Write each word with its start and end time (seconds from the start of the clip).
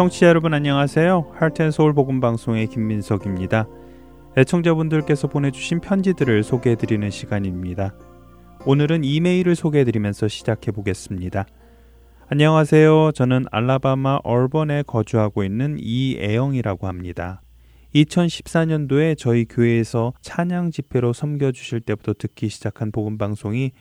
청취자 0.00 0.28
여러분 0.28 0.54
안녕하세요. 0.54 1.32
하트앤서울 1.34 1.92
복음 1.92 2.20
방송의 2.20 2.68
김민석입니다. 2.68 3.68
애청자분들께서 4.34 5.28
보내주신 5.28 5.82
편지들을 5.82 6.42
소개해드리는 6.42 7.10
시간입니다. 7.10 7.94
오늘은 8.64 9.04
이메일을 9.04 9.54
소개해드리면서 9.54 10.26
시작해 10.28 10.70
보겠습니다. 10.70 11.44
안녕하세요. 12.30 13.12
저는 13.14 13.44
알라바마 13.50 14.20
얼번에 14.24 14.84
거주하고 14.86 15.44
있는 15.44 15.76
이애영이라고 15.78 16.86
합니다. 16.86 17.42
2014년도에 17.94 19.18
저희 19.18 19.44
교회에서 19.44 20.14
찬양 20.22 20.70
집회로 20.70 21.12
섬겨주실 21.12 21.82
때부터 21.82 22.14
듣기 22.14 22.48
시작한 22.48 22.90
복음 22.90 23.18
방송이 23.18 23.72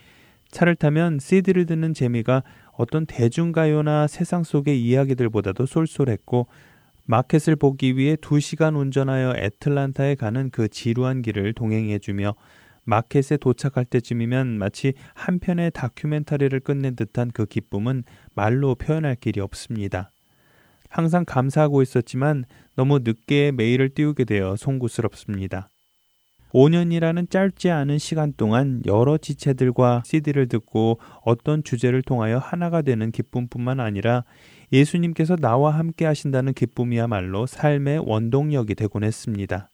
차를 0.51 0.75
타면 0.75 1.19
CD를 1.19 1.65
듣는 1.65 1.93
재미가 1.93 2.43
어떤 2.79 3.05
대중가요나 3.05 4.07
세상 4.07 4.43
속의 4.43 4.81
이야기들보다도 4.81 5.65
쏠쏠했고 5.65 6.47
마켓을 7.07 7.57
보기 7.57 7.97
위해 7.97 8.15
2시간 8.15 8.79
운전하여 8.79 9.33
애틀란타에 9.35 10.15
가는 10.15 10.49
그 10.49 10.69
지루한 10.69 11.21
길을 11.21 11.51
동행해주며 11.55 12.35
마켓에 12.85 13.35
도착할 13.35 13.83
때쯤이면 13.83 14.57
마치 14.57 14.93
한 15.13 15.39
편의 15.39 15.71
다큐멘터리를 15.71 16.57
끝낸 16.61 16.95
듯한 16.95 17.31
그 17.33 17.45
기쁨은 17.45 18.05
말로 18.33 18.75
표현할 18.75 19.17
길이 19.17 19.41
없습니다. 19.41 20.11
항상 20.87 21.25
감사하고 21.25 21.81
있었지만 21.81 22.45
너무 22.77 22.99
늦게 22.99 23.51
메일을 23.51 23.89
띄우게 23.89 24.23
되어 24.23 24.55
송구스럽습니다. 24.55 25.69
5년이라는 26.53 27.29
짧지 27.29 27.69
않은 27.69 27.97
시간 27.97 28.33
동안 28.35 28.81
여러 28.85 29.17
지체들과 29.17 30.03
CD를 30.05 30.47
듣고 30.47 30.99
어떤 31.23 31.63
주제를 31.63 32.01
통하여 32.01 32.37
하나가 32.37 32.81
되는 32.81 33.11
기쁨뿐만 33.11 33.79
아니라 33.79 34.23
예수님께서 34.71 35.35
나와 35.35 35.71
함께 35.71 36.05
하신다는 36.05 36.53
기쁨이야말로 36.53 37.45
삶의 37.45 38.03
원동력이 38.05 38.75
되곤 38.75 39.03
했습니다. 39.03 39.69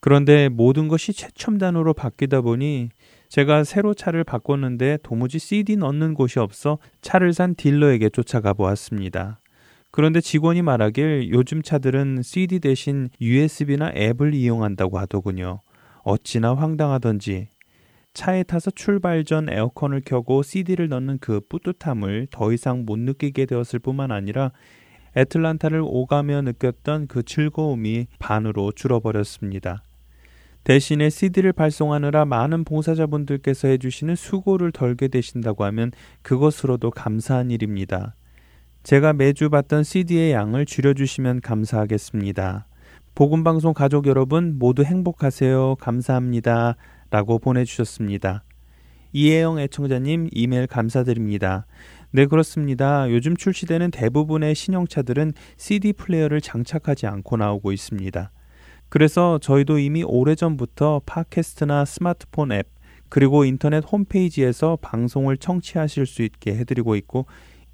그런데 0.00 0.48
모든 0.48 0.88
것이 0.88 1.12
최첨단으로 1.12 1.92
바뀌다 1.92 2.40
보니 2.40 2.88
제가 3.28 3.64
새로 3.64 3.92
차를 3.92 4.24
바꿨는데 4.24 4.98
도무지 5.02 5.38
CD 5.38 5.76
넣는 5.76 6.14
곳이 6.14 6.38
없어 6.38 6.78
차를 7.02 7.34
산 7.34 7.54
딜러에게 7.54 8.08
쫓아가 8.08 8.54
보았습니다. 8.54 9.40
그런데 9.90 10.20
직원이 10.20 10.62
말하길 10.62 11.30
요즘 11.30 11.62
차들은 11.62 12.22
CD 12.22 12.60
대신 12.60 13.10
USB나 13.20 13.92
앱을 13.94 14.34
이용한다고 14.34 14.98
하더군요. 14.98 15.60
어찌나 16.10 16.54
황당하던지 16.54 17.46
차에 18.14 18.42
타서 18.42 18.72
출발 18.72 19.24
전 19.24 19.48
에어컨을 19.48 20.02
켜고 20.04 20.42
CD를 20.42 20.88
넣는 20.88 21.18
그 21.20 21.40
뿌듯함을 21.48 22.26
더 22.32 22.52
이상 22.52 22.84
못 22.84 22.98
느끼게 22.98 23.46
되었을 23.46 23.78
뿐만 23.78 24.10
아니라 24.10 24.50
애틀란타를 25.16 25.80
오가며 25.84 26.42
느꼈던 26.42 27.06
그 27.06 27.22
즐거움이 27.22 28.08
반으로 28.18 28.72
줄어버렸습니다. 28.72 29.84
대신에 30.64 31.10
CD를 31.10 31.52
발송하느라 31.52 32.24
많은 32.24 32.64
봉사자분들께서 32.64 33.68
해주시는 33.68 34.16
수고를 34.16 34.72
덜게 34.72 35.08
되신다고 35.08 35.64
하면 35.64 35.92
그것으로도 36.22 36.90
감사한 36.90 37.52
일입니다. 37.52 38.16
제가 38.82 39.12
매주 39.12 39.48
받던 39.48 39.84
CD의 39.84 40.32
양을 40.32 40.66
줄여주시면 40.66 41.40
감사하겠습니다. 41.40 42.66
복음방송 43.20 43.74
가족 43.74 44.06
여러분 44.06 44.58
모두 44.58 44.82
행복하세요. 44.82 45.76
감사합니다. 45.78 46.76
라고 47.10 47.38
보내주셨습니다. 47.38 48.44
이혜영 49.12 49.58
애청자님 49.58 50.28
이메일 50.32 50.66
감사드립니다. 50.66 51.66
네, 52.12 52.24
그렇습니다. 52.24 53.10
요즘 53.10 53.36
출시되는 53.36 53.90
대부분의 53.90 54.54
신형차들은 54.54 55.34
CD 55.58 55.92
플레이어를 55.92 56.40
장착하지 56.40 57.06
않고 57.08 57.36
나오고 57.36 57.72
있습니다. 57.72 58.30
그래서 58.88 59.36
저희도 59.36 59.80
이미 59.80 60.02
오래전부터 60.02 61.02
팟캐스트나 61.04 61.84
스마트폰 61.84 62.52
앱, 62.52 62.70
그리고 63.10 63.44
인터넷 63.44 63.84
홈페이지에서 63.84 64.78
방송을 64.80 65.36
청취하실 65.36 66.06
수 66.06 66.22
있게 66.22 66.56
해드리고 66.56 66.96
있고, 66.96 67.26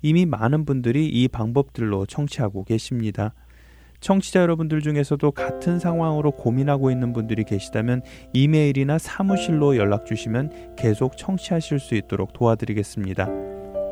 이미 0.02 0.26
많은 0.26 0.64
분들이 0.64 1.06
이 1.06 1.28
방법들로 1.28 2.06
청취하고 2.06 2.64
계십니다. 2.64 3.32
청취자 4.06 4.40
여러분들 4.40 4.82
중에서도 4.82 5.32
같은 5.32 5.80
상황으로 5.80 6.30
고민하고 6.30 6.92
있는 6.92 7.12
분들이 7.12 7.42
계시다면 7.42 8.02
이메일이나 8.32 8.98
사무실로 8.98 9.76
연락 9.76 10.06
주시면 10.06 10.76
계속 10.76 11.16
청취하실 11.16 11.80
수 11.80 11.96
있도록 11.96 12.32
도와드리겠습니다. 12.32 13.28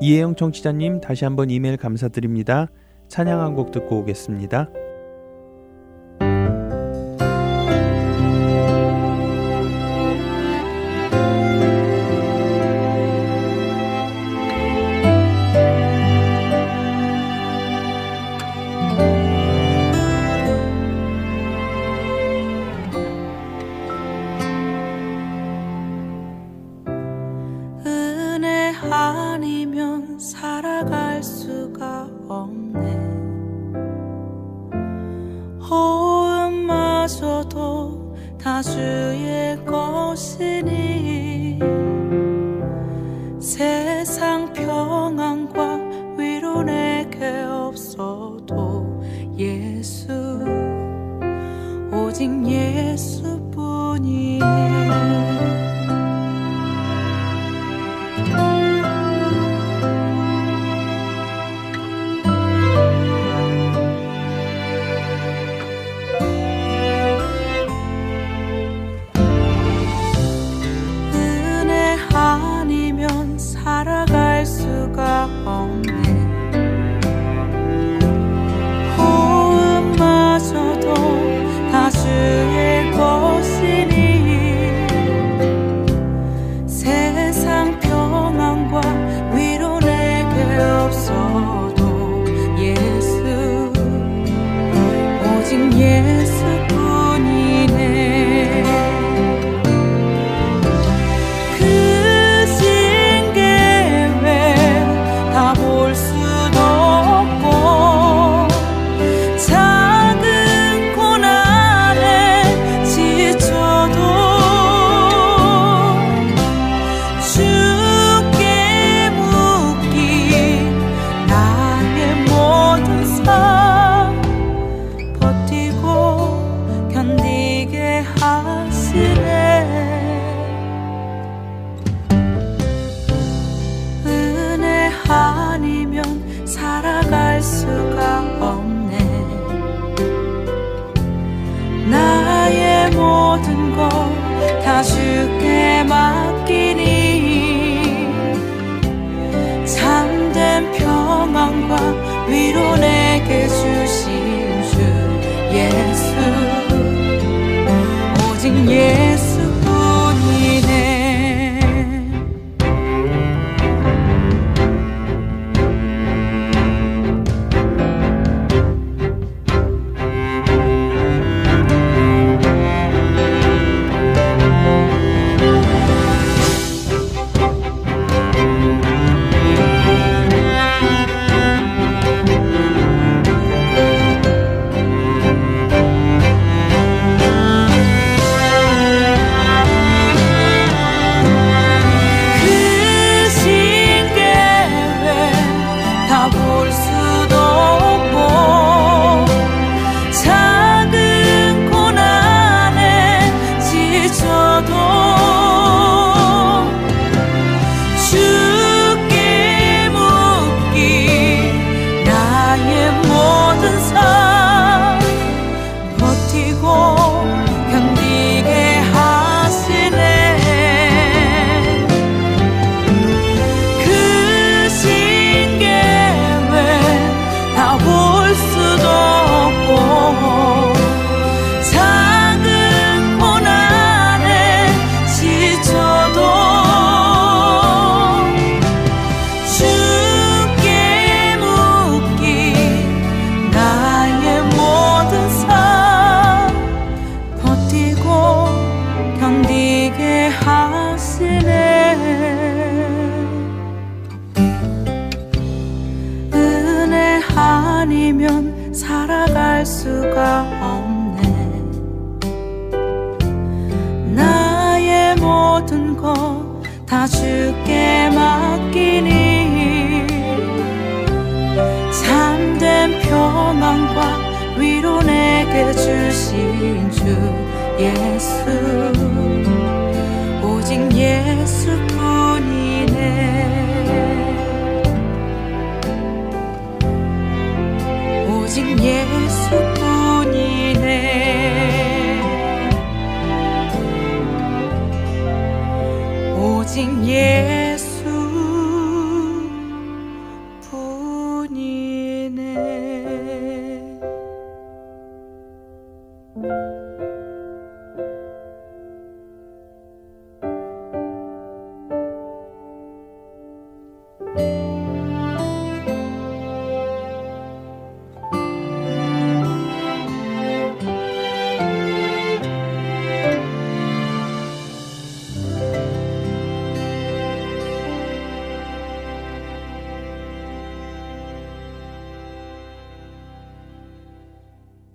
이혜영 0.01 0.37
청취자님 0.37 1.01
다시 1.01 1.25
한번 1.25 1.51
이메일 1.51 1.77
감사드립니다. 1.77 2.69
찬양 3.09 3.41
한 3.41 3.57
곡 3.57 3.73
듣고 3.73 3.99
오겠습니다. 3.99 4.71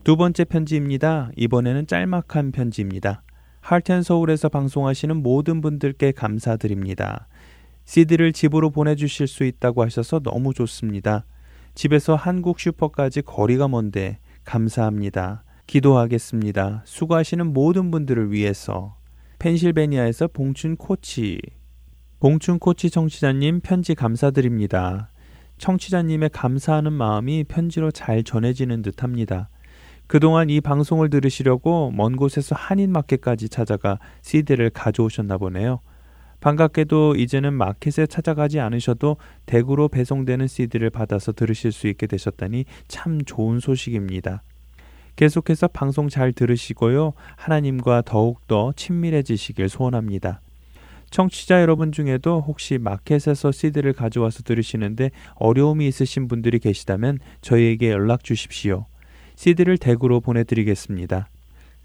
두 0.09 0.17
번째 0.17 0.43
편지입니다. 0.43 1.29
이번에는 1.35 1.85
짤막한 1.85 2.51
편지입니다. 2.51 3.21
할텐 3.61 4.01
서울에서 4.01 4.49
방송하시는 4.49 5.21
모든 5.21 5.61
분들께 5.61 6.13
감사드립니다. 6.13 7.27
CD를 7.85 8.33
집으로 8.33 8.71
보내주실 8.71 9.27
수 9.27 9.43
있다고 9.43 9.83
하셔서 9.83 10.17
너무 10.17 10.55
좋습니다. 10.55 11.25
집에서 11.75 12.15
한국 12.15 12.59
슈퍼까지 12.59 13.21
거리가 13.21 13.67
먼데 13.67 14.17
감사합니다. 14.45 15.43
기도하겠습니다. 15.67 16.81
수고하시는 16.85 17.53
모든 17.53 17.91
분들을 17.91 18.31
위해서. 18.31 18.97
펜실베니아에서 19.37 20.29
봉춘 20.29 20.75
코치. 20.75 21.39
봉춘 22.19 22.57
코치 22.57 22.89
청취자님 22.89 23.59
편지 23.59 23.93
감사드립니다. 23.93 25.11
청취자님의 25.59 26.31
감사하는 26.33 26.93
마음이 26.93 27.43
편지로 27.43 27.91
잘 27.91 28.23
전해지는 28.23 28.81
듯 28.81 29.03
합니다. 29.03 29.49
그동안 30.09 30.49
이 30.49 30.59
방송을 30.59 31.11
들으시려고 31.11 31.91
먼 31.91 32.15
곳에서 32.15 32.55
한인마켓까지 32.55 33.47
찾아가 33.47 33.99
CD를 34.23 34.71
가져오셨나 34.71 35.37
보네요. 35.37 35.81
반갑게도 36.39 37.13
이제는 37.15 37.53
마켓에 37.53 38.07
찾아가지 38.07 38.59
않으셔도 38.59 39.17
댁으로 39.45 39.87
배송되는 39.87 40.47
CD를 40.47 40.89
받아서 40.89 41.31
들으실 41.31 41.71
수 41.71 41.87
있게 41.87 42.07
되셨다니 42.07 42.65
참 42.87 43.23
좋은 43.23 43.59
소식입니다. 43.59 44.41
계속해서 45.15 45.67
방송 45.67 46.09
잘 46.09 46.33
들으시고요. 46.33 47.13
하나님과 47.35 48.01
더욱더 48.01 48.73
친밀해지시길 48.75 49.69
소원합니다. 49.69 50.41
청취자 51.11 51.61
여러분 51.61 51.91
중에도 51.91 52.43
혹시 52.47 52.79
마켓에서 52.79 53.51
CD를 53.51 53.93
가져와서 53.93 54.41
들으시는데 54.41 55.11
어려움이 55.35 55.87
있으신 55.87 56.27
분들이 56.27 56.57
계시다면 56.57 57.19
저희에게 57.41 57.91
연락 57.91 58.23
주십시오. 58.23 58.87
CD를 59.39 59.77
댁으로 59.77 60.19
보내드리겠습니다. 60.19 61.29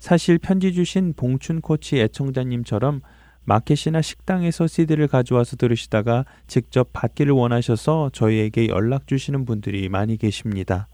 사실 0.01 0.39
편지 0.39 0.73
주신 0.73 1.15
봉춘 1.15 1.61
코치 1.61 2.01
애청자님처럼 2.01 3.01
마켓이나 3.45 4.03
식당에서 4.03 4.67
CD를 4.67 5.07
가져와서 5.07 5.55
들으시다가 5.55 6.25
직접 6.49 6.93
받기를 6.93 7.33
원하셔서 7.33 8.11
저희에게 8.13 8.67
연락 8.67 9.07
주시는 9.07 9.45
분들이 9.45 9.89
많이 9.89 10.17
계십니다. 10.17 10.89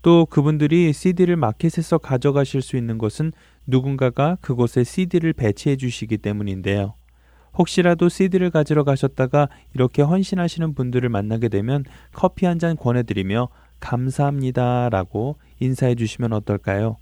또 0.00 0.26
그분들이 0.26 0.92
CD를 0.92 1.34
마켓에서 1.34 1.98
가져가실 1.98 2.62
수 2.62 2.76
있는 2.76 2.98
것은 2.98 3.32
누군가가 3.66 4.36
그곳에 4.40 4.84
CD를 4.84 5.32
배치해 5.32 5.74
주시기 5.74 6.18
때문인데요. 6.18 6.94
혹시라도 7.58 8.08
CD를 8.08 8.50
가지러 8.50 8.84
가셨다가 8.84 9.48
이렇게 9.74 10.02
헌신하시는 10.02 10.74
분들을 10.74 11.08
만나게 11.08 11.48
되면 11.48 11.84
커피 12.12 12.46
한 12.46 12.60
잔 12.60 12.76
권해드리며 12.76 13.48
감사합니다 13.80 14.88
라고 14.90 15.36
인사해 15.60 15.94
주시면 15.94 16.32
어떨까요? 16.32 16.96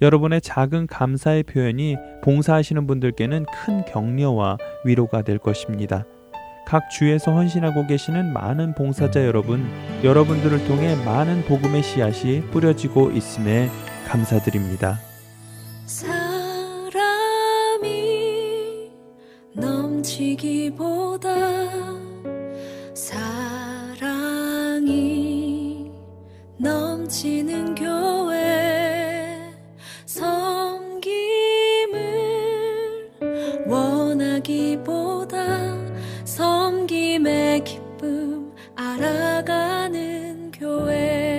여러분의 0.00 0.40
작은 0.40 0.88
감사의 0.88 1.44
표현이 1.44 1.96
봉사하시는 2.22 2.86
분들께는 2.86 3.46
큰 3.46 3.84
격려와 3.84 4.58
위로가 4.84 5.22
될 5.22 5.38
것입니다. 5.38 6.04
각 6.66 6.90
주에서 6.90 7.32
헌신하고 7.32 7.86
계시는 7.86 8.32
많은 8.32 8.74
봉사자 8.74 9.24
여러분, 9.24 9.64
여러분들을 10.02 10.66
통해 10.66 10.96
많은 11.04 11.44
복음의 11.44 11.82
씨앗이 11.82 12.40
뿌려지고 12.50 13.12
있음에 13.12 13.68
감사드립니다. 14.08 14.98
사람이 15.86 16.90
넘치기보다 19.54 21.28
넘치는 27.12 27.74
교회 27.74 29.38
섬김을 30.06 31.10
원하기보다 33.66 35.36
섬김의 36.24 37.64
기쁨 37.64 38.50
알아가는 38.74 40.52
교회 40.52 41.31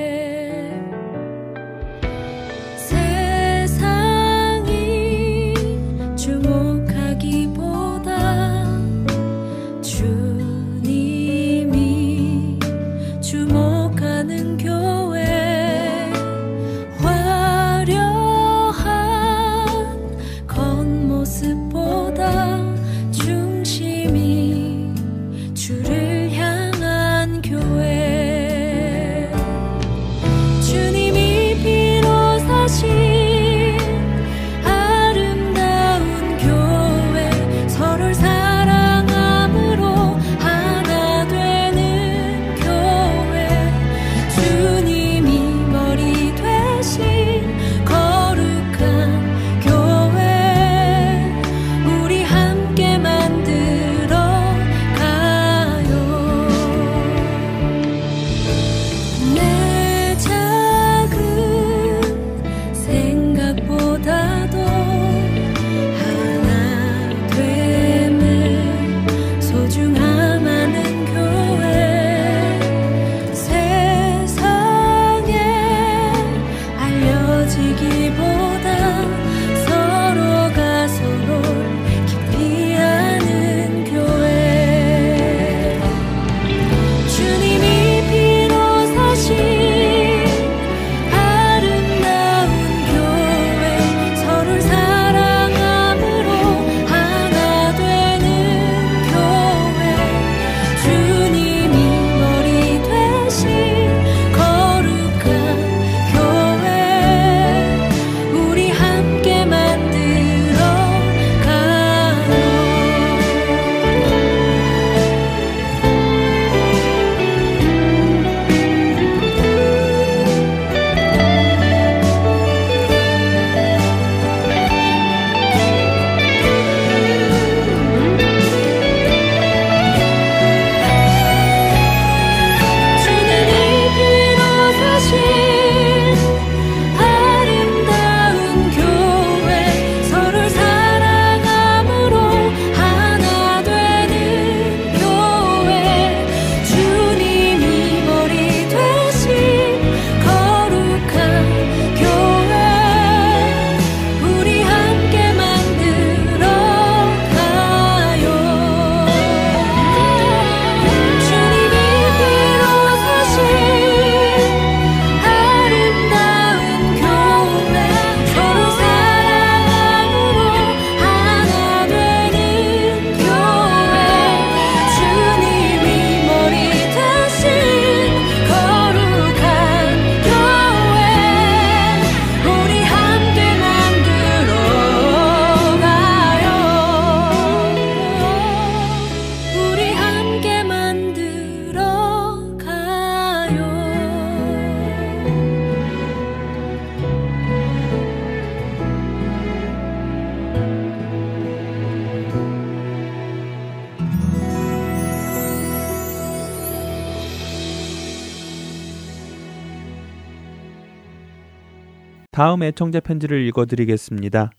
다음 212.34 212.64
애청자 212.64 213.00
편지를 213.00 213.46
읽어드리겠습니다. 213.46 214.50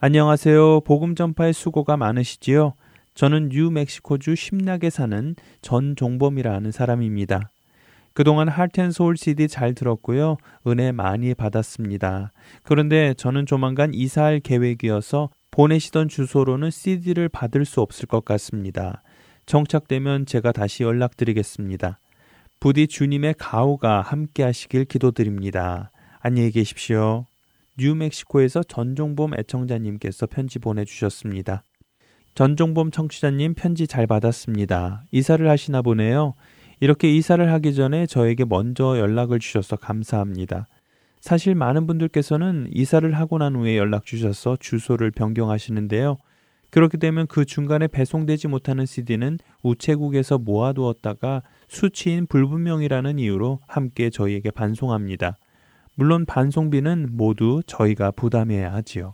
안녕하세요. 0.00 0.80
복음 0.80 1.14
전파의 1.14 1.52
수고가 1.52 1.96
많으시지요? 1.96 2.74
저는 3.14 3.50
뉴멕시코주 3.50 4.34
심락에 4.34 4.90
사는 4.90 5.36
전종범이라 5.62 6.52
하는 6.52 6.72
사람입니다. 6.72 7.52
그동안 8.14 8.48
하트앤소울 8.48 9.16
CD 9.16 9.46
잘 9.46 9.76
들었고요. 9.76 10.38
은혜 10.66 10.90
많이 10.90 11.32
받았습니다. 11.34 12.32
그런데 12.64 13.14
저는 13.14 13.46
조만간 13.46 13.94
이사할 13.94 14.40
계획이어서 14.40 15.30
보내시던 15.52 16.08
주소로는 16.08 16.72
CD를 16.72 17.28
받을 17.28 17.64
수 17.64 17.80
없을 17.80 18.08
것 18.08 18.24
같습니다. 18.24 19.02
정착되면 19.46 20.26
제가 20.26 20.50
다시 20.50 20.82
연락드리겠습니다. 20.82 22.00
부디 22.58 22.88
주님의 22.88 23.36
가호가 23.38 24.00
함께 24.00 24.42
하시길 24.42 24.86
기도드립니다. 24.86 25.92
안녕히 26.22 26.50
계십시오. 26.50 27.24
뉴멕시코에서 27.78 28.62
전종범 28.62 29.32
애청자님께서 29.38 30.26
편지 30.26 30.58
보내주셨습니다. 30.58 31.62
전종범 32.34 32.90
청취자님 32.90 33.54
편지 33.54 33.86
잘 33.86 34.06
받았습니다. 34.06 35.04
이사를 35.12 35.48
하시나 35.48 35.80
보네요. 35.80 36.34
이렇게 36.78 37.10
이사를 37.10 37.50
하기 37.50 37.74
전에 37.74 38.04
저에게 38.04 38.44
먼저 38.44 38.98
연락을 38.98 39.38
주셔서 39.38 39.76
감사합니다. 39.76 40.68
사실 41.22 41.54
많은 41.54 41.86
분들께서는 41.86 42.68
이사를 42.70 43.10
하고 43.14 43.38
난 43.38 43.56
후에 43.56 43.78
연락 43.78 44.04
주셔서 44.04 44.58
주소를 44.60 45.12
변경하시는데요. 45.12 46.18
그렇게 46.68 46.98
되면 46.98 47.28
그 47.28 47.46
중간에 47.46 47.88
배송되지 47.88 48.48
못하는 48.48 48.84
CD는 48.84 49.38
우체국에서 49.62 50.36
모아두었다가 50.36 51.42
수치인 51.68 52.26
불분명이라는 52.26 53.18
이유로 53.18 53.60
함께 53.66 54.10
저희에게 54.10 54.50
반송합니다. 54.50 55.38
물론 56.00 56.24
반송비는 56.24 57.08
모두 57.10 57.60
저희가 57.66 58.10
부담해야 58.12 58.72
하지요. 58.72 59.12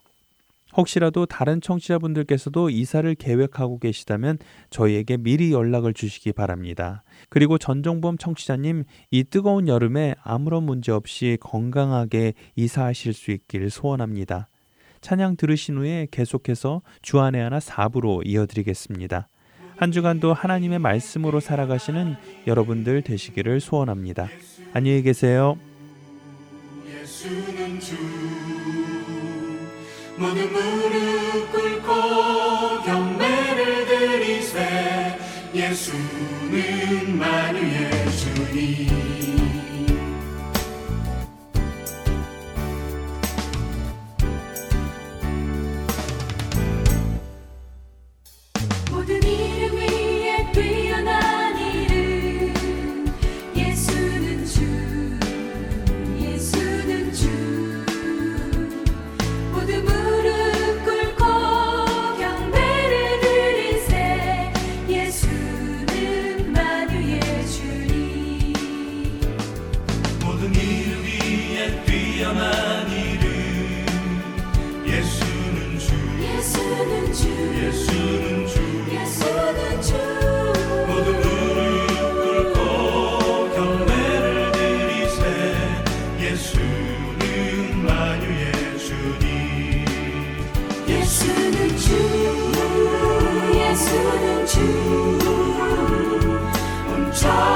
혹시라도 0.76 1.26
다른 1.26 1.61
청취자분들께서도 1.61 2.71
이사를 2.71 3.12
계획하고 3.16 3.81
계시다면 3.81 4.38
저희에게 4.71 5.16
미리 5.16 5.50
연락을 5.50 5.95
주시기 5.95 6.33
바랍니다. 6.33 7.02
그리고 7.28 7.59
전종범 7.59 8.19
청취자님, 8.19 8.85
이 9.11 9.25
뜨거운 9.25 9.66
여름에 9.66 10.14
아무런 10.23 10.62
문제 10.62 10.93
없이 10.93 11.38
건강하게 11.40 12.35
이사하실 12.55 13.14
수 13.14 13.33
있길 13.33 13.69
소원합니다. 13.69 14.49
찬양 15.00 15.38
들으신 15.38 15.78
후에 15.78 16.07
계속해서 16.12 16.83
주안의 17.02 17.43
하나 17.43 17.59
4부로 17.59 18.25
이어드리겠습니다. 18.25 19.26
한 19.76 19.90
주간도 19.90 20.35
하나님의 20.35 20.78
말씀으로 20.78 21.40
살아가시는 21.40 22.14
여러분들 22.47 23.02
되시기를 23.02 23.59
소원합니다. 23.59 24.28
안녕히 24.73 25.02
계세요. 25.02 25.59
예수는 27.26 27.80
주. 27.80 27.97
모두 30.16 30.49
무릎 30.49 31.50
꿇고 31.50 32.83
경매를 32.85 33.87
드리세. 33.87 35.18
예수는 35.52 37.18
만유의 37.18 37.90
주님 38.12 39.25
child. 97.16 97.55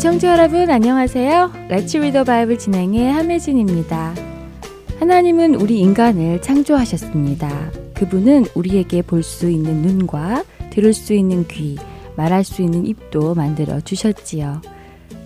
애청자 0.00 0.32
여러분 0.32 0.70
안녕하세요. 0.70 1.52
레츠 1.68 1.98
리더 1.98 2.24
바이블 2.24 2.56
진행의 2.56 3.12
함혜진입니다. 3.12 4.14
하나님은 4.98 5.56
우리 5.56 5.78
인간을 5.80 6.40
창조하셨습니다. 6.40 7.70
그분은 7.92 8.46
우리에게 8.54 9.02
볼 9.02 9.22
수 9.22 9.50
있는 9.50 9.82
눈과 9.82 10.42
들을 10.70 10.94
수 10.94 11.12
있는 11.12 11.46
귀, 11.48 11.76
말할 12.16 12.44
수 12.44 12.62
있는 12.62 12.86
입도 12.86 13.34
만들어 13.34 13.78
주셨지요. 13.82 14.62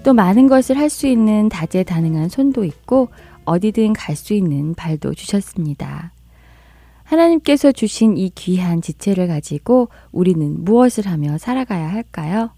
또 0.03 0.13
많은 0.13 0.49
것을 0.49 0.77
할 0.77 0.91
수 0.91 1.07
있는 1.07 1.49
다재다능한 1.49 2.29
손도 2.29 2.65
있고 2.65 3.11
어디든 3.45 3.93
갈 3.93 4.17
수 4.17 4.35
있는 4.35 4.75
발도 4.75 5.15
주셨습니다. 5.15 6.13
하나님께서 7.05 7.71
주신 7.71 8.17
이 8.17 8.29
귀한 8.35 8.83
지체를 8.83 9.29
가지고 9.29 9.91
우리는 10.11 10.65
무엇을 10.65 11.07
하며 11.07 11.39
살아가야 11.39 11.93
할까요? 11.93 12.51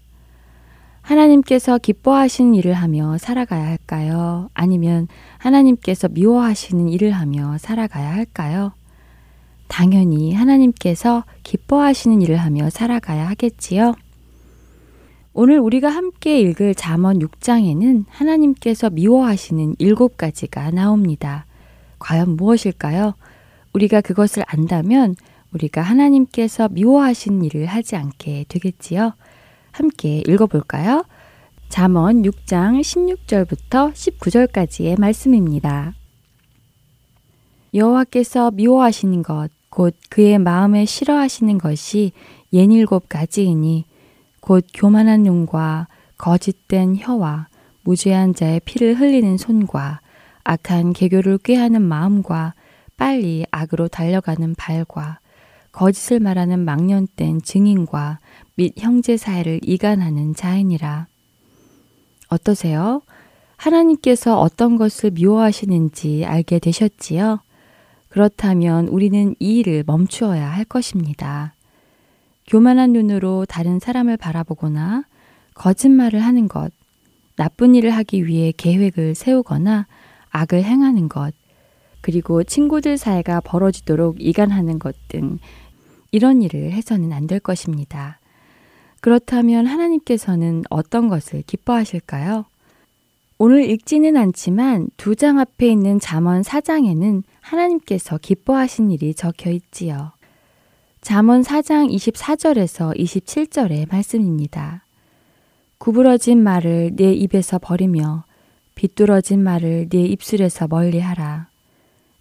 하나님께서 1.07 1.77
기뻐하시는 1.77 2.53
일을 2.55 2.73
하며 2.73 3.17
살아가야 3.17 3.65
할까요? 3.65 4.49
아니면 4.53 5.07
하나님께서 5.37 6.09
미워하시는 6.09 6.89
일을 6.89 7.11
하며 7.11 7.57
살아가야 7.59 8.13
할까요? 8.13 8.73
당연히 9.69 10.33
하나님께서 10.33 11.23
기뻐하시는 11.43 12.21
일을 12.21 12.35
하며 12.35 12.69
살아가야 12.69 13.25
하겠지요. 13.29 13.95
오늘 15.33 15.59
우리가 15.59 15.87
함께 15.87 16.41
읽을 16.41 16.75
잠언 16.75 17.19
6장에는 17.19 18.03
하나님께서 18.09 18.89
미워하시는 18.89 19.75
일곱 19.79 20.17
가지가 20.17 20.71
나옵니다. 20.71 21.45
과연 21.99 22.35
무엇일까요? 22.35 23.13
우리가 23.71 24.01
그것을 24.01 24.43
안다면 24.45 25.15
우리가 25.53 25.81
하나님께서 25.81 26.67
미워하시는 26.67 27.45
일을 27.45 27.65
하지 27.67 27.95
않게 27.95 28.45
되겠지요. 28.49 29.13
함께 29.77 30.23
읽어볼까요? 30.27 31.05
잠언 31.69 32.23
6장 32.23 32.81
16절부터 32.81 33.93
19절까지의 33.93 34.99
말씀입니다. 34.99 35.93
여호와께서 37.75 38.49
미워하시는 38.51 39.21
것, 39.21 39.49
곧 39.69 39.95
그의 40.09 40.39
마음에 40.39 40.85
싫어하시는 40.85 41.59
것이 41.59 42.11
예닐곱 42.51 43.07
가지이니, 43.07 43.85
곧 44.39 44.65
교만한 44.73 45.21
눈과 45.21 45.87
거짓된 46.17 46.95
혀와 46.97 47.47
무죄한 47.83 48.33
자의 48.33 48.59
피를 48.61 48.95
흘리는 48.95 49.37
손과 49.37 50.01
악한 50.43 50.93
개교를 50.93 51.37
꾀하는 51.37 51.83
마음과 51.83 52.55
빨리 52.95 53.45
악으로 53.51 53.89
달려가는 53.89 54.55
발과 54.55 55.19
거짓을 55.71 56.19
말하는 56.19 56.65
망년된 56.65 57.43
증인과 57.43 58.17
및 58.57 58.73
형제 58.77 59.17
사이를 59.17 59.59
이간하는 59.63 60.33
자이니라. 60.35 61.07
어떠세요? 62.29 63.01
하나님께서 63.55 64.39
어떤 64.39 64.77
것을 64.77 65.11
미워하시는지 65.11 66.25
알게 66.25 66.59
되셨지요? 66.59 67.39
그렇다면 68.09 68.87
우리는 68.87 69.35
이 69.39 69.59
일을 69.59 69.83
멈추어야 69.85 70.49
할 70.51 70.65
것입니다. 70.65 71.53
교만한 72.47 72.93
눈으로 72.93 73.45
다른 73.45 73.79
사람을 73.79 74.17
바라보거나 74.17 75.03
거짓말을 75.53 76.19
하는 76.19 76.47
것, 76.47 76.71
나쁜 77.35 77.75
일을 77.75 77.91
하기 77.91 78.25
위해 78.25 78.51
계획을 78.57 79.15
세우거나 79.15 79.85
악을 80.31 80.63
행하는 80.63 81.09
것, 81.09 81.33
그리고 82.01 82.43
친구들 82.43 82.97
사이가 82.97 83.41
벌어지도록 83.41 84.17
이간하는 84.19 84.79
것 84.79 84.95
등 85.09 85.39
이런 86.11 86.41
일을 86.41 86.71
해서는 86.71 87.13
안 87.13 87.27
될 87.27 87.39
것입니다. 87.39 88.16
그렇다면 89.01 89.65
하나님께서는 89.65 90.63
어떤 90.69 91.07
것을 91.07 91.43
기뻐하실까요? 91.43 92.45
오늘 93.37 93.69
읽지는 93.69 94.17
않지만 94.17 94.89
두 94.97 95.15
장 95.15 95.39
앞에 95.39 95.67
있는 95.67 95.99
잠언 95.99 96.41
4장에는 96.41 97.23
하나님께서 97.41 98.17
기뻐하신 98.17 98.91
일이 98.91 99.13
적혀 99.13 99.51
있지요. 99.51 100.11
잠언 101.01 101.41
4장 101.43 101.93
24절에서 101.93 102.97
27절의 102.97 103.89
말씀입니다. 103.91 104.83
구부러진 105.77 106.41
말을 106.41 106.91
내 106.95 107.13
입에서 107.13 107.59
버리며 107.59 108.25
비뚤어진 108.73 109.43
말을 109.43 109.89
내 109.89 110.01
입술에서 110.01 110.67
멀리하라. 110.67 111.47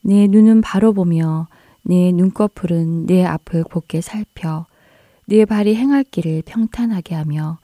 내 0.02 0.26
눈은 0.26 0.60
바로 0.60 0.92
보며 0.92 1.48
내 1.82 2.12
눈꺼풀은 2.12 3.06
내 3.06 3.24
앞을 3.24 3.64
곱게 3.64 4.00
살펴 4.02 4.66
네 5.28 5.44
발이 5.44 5.74
행할 5.74 6.04
길을 6.04 6.42
평탄하게 6.46 7.16
하며 7.16 7.58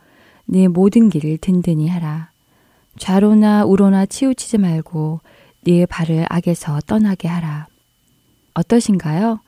네 0.46 0.66
모든 0.66 1.08
길을 1.08 1.38
든든히 1.38 1.88
하라. 1.88 2.30
좌로나 2.98 3.64
우로나 3.64 4.04
치우치지 4.04 4.58
말고 4.58 5.20
네 5.62 5.86
발을 5.86 6.26
악에서 6.28 6.80
떠나게 6.86 7.28
하라. 7.28 7.68
어떠신가요? 8.54 9.38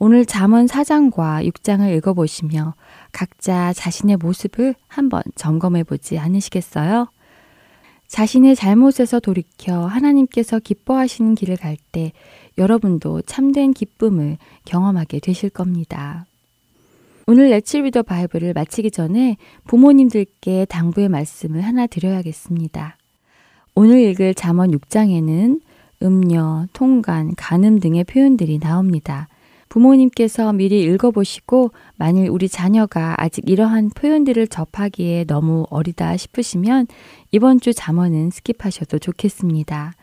오늘 0.00 0.26
잠언 0.26 0.66
4장과 0.66 1.48
6장을 1.48 1.96
읽어보시며 1.96 2.74
각자 3.12 3.72
자신의 3.72 4.16
모습을 4.16 4.74
한번 4.88 5.22
점검해 5.36 5.84
보지 5.84 6.18
않으시겠어요? 6.18 7.06
자신의 8.08 8.56
잘못에서 8.56 9.20
돌이켜 9.20 9.86
하나님께서 9.86 10.58
기뻐하시는 10.58 11.36
길을 11.36 11.56
갈 11.56 11.76
때 11.92 12.12
여러분도 12.58 13.22
참된 13.22 13.72
기쁨을 13.72 14.36
경험하게 14.64 15.20
되실 15.20 15.48
겁니다. 15.48 16.26
오늘 17.26 17.48
레츠 17.48 17.78
리더 17.78 18.02
바이블을 18.02 18.52
마치기 18.52 18.90
전에 18.90 19.38
부모님들께 19.66 20.66
당부의 20.66 21.08
말씀을 21.08 21.62
하나 21.62 21.86
드려야겠습니다. 21.86 22.98
오늘 23.74 24.00
읽을 24.00 24.34
잠언 24.34 24.70
6장에는 24.72 25.60
음녀, 26.02 26.66
통간, 26.74 27.34
간음 27.34 27.80
등의 27.80 28.04
표현들이 28.04 28.58
나옵니다. 28.58 29.28
부모님께서 29.70 30.52
미리 30.52 30.82
읽어보시고 30.82 31.70
만일 31.96 32.28
우리 32.28 32.48
자녀가 32.48 33.14
아직 33.16 33.48
이러한 33.48 33.90
표현들을 33.90 34.46
접하기에 34.46 35.24
너무 35.24 35.66
어리다 35.70 36.18
싶으시면 36.18 36.86
이번 37.32 37.58
주 37.58 37.72
잠언은 37.72 38.28
skip하셔도 38.28 39.00
좋겠습니다. 39.00 39.94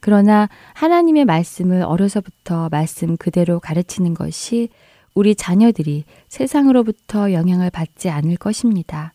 그러나 0.00 0.48
하나님의 0.72 1.26
말씀을 1.26 1.82
어려서부터 1.82 2.70
말씀 2.70 3.18
그대로 3.18 3.60
가르치는 3.60 4.14
것이 4.14 4.70
우리 5.14 5.34
자녀들이 5.34 6.04
세상으로부터 6.28 7.32
영향을 7.32 7.70
받지 7.70 8.08
않을 8.08 8.36
것입니다. 8.36 9.12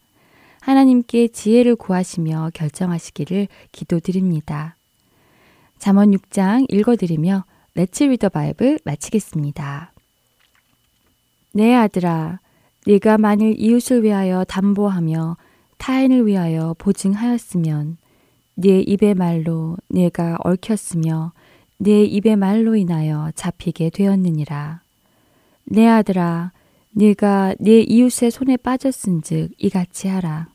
하나님께 0.62 1.28
지혜를 1.28 1.76
구하시며 1.76 2.52
결정하시기를 2.54 3.48
기도드립니다. 3.72 4.76
잠언 5.78 6.12
6장 6.12 6.66
읽어드리며 6.70 7.46
Let's 7.76 8.04
Read 8.06 8.20
the 8.20 8.30
Bible 8.30 8.80
마치겠습니다. 8.84 9.94
내 11.54 11.74
아들아, 11.74 12.40
네가 12.88 13.18
만일 13.18 13.56
이웃을 13.58 14.04
위하여 14.04 14.44
담보하며 14.44 15.38
타인을 15.78 16.26
위하여 16.26 16.76
보증하였으면 16.78 17.98
네 18.56 18.80
입의 18.80 19.16
말로 19.16 19.78
네가 19.90 20.38
얽혔으며 20.44 21.34
네 21.78 22.04
입의 22.06 22.38
말로 22.38 22.76
인하여 22.76 23.32
잡히게 23.36 23.90
되었느니라. 23.90 24.85
내 25.66 25.88
아들아, 25.88 26.52
네가 26.92 27.56
네 27.60 27.82
이웃의 27.82 28.32
손에 28.32 28.58
빠졌은즉 28.58 29.52
이같이 29.58 30.08
하라. 30.08 30.48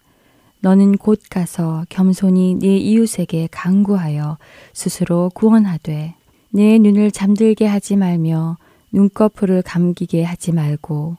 너는 0.60 0.96
곧 0.96 1.20
가서 1.28 1.84
겸손히 1.88 2.54
네 2.54 2.76
이웃에게 2.78 3.48
강구하여 3.50 4.38
스스로 4.72 5.30
구원하되 5.34 6.14
내 6.50 6.78
눈을 6.78 7.10
잠들게 7.10 7.66
하지 7.66 7.96
말며 7.96 8.56
눈꺼풀을 8.92 9.62
감기게 9.62 10.22
하지 10.22 10.52
말고 10.52 11.16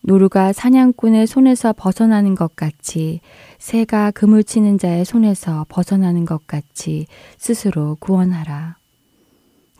노루가 0.00 0.52
사냥꾼의 0.52 1.26
손에서 1.26 1.74
벗어나는 1.76 2.34
것 2.34 2.56
같이 2.56 3.20
새가 3.58 4.12
그물 4.12 4.44
치는 4.44 4.78
자의 4.78 5.04
손에서 5.04 5.66
벗어나는 5.68 6.24
것 6.24 6.46
같이 6.46 7.06
스스로 7.36 7.96
구원하라. 8.00 8.76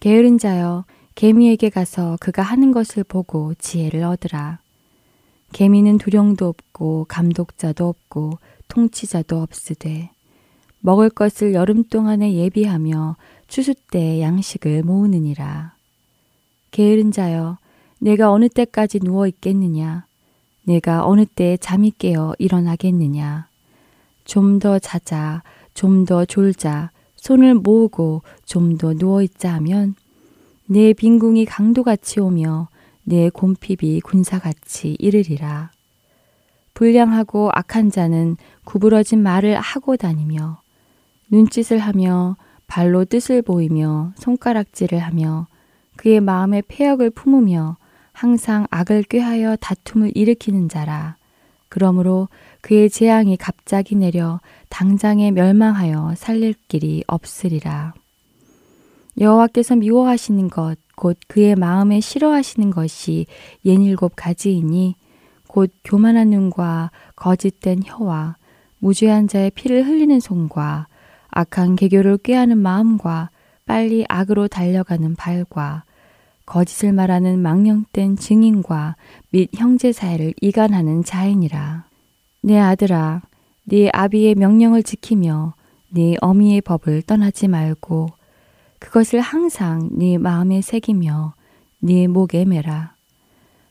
게으른 0.01 0.39
자여 0.39 0.85
개미에게 1.19 1.71
가서 1.71 2.17
그가 2.21 2.43
하는 2.45 2.71
것을 2.71 3.03
보고 3.03 3.53
지혜를 3.55 4.05
얻으라. 4.05 4.61
개미는 5.53 5.99
두령도 5.99 6.47
없고 6.47 7.07
감독자도 7.09 7.89
없고 7.89 8.39
통치자도 8.69 9.43
없으되 9.43 10.11
먹을 10.79 11.11
것을 11.11 11.55
여름 11.55 11.83
동안에 11.83 12.35
예비하며 12.35 13.17
추수 13.49 13.75
때 13.91 14.21
양식을 14.21 14.85
모으느니라. 14.85 15.75
게으른 16.71 17.11
자여 17.11 17.59
내가 17.99 18.31
어느 18.31 18.49
때까지 18.49 19.01
누워 19.01 19.27
있겠느냐 19.27 20.07
내가 20.63 21.05
어느 21.05 21.27
때 21.27 21.57
잠이 21.57 21.95
깨어 21.99 22.37
일어나겠느냐 22.39 23.49
좀 24.25 24.61
더 24.61 24.79
자자 24.79 25.43
좀 25.75 26.05
더 26.05 26.25
졸자 26.25 26.93
손을 27.17 27.57
모으고 27.57 28.23
좀 28.47 28.79
더 28.79 28.95
누워 28.95 29.21
있자 29.23 29.53
하면 29.55 29.97
내 30.71 30.93
빈궁이 30.93 31.47
강도같이 31.47 32.21
오며 32.21 32.69
내 33.03 33.31
곰핍이 33.31 34.03
군사같이 34.03 34.97
이르리라. 34.99 35.71
불량하고 36.75 37.51
악한 37.55 37.91
자는 37.91 38.37
구부러진 38.65 39.23
말을 39.23 39.59
하고 39.59 39.97
다니며 39.97 40.61
눈짓을 41.31 41.79
하며 41.79 42.37
발로 42.67 43.07
뜻을 43.07 43.41
보이며 43.41 44.13
손가락질을 44.17 44.99
하며 44.99 45.47
그의 45.97 46.21
마음에 46.21 46.61
폐역을 46.69 47.11
품으며 47.11 47.79
항상 48.13 48.67
악을 48.71 49.05
꾀하여 49.05 49.57
다툼을 49.57 50.13
일으키는 50.15 50.69
자라. 50.69 51.17
그러므로 51.71 52.29
그의 52.61 52.91
재앙이 52.91 53.39
갑자기 53.39 53.95
내려 53.95 54.39
당장에 54.69 55.31
멸망하여 55.31 56.13
살릴 56.15 56.55
길이 56.69 57.05
없으리라. 57.07 57.95
여호와께서 59.21 59.77
미워하시는 59.77 60.49
것, 60.49 60.79
곧 60.97 61.19
그의 61.27 61.57
마음에 61.57 62.01
싫어하시는 62.01 62.71
것이 62.71 63.27
옛일곱 63.65 64.13
가지이니 64.15 64.95
곧 65.49 65.73
교만한 65.85 66.31
눈과 66.31 66.91
거짓된 67.17 67.83
혀와 67.85 68.37
무죄한 68.79 69.27
자의 69.27 69.51
피를 69.51 69.87
흘리는 69.87 70.21
손과 70.21 70.87
악한 71.31 71.77
개교를 71.77 72.19
꾀하는 72.19 72.59
마음과 72.59 73.31
빨리 73.67 74.05
악으로 74.09 74.49
달려가는 74.49 75.15
발과 75.17 75.85
거짓을 76.47 76.93
말하는 76.93 77.41
망령된 77.41 78.17
증인과 78.17 78.97
및 79.31 79.51
형제 79.55 79.93
사이를 79.93 80.33
이간하는 80.41 81.05
자인이라. 81.05 81.85
내 82.43 82.59
아들아, 82.59 83.23
네 83.65 83.91
아비의 83.93 84.37
명령을 84.37 84.83
지키며 84.83 85.55
네 85.91 86.17
어미의 86.21 86.63
법을 86.63 87.03
떠나지 87.03 87.49
말고 87.49 88.18
그것을 88.79 89.21
항상 89.21 89.89
네 89.93 90.19
마음에 90.19 90.61
새기며 90.61 91.35
네 91.81 92.07
목에 92.07 92.45
매라. 92.45 92.95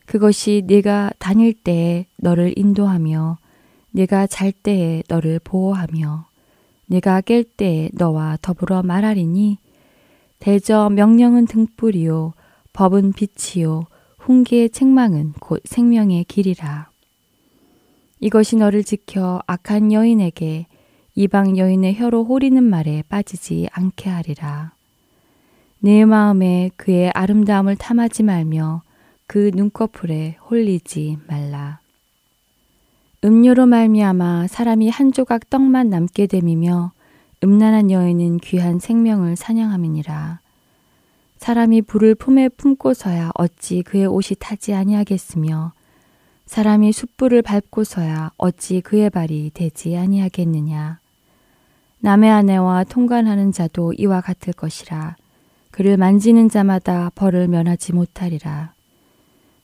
그것이 0.06 0.62
네가 0.66 1.12
다닐 1.18 1.52
때에 1.52 2.06
너를 2.16 2.54
인도하며 2.56 3.38
네가 3.90 4.26
잘 4.26 4.52
때에 4.52 5.02
너를 5.08 5.38
보호하며 5.42 6.26
네가 6.86 7.20
깰 7.20 7.46
때에 7.56 7.90
너와 7.92 8.38
더불어 8.40 8.82
말하리니 8.82 9.58
대저 10.38 10.88
명령은 10.90 11.46
등불이요 11.46 12.32
법은 12.72 13.12
빛이요 13.12 13.86
훈계의 14.18 14.70
책망은 14.70 15.34
곧 15.40 15.60
생명의 15.64 16.24
길이라. 16.24 16.90
이것이 18.20 18.56
너를 18.56 18.84
지켜 18.84 19.42
악한 19.46 19.92
여인에게 19.92 20.66
이방 21.14 21.58
여인의 21.58 21.96
혀로 21.96 22.24
호리는 22.24 22.62
말에 22.62 23.02
빠지지 23.08 23.68
않게 23.72 24.08
하리라. 24.08 24.77
내 25.80 26.04
마음에 26.04 26.70
그의 26.76 27.12
아름다움을 27.14 27.76
탐하지 27.76 28.24
말며 28.24 28.82
그 29.28 29.52
눈꺼풀에 29.54 30.36
홀리지 30.50 31.18
말라. 31.28 31.78
음료로 33.24 33.66
말미암아 33.66 34.48
사람이 34.48 34.90
한 34.90 35.12
조각 35.12 35.50
떡만 35.50 35.88
남게 35.88 36.26
됨이며 36.26 36.92
음란한 37.44 37.92
여인은 37.92 38.38
귀한 38.38 38.80
생명을 38.80 39.36
사냥함이니라. 39.36 40.40
사람이 41.36 41.82
불을 41.82 42.16
품에 42.16 42.48
품고서야 42.48 43.30
어찌 43.34 43.82
그의 43.82 44.06
옷이 44.06 44.36
타지 44.40 44.74
아니하겠으며 44.74 45.72
사람이 46.46 46.90
숯불을 46.90 47.42
밟고서야 47.42 48.32
어찌 48.36 48.80
그의 48.80 49.10
발이 49.10 49.52
되지 49.54 49.96
아니하겠느냐. 49.96 50.98
남의 52.00 52.30
아내와 52.30 52.84
통관하는 52.84 53.52
자도 53.52 53.92
이와 53.92 54.20
같을 54.20 54.52
것이라. 54.52 55.16
그를 55.78 55.96
만지는 55.96 56.48
자마다 56.48 57.08
벌을 57.14 57.46
면하지 57.46 57.92
못하리라. 57.92 58.74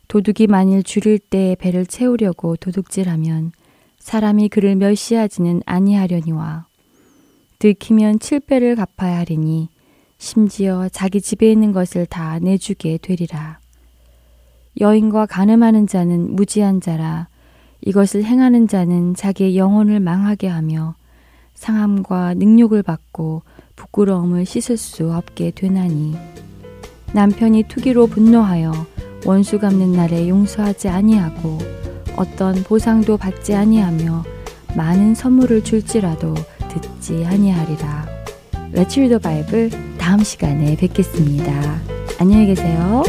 도둑이 0.07 0.47
만일 0.47 0.85
줄일 0.85 1.19
때 1.19 1.57
배를 1.59 1.87
채우려고 1.87 2.55
도둑질하면 2.55 3.51
사람이 3.99 4.49
그를 4.49 4.77
멸시하지는 4.77 5.63
아니하려니와 5.67 6.67
들키면 7.59 8.21
칠배를 8.21 8.77
갚아야 8.77 9.19
하리니 9.19 9.71
심지어 10.17 10.89
자기 10.89 11.21
집에 11.21 11.51
있는 11.51 11.73
것을 11.73 12.07
다 12.07 12.39
내주게 12.39 12.97
되리라. 12.97 13.59
여인과 14.81 15.27
가늠하는 15.27 15.89
자는 15.89 16.37
무지한 16.37 16.81
자라 16.81 17.27
이것을 17.81 18.23
행하는 18.23 18.69
자는 18.69 19.17
자기의 19.17 19.57
영혼을 19.57 19.99
망하게 19.99 20.47
하며 20.47 20.95
상함과 21.55 22.35
능욕을 22.35 22.85
받고 22.85 23.43
부끄러움을 23.77 24.45
씻을 24.47 24.77
수 24.77 25.13
없게 25.13 25.51
되나니 25.51 26.17
남편이 27.13 27.65
투기로 27.69 28.09
분노하여 28.09 28.73
원수 29.25 29.59
갚는 29.59 29.93
날에 29.93 30.29
용서하지 30.29 30.89
아니하고 30.89 31.59
어떤 32.17 32.63
보상도 32.63 33.17
받지 33.17 33.55
아니하며 33.55 34.25
많은 34.77 35.15
선물을 35.15 35.65
줄지라도 35.65 36.35
듣지 36.69 37.25
아니하리라. 37.25 38.07
레츠 38.73 39.01
리더 39.01 39.19
바이블 39.19 39.71
다음 39.99 40.23
시간에 40.23 40.77
뵙겠습니다. 40.77 41.81
안녕히 42.19 42.47
계세요. 42.47 43.03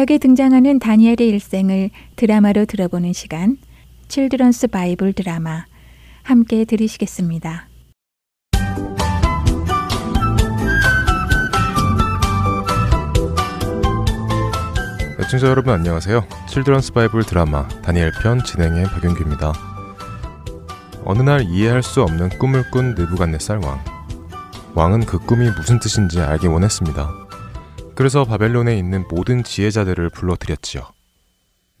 구약에 0.00 0.16
등장하는 0.16 0.78
다니엘의 0.78 1.28
일생을 1.28 1.90
드라마로 2.16 2.64
들어보는 2.64 3.12
시간, 3.12 3.58
Children's 4.08 4.68
Bible 4.68 5.12
Drama 5.12 5.66
함께 6.22 6.64
들으시겠습니다. 6.64 7.68
애청자 15.20 15.48
여러분 15.48 15.74
안녕하세요. 15.74 16.26
Children's 16.48 16.94
Bible 16.94 17.24
Drama 17.24 17.68
다니엘 17.82 18.12
편 18.22 18.42
진행의 18.42 18.84
박윤규입니다. 18.86 19.52
어느 21.04 21.20
날 21.20 21.42
이해할 21.42 21.82
수 21.82 22.02
없는 22.02 22.30
꿈을 22.38 22.70
꾼 22.70 22.94
느부갓네살 22.94 23.58
왕. 23.58 23.78
왕은 24.74 25.04
그 25.04 25.18
꿈이 25.18 25.50
무슨 25.50 25.78
뜻인지 25.78 26.22
알기 26.22 26.46
원했습니다. 26.46 27.29
그래서 28.00 28.24
바벨론에 28.24 28.78
있는 28.78 29.04
모든 29.10 29.44
지혜자들을 29.44 30.08
불러들였지요. 30.08 30.84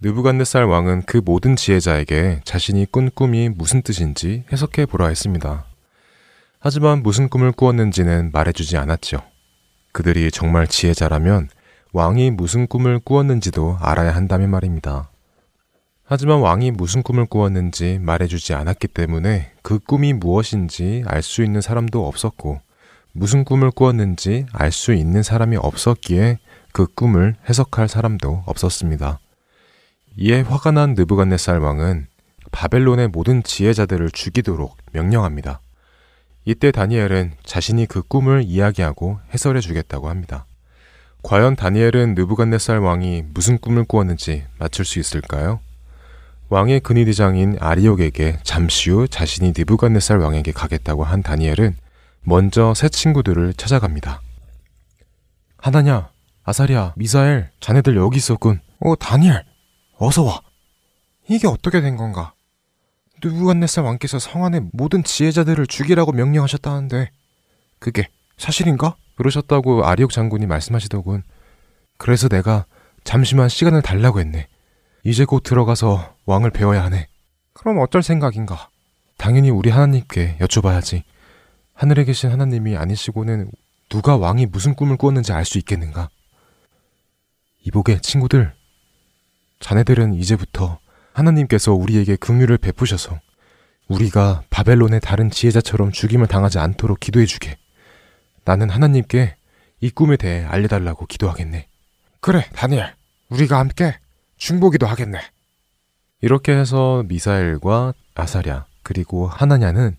느부갓네살 0.02 0.64
왕은 0.64 1.04
그 1.06 1.22
모든 1.24 1.56
지혜자에게 1.56 2.42
자신이 2.44 2.84
꾼 2.92 3.10
꿈이 3.10 3.48
무슨 3.48 3.80
뜻인지 3.80 4.44
해석해 4.52 4.84
보라 4.84 5.06
했습니다. 5.06 5.64
하지만 6.58 7.02
무슨 7.02 7.30
꿈을 7.30 7.52
꾸었는지는 7.52 8.32
말해주지 8.34 8.76
않았죠. 8.76 9.22
그들이 9.92 10.30
정말 10.30 10.66
지혜자라면 10.66 11.48
왕이 11.94 12.32
무슨 12.32 12.66
꿈을 12.66 12.98
꾸었는지도 12.98 13.78
알아야 13.80 14.14
한다면 14.14 14.50
말입니다. 14.50 15.08
하지만 16.04 16.40
왕이 16.40 16.72
무슨 16.72 17.02
꿈을 17.02 17.24
꾸었는지 17.24 17.98
말해주지 17.98 18.52
않았기 18.52 18.88
때문에 18.88 19.52
그 19.62 19.78
꿈이 19.78 20.12
무엇인지 20.12 21.02
알 21.06 21.22
수 21.22 21.42
있는 21.42 21.62
사람도 21.62 22.06
없었고 22.06 22.60
무슨 23.12 23.44
꿈을 23.44 23.70
꾸었는지 23.70 24.46
알 24.52 24.70
수 24.70 24.92
있는 24.92 25.22
사람이 25.22 25.56
없었기에 25.56 26.38
그 26.72 26.86
꿈을 26.86 27.34
해석할 27.48 27.88
사람도 27.88 28.44
없었습니다. 28.46 29.18
이에 30.16 30.40
화가 30.42 30.70
난 30.70 30.94
느부갓네살 30.94 31.58
왕은 31.58 32.06
바벨론의 32.52 33.08
모든 33.08 33.42
지혜자들을 33.42 34.10
죽이도록 34.10 34.76
명령합니다. 34.92 35.60
이때 36.44 36.70
다니엘은 36.70 37.32
자신이 37.44 37.86
그 37.86 38.02
꿈을 38.02 38.42
이야기하고 38.44 39.20
해설해 39.32 39.60
주겠다고 39.60 40.08
합니다. 40.08 40.46
과연 41.22 41.56
다니엘은 41.56 42.14
느부갓네살 42.14 42.78
왕이 42.78 43.24
무슨 43.34 43.58
꿈을 43.58 43.84
꾸었는지 43.84 44.44
맞출 44.58 44.84
수 44.84 44.98
있을까요? 44.98 45.60
왕의 46.48 46.80
근위대장인 46.80 47.56
아리옥에게 47.60 48.38
잠시 48.42 48.90
후 48.90 49.06
자신이 49.06 49.52
느부갓네살 49.56 50.18
왕에게 50.18 50.52
가겠다고 50.52 51.04
한 51.04 51.22
다니엘은 51.22 51.76
먼저 52.22 52.74
새 52.74 52.88
친구들을 52.88 53.54
찾아갑니다. 53.54 54.20
하나냐, 55.58 56.10
아사리아, 56.44 56.92
미사엘, 56.96 57.50
자네들 57.60 57.96
여기 57.96 58.18
있었군. 58.18 58.60
어, 58.80 58.96
다니엘, 58.96 59.44
어서 59.98 60.22
와. 60.24 60.40
이게 61.28 61.46
어떻게 61.46 61.80
된 61.80 61.96
건가? 61.96 62.34
누부갓네살 63.22 63.84
왕께서 63.84 64.18
성 64.18 64.44
안의 64.44 64.70
모든 64.72 65.04
지혜자들을 65.04 65.66
죽이라고 65.66 66.12
명령하셨다는데 66.12 67.10
그게 67.78 68.08
사실인가? 68.38 68.96
그러셨다고 69.16 69.84
아리옥 69.84 70.12
장군이 70.12 70.46
말씀하시더군. 70.46 71.22
그래서 71.98 72.28
내가 72.28 72.64
잠시만 73.04 73.50
시간을 73.50 73.82
달라고 73.82 74.20
했네. 74.20 74.48
이제 75.04 75.26
곧 75.26 75.42
들어가서 75.42 76.14
왕을 76.24 76.50
배워야 76.50 76.82
하네. 76.84 77.08
그럼 77.52 77.78
어쩔 77.78 78.02
생각인가? 78.02 78.70
당연히 79.18 79.50
우리 79.50 79.68
하나님께 79.68 80.38
여쭤봐야지. 80.40 81.02
하늘에 81.80 82.04
계신 82.04 82.30
하나님이 82.30 82.76
아니시고는 82.76 83.50
누가 83.88 84.18
왕이 84.18 84.44
무슨 84.44 84.74
꿈을 84.74 84.98
꾸었는지 84.98 85.32
알 85.32 85.46
수 85.46 85.56
있겠는가? 85.56 86.10
이보게 87.60 88.02
친구들, 88.02 88.52
자네들은 89.60 90.12
이제부터 90.12 90.78
하나님께서 91.14 91.72
우리에게 91.72 92.16
긍휼을 92.16 92.58
베푸셔서 92.58 93.18
우리가 93.88 94.42
바벨론의 94.50 95.00
다른 95.00 95.30
지혜자처럼 95.30 95.90
죽임을 95.90 96.26
당하지 96.26 96.58
않도록 96.58 97.00
기도해 97.00 97.24
주게. 97.24 97.56
나는 98.44 98.68
하나님께 98.68 99.36
이 99.80 99.88
꿈에 99.88 100.18
대해 100.18 100.44
알려달라고 100.44 101.06
기도하겠네. 101.06 101.66
그래, 102.20 102.46
다니엘. 102.52 102.94
우리가 103.30 103.58
함께 103.58 103.98
중보기도 104.36 104.86
하겠네. 104.86 105.18
이렇게 106.20 106.52
해서 106.52 107.04
미사엘과 107.08 107.94
아사랴 108.14 108.66
그리고 108.82 109.28
하나냐는 109.28 109.96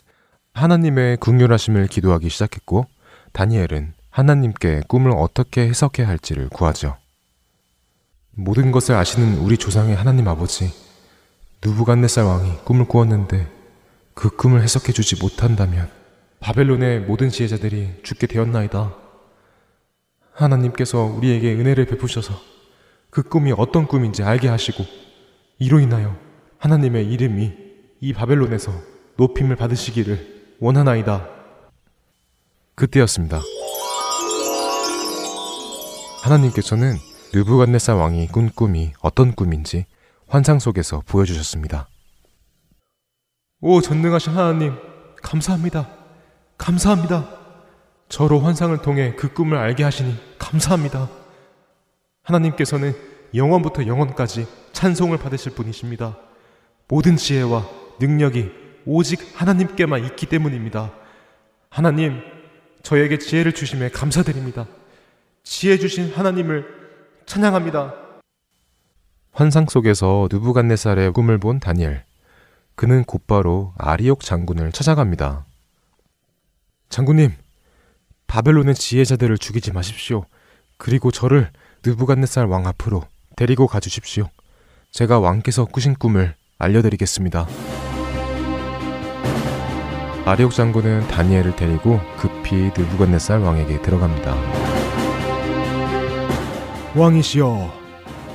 하나님의 0.53 1.17
극률하심을 1.17 1.87
기도하기 1.87 2.29
시작했고 2.29 2.85
다니엘은 3.31 3.93
하나님께 4.09 4.81
꿈을 4.87 5.11
어떻게 5.11 5.61
해석해야 5.61 6.07
할지를 6.07 6.49
구하죠. 6.49 6.97
모든 8.31 8.71
것을 8.71 8.95
아시는 8.95 9.37
우리 9.37 9.57
조상의 9.57 9.95
하나님 9.95 10.27
아버지 10.27 10.73
누부갓네살 11.63 12.25
왕이 12.25 12.57
꿈을 12.65 12.85
꾸었는데 12.85 13.47
그 14.13 14.29
꿈을 14.35 14.61
해석해 14.61 14.91
주지 14.91 15.21
못한다면 15.21 15.89
바벨론의 16.39 17.01
모든 17.01 17.29
지혜자들이 17.29 18.01
죽게 18.03 18.27
되었나이다. 18.27 18.95
하나님께서 20.33 21.03
우리에게 21.03 21.53
은혜를 21.53 21.85
베푸셔서 21.85 22.33
그 23.09 23.23
꿈이 23.23 23.53
어떤 23.55 23.87
꿈인지 23.87 24.23
알게 24.23 24.47
하시고 24.47 24.83
이로 25.59 25.79
인하여 25.79 26.17
하나님의 26.57 27.07
이름이 27.11 27.53
이 28.01 28.13
바벨론에서 28.13 28.73
높임을 29.17 29.55
받으시기를 29.55 30.40
원하나이다. 30.63 31.27
그때였습니다. 32.75 33.41
하나님께서는 36.21 36.97
느부갓네살 37.33 37.95
왕이 37.95 38.27
꾼 38.27 38.51
꿈이 38.51 38.93
어떤 39.01 39.33
꿈인지 39.33 39.85
환상 40.27 40.59
속에서 40.59 41.01
보여주셨습니다. 41.07 41.87
오 43.61 43.81
전능하신 43.81 44.33
하나님, 44.33 44.75
감사합니다. 45.23 45.89
감사합니다. 46.59 47.27
저로 48.07 48.39
환상을 48.39 48.79
통해 48.83 49.15
그 49.15 49.33
꿈을 49.33 49.57
알게 49.57 49.83
하시니 49.83 50.15
감사합니다. 50.37 51.09
하나님께서는 52.21 52.95
영원부터 53.33 53.87
영원까지 53.87 54.45
찬송을 54.73 55.17
받으실 55.17 55.53
분이십니다. 55.55 56.19
모든 56.87 57.17
지혜와 57.17 57.65
능력이 57.99 58.60
오직 58.85 59.19
하나님께만 59.35 60.05
있기 60.05 60.25
때문입니다. 60.27 60.91
하나님, 61.69 62.21
저에게 62.83 63.17
지혜를 63.17 63.53
주심에 63.53 63.89
감사드립니다. 63.89 64.67
지혜 65.43 65.77
주신 65.77 66.13
하나님을 66.13 66.65
찬양합니다. 67.25 67.93
환상 69.31 69.65
속에서 69.67 70.27
누부갓네살의 70.31 71.13
꿈을 71.13 71.37
본 71.37 71.59
다니엘. 71.59 72.03
그는 72.75 73.03
곧바로 73.03 73.73
아리옥 73.77 74.21
장군을 74.21 74.71
찾아갑니다. 74.71 75.45
장군님, 76.89 77.31
바벨론의 78.27 78.75
지혜자들을 78.75 79.37
죽이지 79.37 79.71
마십시오. 79.71 80.25
그리고 80.77 81.11
저를 81.11 81.51
느부갓네살 81.85 82.45
왕 82.45 82.67
앞으로 82.67 83.03
데리고 83.35 83.67
가주십시오. 83.67 84.29
제가 84.91 85.19
왕께서 85.19 85.65
꾸신 85.65 85.95
꿈을 85.95 86.35
알려드리겠습니다. 86.57 87.47
아리옥 90.23 90.51
장군은 90.53 91.07
다니엘을 91.07 91.55
데리고 91.55 91.99
급히 92.17 92.71
느부갓네살 92.77 93.39
왕에게 93.39 93.81
들어갑니다. 93.81 94.35
왕이시여, 96.95 97.73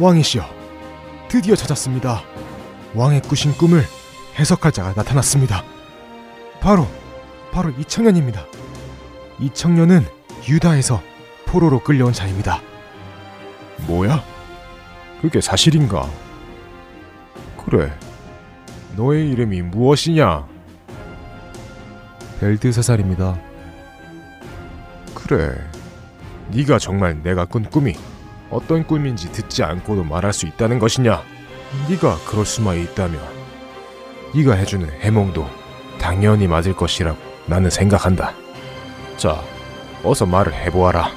왕이시여, 0.01 0.45
드디어 1.29 1.55
찾았습니다. 1.55 2.23
왕의 2.95 3.23
꾸신 3.23 3.53
꿈을 3.53 3.85
해석할 4.37 4.73
자가 4.73 4.95
나타났습니다. 4.97 5.63
바로, 6.61 6.89
바로 7.53 7.71
이 7.79 7.85
청년입니다. 7.85 8.45
이 9.39 9.51
청년은 9.51 10.05
유다에서 10.49 11.01
포로로 11.47 11.81
끌려온 11.81 12.13
자입니다. 12.13 12.61
뭐야? 13.87 14.25
그게 15.21 15.41
사실인가? 15.41 16.09
그래. 17.65 17.93
너의 18.97 19.31
이름이 19.31 19.63
무엇이냐? 19.63 20.56
벨드사살입니다. 22.41 23.41
그래. 25.15 25.53
네가 26.51 26.79
정말 26.79 27.21
내가 27.23 27.45
꾼 27.45 27.65
꿈이 27.65 27.95
어떤 28.51 28.87
꿈인지 28.87 29.33
듣지 29.33 29.63
않고도 29.65 30.05
말할 30.05 30.33
수 30.33 30.47
있다는 30.47 30.79
것이냐? 30.79 31.23
네가 31.89 32.19
그럴 32.27 32.47
수만 32.47 32.79
있다면 32.79 33.21
네가 34.35 34.55
해주는 34.55 34.89
해몽도 35.01 35.47
당연히 35.99 36.47
맞을 36.47 36.75
것이라고 36.77 37.19
나는 37.47 37.71
생각한다. 37.71 38.33
자, 39.17 39.43
어서 40.05 40.27
말을 40.27 40.55
해보아라. 40.55 41.11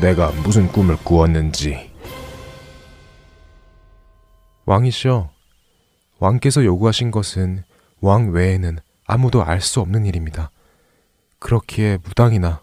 내가 0.00 0.30
무슨 0.42 0.68
꿈을 0.68 0.96
꾸었는지. 1.02 1.90
왕이시여, 4.66 5.30
왕께서 6.18 6.64
요구하신 6.64 7.10
것은 7.10 7.64
왕 8.00 8.32
외에는 8.32 8.78
아무도 9.08 9.42
알 9.42 9.62
수 9.62 9.80
없는 9.80 10.04
일입니다. 10.04 10.50
그렇기에 11.38 11.98
무당이나 12.04 12.62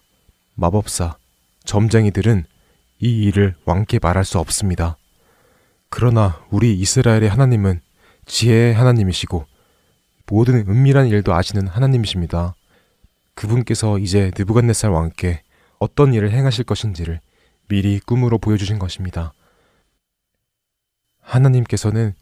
마법사, 0.54 1.18
점쟁이들은 1.66 2.46
이 3.00 3.24
일을 3.24 3.56
왕께 3.66 3.98
말할 4.00 4.24
수 4.24 4.38
없습니다. 4.38 4.96
그러나 5.90 6.40
우리 6.52 6.80
이스라엘의 6.80 7.30
하나님은 7.30 7.82
지혜의 8.28 8.76
하나님이시고 8.76 9.48
모든 10.28 10.68
은밀한 10.70 11.08
일도 11.08 11.34
아시는 11.34 11.68
하나님이십니다. 11.68 12.54
그분께서 13.34 13.98
이제 13.98 14.32
느부갓네살 14.38 14.92
왕께 14.92 15.42
어떤 15.80 16.14
일을 16.14 16.32
행하실 16.32 16.66
것인지를 16.66 17.22
미리 17.70 18.00
꿈으로 18.00 18.38
보여주신 18.38 18.78
것입니다. 18.78 19.34
하나님께서는 21.22 22.14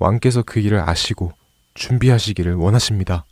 왕께서 0.00 0.42
그 0.42 0.58
일을 0.58 0.80
아시고 0.80 1.32
준비하시기를 1.74 2.54
원하십니다. 2.54 3.24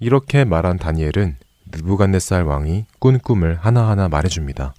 이렇게 0.00 0.44
말한 0.44 0.78
다니엘은 0.78 1.36
느부갓네살 1.66 2.44
왕이 2.44 2.86
꾼 2.98 3.18
꿈을 3.18 3.56
하나하나 3.56 4.08
말해줍니다. 4.08 4.74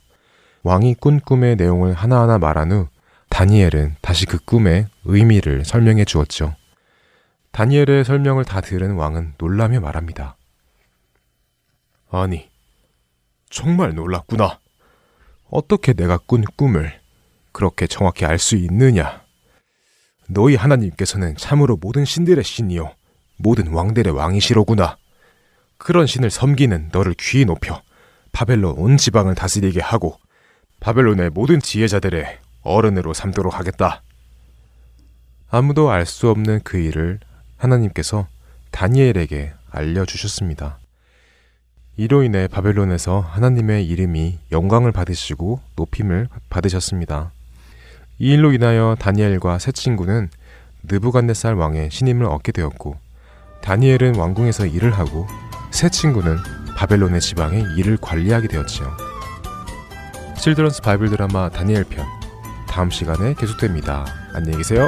왕이 0.63 0.95
꾼 0.95 1.19
꿈의 1.19 1.57
내용을 1.57 1.93
하나하나 1.93 2.39
말한 2.39 2.71
후 2.71 2.87
다니엘은 3.29 3.97
다시 4.01 4.25
그 4.25 4.39
꿈의 4.39 4.87
의미를 5.05 5.63
설명해 5.63 6.05
주었죠. 6.05 6.55
다니엘의 7.51 8.03
설명을 8.03 8.45
다 8.45 8.61
들은 8.61 8.95
왕은 8.95 9.35
놀라며 9.37 9.79
말합니다. 9.79 10.37
아니, 12.09 12.49
정말 13.49 13.93
놀랐구나. 13.93 14.59
어떻게 15.51 15.93
내가 15.93 16.17
꾼 16.17 16.43
꿈을 16.55 16.99
그렇게 17.51 17.85
정확히 17.85 18.25
알 18.25 18.39
수 18.39 18.55
있느냐? 18.55 19.21
너희 20.27 20.55
하나님께서는 20.55 21.35
참으로 21.35 21.77
모든 21.77 22.05
신들의 22.05 22.43
신이요, 22.43 22.95
모든 23.37 23.67
왕들의 23.67 24.13
왕이시로구나. 24.13 24.97
그런 25.83 26.05
신을 26.05 26.29
섬기는 26.29 26.89
너를 26.91 27.15
귀히 27.17 27.43
높여 27.43 27.81
바벨론 28.31 28.75
온 28.77 28.97
지방을 28.97 29.33
다스리게 29.33 29.81
하고 29.81 30.15
바벨론의 30.79 31.31
모든 31.31 31.59
지혜자들의 31.59 32.37
어른으로 32.61 33.15
삼도록 33.15 33.57
하겠다. 33.57 34.03
아무도 35.49 35.89
알 35.89 36.05
수 36.05 36.29
없는 36.29 36.61
그 36.63 36.77
일을 36.77 37.19
하나님께서 37.57 38.27
다니엘에게 38.69 39.53
알려주셨습니다. 39.71 40.77
이로 41.97 42.21
인해 42.21 42.47
바벨론에서 42.47 43.19
하나님의 43.19 43.87
이름이 43.87 44.37
영광을 44.51 44.91
받으시고 44.91 45.61
높임을 45.75 46.27
받으셨습니다. 46.51 47.31
이 48.19 48.33
일로 48.33 48.53
인하여 48.53 48.95
다니엘과 48.99 49.57
세 49.57 49.71
친구는 49.71 50.29
느부갓네살 50.83 51.55
왕의 51.55 51.89
신임을 51.89 52.27
얻게 52.27 52.51
되었고 52.51 52.97
다니엘은 53.61 54.15
왕궁에서 54.15 54.67
일을 54.67 54.91
하고 54.91 55.27
세 55.71 55.89
친구는 55.89 56.37
바벨론의 56.75 57.21
지방에 57.21 57.63
일을 57.77 57.97
관리하게 58.01 58.47
되었지요. 58.47 58.95
칠드런스 60.37 60.81
바이블 60.81 61.09
드라마 61.09 61.49
다니엘 61.49 61.85
편 61.85 62.05
다음 62.67 62.89
시간에 62.89 63.33
계속됩니다. 63.35 64.05
안녕히 64.33 64.57
계세요. 64.57 64.87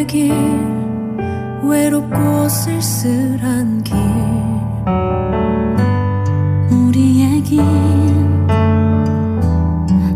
우리의 0.00 0.06
길 0.06 0.32
외롭고 1.62 2.48
쓸쓸한 2.48 3.82
길. 3.82 3.96
우리의 6.70 7.42
길 7.42 7.62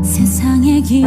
세상의 0.03 0.83
길 0.83 1.07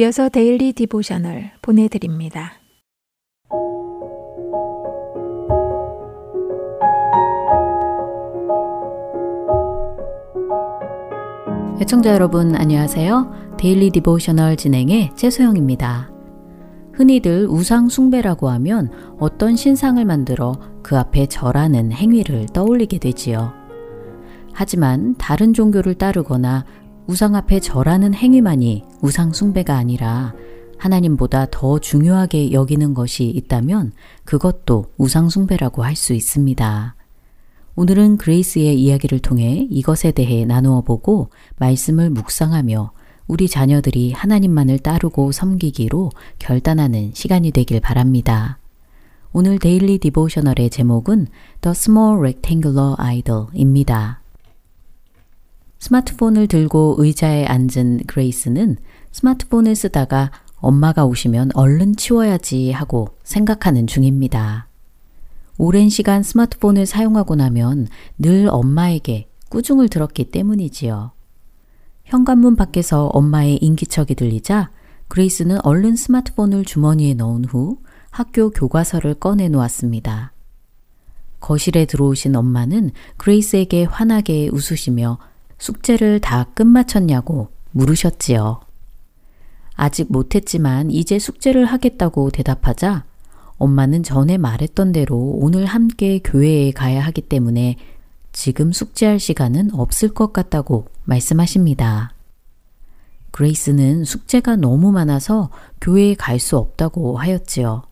이어서 0.00 0.30
Daily 0.30 0.72
Devotional 0.72 1.50
보내드립니다. 1.60 2.52
애청자 11.82 12.14
여러분 12.14 12.56
안녕하세요. 12.56 13.56
Daily 13.58 13.90
Devotional 13.90 14.56
진행의 14.56 15.10
최소영입니다. 15.16 16.10
흔히들 16.94 17.46
우상 17.50 17.90
숭배라고 17.90 18.48
하면 18.48 18.90
어떤 19.18 19.54
신상을 19.54 20.02
만들어 20.02 20.54
그 20.82 20.96
앞에 20.96 21.26
절하는 21.26 21.92
행위를 21.92 22.46
떠올리게 22.54 22.96
되지요. 23.00 23.52
하지만 24.54 25.14
다른 25.18 25.52
종교를 25.52 25.96
따르거나 25.96 26.64
우상 27.10 27.34
앞에 27.34 27.58
절하는 27.58 28.14
행위만이 28.14 28.84
우상 29.00 29.32
숭배가 29.32 29.74
아니라 29.76 30.32
하나님보다 30.78 31.48
더 31.50 31.80
중요하게 31.80 32.52
여기는 32.52 32.94
것이 32.94 33.24
있다면 33.24 33.90
그것도 34.24 34.92
우상 34.96 35.28
숭배라고 35.28 35.82
할 35.82 35.96
수 35.96 36.14
있습니다. 36.14 36.94
오늘은 37.74 38.16
그레이스의 38.16 38.80
이야기를 38.80 39.18
통해 39.18 39.66
이것에 39.70 40.12
대해 40.12 40.44
나누어 40.44 40.82
보고 40.82 41.30
말씀을 41.56 42.10
묵상하며 42.10 42.92
우리 43.26 43.48
자녀들이 43.48 44.12
하나님만을 44.12 44.78
따르고 44.78 45.32
섬기기로 45.32 46.10
결단하는 46.38 47.10
시간이 47.12 47.50
되길 47.50 47.80
바랍니다. 47.80 48.60
오늘 49.32 49.58
Daily 49.58 49.98
Devotional의 49.98 50.70
제목은 50.70 51.26
The 51.60 51.72
Small 51.72 52.18
Rectangular 52.18 52.94
Idol입니다. 52.98 54.19
스마트폰을 55.80 56.46
들고 56.46 56.96
의자에 56.98 57.46
앉은 57.46 58.02
그레이스는 58.06 58.76
스마트폰을 59.12 59.74
쓰다가 59.74 60.30
엄마가 60.56 61.06
오시면 61.06 61.52
얼른 61.54 61.96
치워야지 61.96 62.70
하고 62.70 63.08
생각하는 63.24 63.86
중입니다. 63.86 64.68
오랜 65.56 65.88
시간 65.88 66.22
스마트폰을 66.22 66.86
사용하고 66.86 67.34
나면 67.34 67.88
늘 68.18 68.48
엄마에게 68.50 69.28
꾸중을 69.48 69.88
들었기 69.88 70.30
때문이지요. 70.30 71.12
현관문 72.04 72.56
밖에서 72.56 73.06
엄마의 73.06 73.56
인기척이 73.56 74.14
들리자 74.14 74.70
그레이스는 75.08 75.64
얼른 75.64 75.96
스마트폰을 75.96 76.64
주머니에 76.64 77.14
넣은 77.14 77.46
후 77.46 77.78
학교 78.10 78.50
교과서를 78.50 79.14
꺼내 79.14 79.48
놓았습니다. 79.48 80.32
거실에 81.40 81.86
들어오신 81.86 82.36
엄마는 82.36 82.90
그레이스에게 83.16 83.84
환하게 83.84 84.50
웃으시며 84.52 85.18
숙제를 85.60 86.20
다 86.20 86.44
끝마쳤냐고 86.54 87.48
물으셨지요. 87.70 88.60
아직 89.74 90.10
못했지만 90.10 90.90
이제 90.90 91.18
숙제를 91.18 91.64
하겠다고 91.66 92.30
대답하자 92.30 93.04
엄마는 93.58 94.02
전에 94.02 94.38
말했던 94.38 94.92
대로 94.92 95.16
오늘 95.16 95.66
함께 95.66 96.18
교회에 96.18 96.72
가야 96.72 97.00
하기 97.02 97.22
때문에 97.22 97.76
지금 98.32 98.72
숙제할 98.72 99.20
시간은 99.20 99.74
없을 99.74 100.08
것 100.08 100.32
같다고 100.32 100.86
말씀하십니다. 101.04 102.14
그레이스는 103.30 104.04
숙제가 104.04 104.56
너무 104.56 104.92
많아서 104.92 105.50
교회에 105.80 106.14
갈 106.14 106.38
수 106.40 106.56
없다고 106.56 107.18
하였지요. 107.18 107.82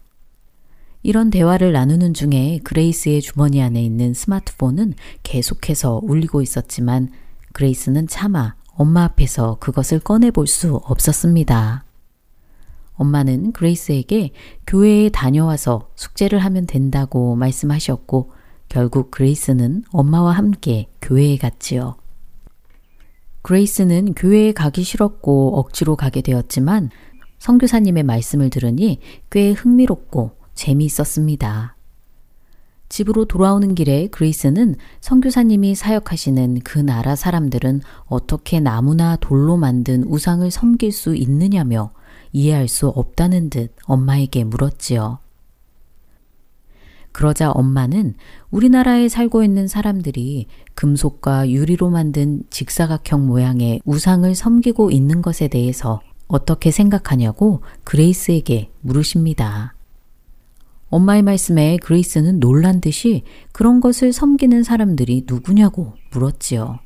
이런 1.02 1.30
대화를 1.30 1.72
나누는 1.72 2.12
중에 2.14 2.60
그레이스의 2.64 3.20
주머니 3.20 3.62
안에 3.62 3.82
있는 3.82 4.14
스마트폰은 4.14 4.94
계속해서 5.22 6.00
울리고 6.02 6.42
있었지만 6.42 7.10
그레이스는 7.58 8.06
차마 8.06 8.54
엄마 8.68 9.02
앞에서 9.02 9.56
그것을 9.58 9.98
꺼내볼 9.98 10.46
수 10.46 10.76
없었습니다. 10.76 11.84
엄마는 12.94 13.50
그레이스에게 13.50 14.30
교회에 14.64 15.08
다녀와서 15.08 15.90
숙제를 15.96 16.38
하면 16.38 16.66
된다고 16.66 17.34
말씀하셨고 17.34 18.30
결국 18.68 19.10
그레이스는 19.10 19.82
엄마와 19.90 20.34
함께 20.34 20.86
교회에 21.02 21.36
갔지요. 21.36 21.96
그레이스는 23.42 24.14
교회에 24.14 24.52
가기 24.52 24.84
싫었고 24.84 25.58
억지로 25.58 25.96
가게 25.96 26.20
되었지만 26.20 26.90
성교사님의 27.40 28.04
말씀을 28.04 28.50
들으니 28.50 29.00
꽤 29.30 29.50
흥미롭고 29.50 30.30
재미있었습니다. 30.54 31.77
집으로 32.88 33.26
돌아오는 33.26 33.74
길에 33.74 34.06
그레이스는 34.08 34.76
성교사님이 35.00 35.74
사역하시는 35.74 36.60
그 36.64 36.78
나라 36.78 37.16
사람들은 37.16 37.82
어떻게 38.06 38.60
나무나 38.60 39.16
돌로 39.16 39.56
만든 39.56 40.04
우상을 40.04 40.50
섬길 40.50 40.92
수 40.92 41.14
있느냐며 41.14 41.92
이해할 42.32 42.68
수 42.68 42.88
없다는 42.88 43.50
듯 43.50 43.74
엄마에게 43.84 44.44
물었지요. 44.44 45.18
그러자 47.12 47.50
엄마는 47.50 48.14
우리나라에 48.50 49.08
살고 49.08 49.42
있는 49.42 49.66
사람들이 49.66 50.46
금속과 50.74 51.50
유리로 51.50 51.90
만든 51.90 52.42
직사각형 52.50 53.26
모양의 53.26 53.80
우상을 53.84 54.32
섬기고 54.34 54.90
있는 54.90 55.20
것에 55.20 55.48
대해서 55.48 56.00
어떻게 56.28 56.70
생각하냐고 56.70 57.62
그레이스에게 57.84 58.70
물으십니다. 58.82 59.77
엄마의 60.90 61.22
말씀에 61.22 61.76
그레이스는 61.78 62.40
놀란 62.40 62.80
듯이 62.80 63.22
그런 63.52 63.80
것을 63.80 64.12
섬기는 64.12 64.62
사람들이 64.62 65.24
누구냐고 65.26 65.94
물었지요. 66.12 66.78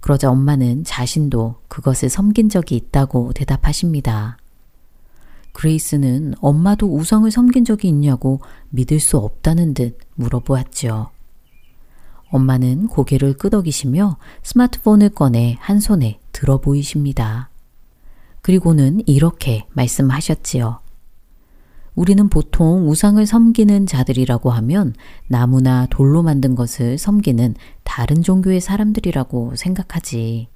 그러자 0.00 0.30
엄마는 0.30 0.84
자신도 0.84 1.56
그것을 1.68 2.08
섬긴 2.08 2.48
적이 2.48 2.76
있다고 2.76 3.32
대답하십니다. 3.32 4.36
그레이스는 5.52 6.34
엄마도 6.40 6.94
우상을 6.94 7.30
섬긴 7.30 7.64
적이 7.64 7.88
있냐고 7.88 8.40
믿을 8.70 9.00
수 9.00 9.16
없다는 9.16 9.72
듯 9.74 9.98
물어보았지요. 10.16 11.10
엄마는 12.28 12.88
고개를 12.88 13.34
끄덕이시며 13.34 14.18
스마트폰을 14.42 15.10
꺼내 15.10 15.56
한 15.60 15.80
손에 15.80 16.18
들어 16.32 16.58
보이십니다. 16.58 17.48
그리고는 18.42 19.00
이렇게 19.06 19.66
말씀하셨지요. 19.72 20.83
우리는 21.94 22.28
보통 22.28 22.88
우상을 22.88 23.24
섬기는 23.24 23.86
자들이라고 23.86 24.50
하면 24.50 24.94
나무나 25.28 25.86
돌로 25.90 26.22
만든 26.22 26.54
것을 26.54 26.98
섬기는 26.98 27.54
다른 27.84 28.22
종교의 28.22 28.60
사람들이라고 28.60 29.54
생각하지. 29.54 30.48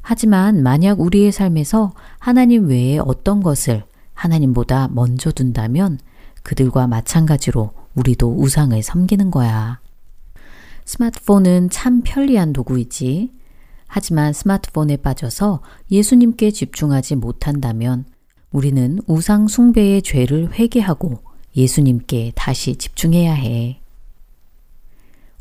하지만 0.00 0.62
만약 0.62 1.00
우리의 1.00 1.30
삶에서 1.30 1.92
하나님 2.18 2.66
외에 2.66 2.98
어떤 2.98 3.42
것을 3.42 3.84
하나님보다 4.14 4.88
먼저 4.92 5.30
둔다면 5.30 5.98
그들과 6.42 6.86
마찬가지로 6.86 7.70
우리도 7.94 8.34
우상을 8.36 8.82
섬기는 8.82 9.30
거야. 9.30 9.80
스마트폰은 10.84 11.70
참 11.70 12.02
편리한 12.02 12.52
도구이지. 12.52 13.32
하지만 13.86 14.32
스마트폰에 14.32 14.96
빠져서 14.96 15.60
예수님께 15.90 16.50
집중하지 16.50 17.16
못한다면 17.16 18.06
우리는 18.52 19.00
우상 19.06 19.48
숭배의 19.48 20.02
죄를 20.02 20.52
회개하고 20.52 21.18
예수님께 21.56 22.32
다시 22.34 22.76
집중해야 22.76 23.32
해. 23.32 23.80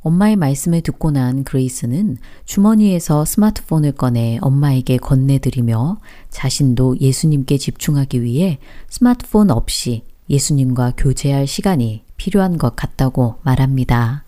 엄마의 0.01 0.36
말씀을 0.36 0.82
듣고 0.82 1.12
난 1.12 1.43
그레이스는 1.43 2.18
주머니에서 2.45 3.24
스마트폰을 3.24 3.91
꺼내 3.91 4.39
엄마에게 4.41 4.97
건네드리며 4.97 5.99
자신도 6.30 6.99
예수님께 6.99 7.57
집중하기 7.57 8.24
위해 8.24 8.57
스마트폰 8.89 9.51
없이 9.51 10.03
예수님과 10.30 10.93
교제할 10.97 11.45
시간이 11.45 12.03
필요한 12.18 12.57
것 12.57 12.76
같다고 12.76 13.36
말합니다. 13.43 14.24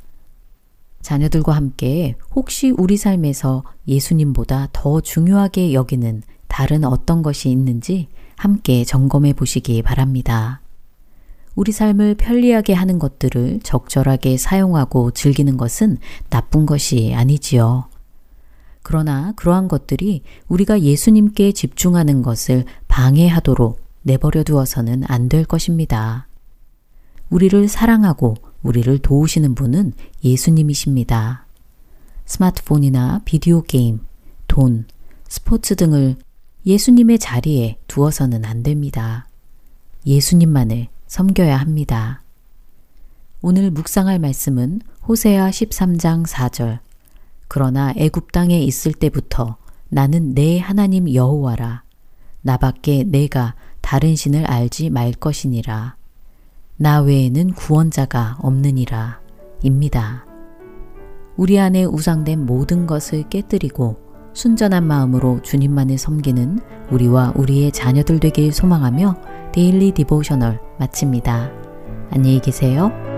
자녀들과 1.02 1.54
함께 1.54 2.16
혹시 2.36 2.70
우리 2.70 2.98
삶에서 2.98 3.64
예수님보다 3.88 4.70
더 4.74 5.02
중요하게 5.02 5.74
여기는 5.74 6.22
다른 6.48 6.84
어떤 6.84 7.24
것이 7.24 7.50
있는지 7.50 8.10
함께 8.38 8.84
점검해 8.84 9.34
보시기 9.34 9.82
바랍니다. 9.82 10.62
우리 11.56 11.72
삶을 11.72 12.16
편리하게 12.16 12.74
하는 12.74 12.98
것들을 12.98 13.60
적절하게 13.64 14.38
사용하고 14.38 15.12
즐기는 15.12 15.56
것은 15.58 15.98
나쁜 16.30 16.66
것이 16.66 17.14
아니지요. 17.16 17.90
그러나 18.82 19.32
그러한 19.36 19.68
것들이 19.68 20.24
우리가 20.48 20.82
예수님께 20.82 21.52
집중하는 21.54 22.22
것을 22.22 22.66
방해하도록 22.88 23.80
내버려 24.02 24.44
두어서는 24.44 25.04
안 25.08 25.30
될 25.30 25.46
것입니다. 25.46 26.28
우리를 27.30 27.68
사랑하고 27.68 28.36
우리를 28.62 29.00
도우시는 29.00 29.56
분은 29.56 29.94
예수님이십니다. 30.24 31.46
스마트폰이나 32.26 33.22
비디오 33.26 33.62
게임, 33.62 34.00
돈, 34.48 34.86
스포츠 35.28 35.76
등을 35.76 36.18
예수님의 36.66 37.20
자리에 37.20 37.78
두어서는 37.88 38.46
안 38.46 38.64
됩니다. 38.64 39.28
예수님만을 40.06 40.88
섬겨야 41.08 41.58
합니다. 41.58 42.24
오늘 43.42 43.70
묵상할 43.72 44.20
말씀은 44.20 44.82
호세아 45.08 45.50
13장 45.50 46.26
4절. 46.26 46.80
그러나 47.50 47.94
애굽 47.98 48.32
땅에 48.32 48.60
있을 48.62 48.94
때부터 48.94 49.58
나는 49.90 50.34
내 50.34 50.60
하나님 50.60 51.14
여호와라. 51.14 51.84
나밖에 52.42 53.04
네가 53.04 53.56
다른 53.82 54.16
신을 54.16 54.46
알지 54.46 54.90
말 54.90 55.12
것이니라. 55.12 55.98
나 56.78 57.02
외에는 57.02 57.54
구원자가 57.54 58.38
없느니라. 58.40 59.20
입니다. 59.62 60.26
우리 61.36 61.60
안에 61.60 61.84
우상된 61.84 62.46
모든 62.46 62.88
것을 62.88 63.28
깨뜨리고 63.30 64.13
순전한 64.34 64.86
마음으로 64.86 65.42
주님만을 65.42 65.98
섬기는 65.98 66.60
우리와 66.92 67.34
우리의 67.36 67.72
자녀들 67.72 68.20
되길 68.20 68.52
소망하며 68.52 69.16
Daily 69.54 69.92
Devotional 69.92 70.60
마칩니다. 70.80 71.52
안녕히 72.10 72.40
계세요. 72.40 73.13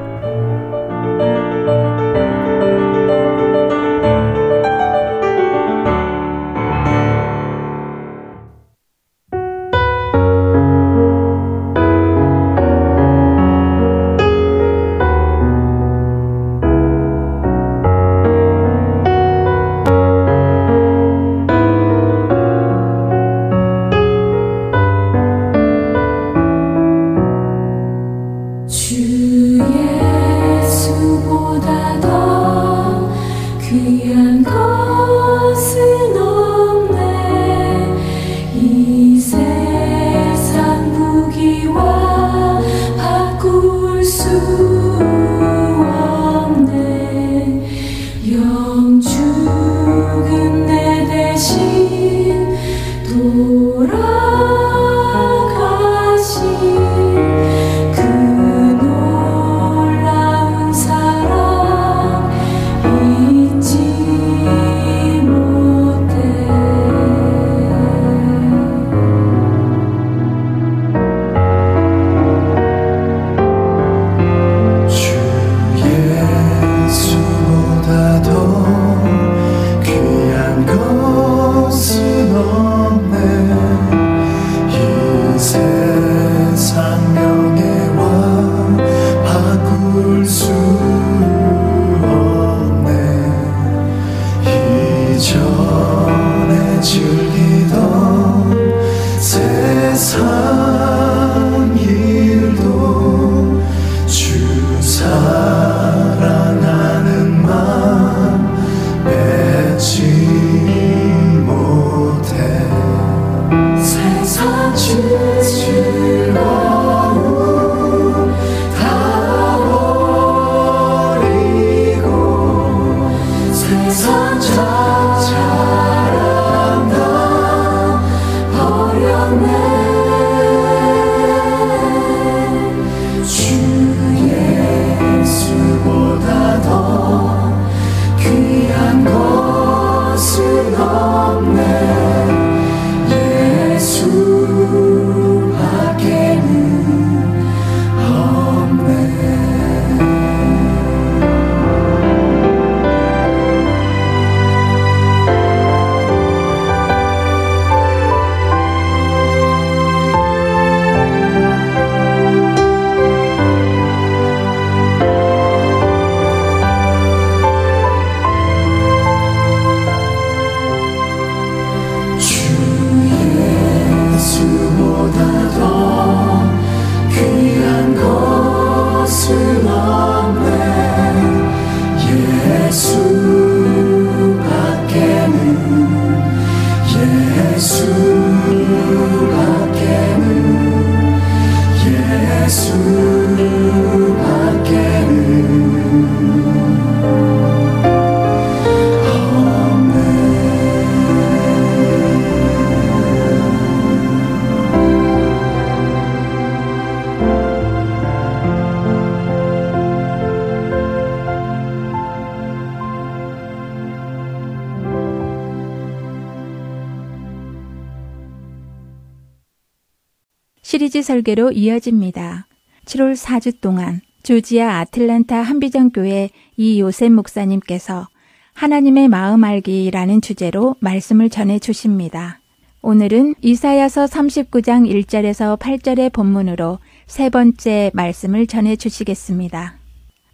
설계로 221.16 221.51
이어집니다. 221.51 222.45
7월 222.86 223.16
4주 223.16 223.61
동안 223.61 224.01
조지아 224.24 224.80
아틀란타 224.80 225.41
한비전교회 225.41 226.30
이 226.57 226.80
요셉 226.82 227.13
목사님께서 227.13 228.09
하나님의 228.53 229.07
마음 229.07 229.43
알기라는 229.45 230.20
주제로 230.20 230.76
말씀을 230.82 231.30
전해 231.30 231.57
주십니다. 231.59 232.41
오늘은 232.82 233.36
이사야서 233.41 234.05
39장 234.05 234.89
1절에서 234.89 235.57
8절의 235.57 236.11
본문으로 236.11 236.80
세 237.07 237.30
번째 237.30 237.91
말씀을 237.93 238.45
전해 238.45 238.76
주시겠습니다. 238.76 239.78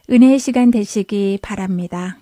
은혜의 0.09 0.39
시간 0.39 0.71
되시기 0.71 1.38
바랍니다. 1.43 2.17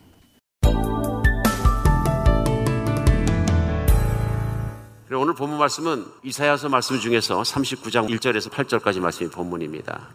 오늘 5.12 5.34
본문 5.34 5.58
말씀은 5.58 6.06
이사야서 6.22 6.70
말씀 6.70 7.00
중에서 7.00 7.42
39장 7.42 8.10
1절에서 8.10 8.52
8절까지 8.52 9.00
말씀이 9.00 9.32
본문입니다. 9.32 10.08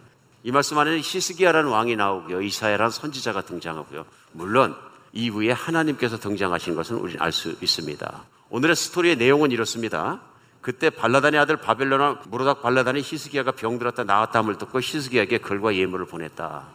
이 0.44 0.52
말씀 0.52 0.78
안에는 0.78 1.00
히스기야라는 1.00 1.68
왕이 1.68 1.96
나오고요. 1.96 2.40
이사야라는 2.40 2.92
선지자가 2.92 3.42
등장하고요. 3.42 4.04
물론 4.32 4.76
이후에 5.12 5.50
하나님께서 5.50 6.18
등장하신 6.18 6.76
것은 6.76 6.96
우리는 6.96 7.20
알 7.20 7.32
수 7.32 7.56
있습니다. 7.60 8.24
오늘의 8.50 8.76
스토리의 8.76 9.16
내용은 9.16 9.50
이렇습니다. 9.50 10.20
그때 10.60 10.90
발라단의 10.90 11.40
아들 11.40 11.56
바벨론의 11.56 12.18
무로닥 12.28 12.62
발라단이 12.62 13.00
히스기야가 13.00 13.50
병들었다 13.52 14.04
나았다함을 14.04 14.58
듣고 14.58 14.80
히스기야에게 14.80 15.38
글과 15.38 15.74
예물을 15.74 16.06
보냈다. 16.06 16.68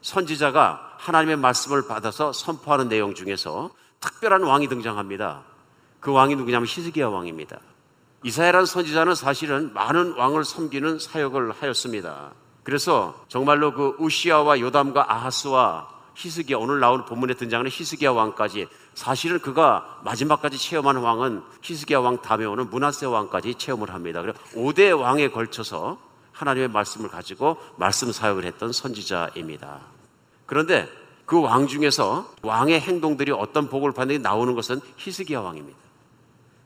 선지자가 0.00 0.94
하나님의 0.96 1.36
말씀을 1.36 1.86
받아서 1.86 2.32
선포하는 2.32 2.88
내용 2.88 3.14
중에서 3.14 3.70
특별한 4.00 4.44
왕이 4.44 4.68
등장합니다. 4.68 5.42
그 6.00 6.12
왕이 6.12 6.36
누구냐면 6.36 6.66
히스기야 6.66 7.08
왕입니다. 7.08 7.58
이사야라는 8.22 8.66
선지자는 8.66 9.14
사실은 9.14 9.72
많은 9.74 10.14
왕을 10.16 10.44
섬기는 10.44 10.98
사역을 10.98 11.52
하였습니다. 11.52 12.32
그래서 12.64 13.24
정말로 13.28 13.72
그 13.72 13.94
우시아와 13.98 14.58
요담과 14.60 15.12
아하스와 15.12 15.88
히스기야 16.14 16.56
오늘 16.56 16.80
나오는 16.80 17.04
본문에 17.04 17.34
등장하는 17.34 17.70
히스기야 17.70 18.10
왕까지 18.10 18.66
사실은 18.94 19.38
그가 19.38 20.00
마지막까지 20.04 20.58
체험하는 20.58 21.02
왕은 21.02 21.42
히스기야 21.62 22.00
왕 22.00 22.20
다음에 22.22 22.46
오는 22.46 22.68
문하세 22.70 23.06
왕까지 23.06 23.54
체험을 23.56 23.92
합니다. 23.92 24.22
그래서 24.22 24.38
5대 24.54 24.98
왕에 24.98 25.28
걸쳐서 25.28 25.98
하나님의 26.32 26.68
말씀을 26.68 27.08
가지고 27.10 27.58
말씀 27.76 28.10
사역을 28.10 28.44
했던 28.44 28.72
선지자입니다. 28.72 29.80
그런데 30.46 30.88
그 31.26 31.40
왕 31.40 31.66
중에서 31.66 32.32
왕의 32.42 32.80
행동들이 32.80 33.32
어떤 33.32 33.68
복을 33.68 33.92
받는지 33.92 34.22
나오는 34.22 34.54
것은 34.54 34.80
히스기야 34.96 35.40
왕입니다. 35.40 35.78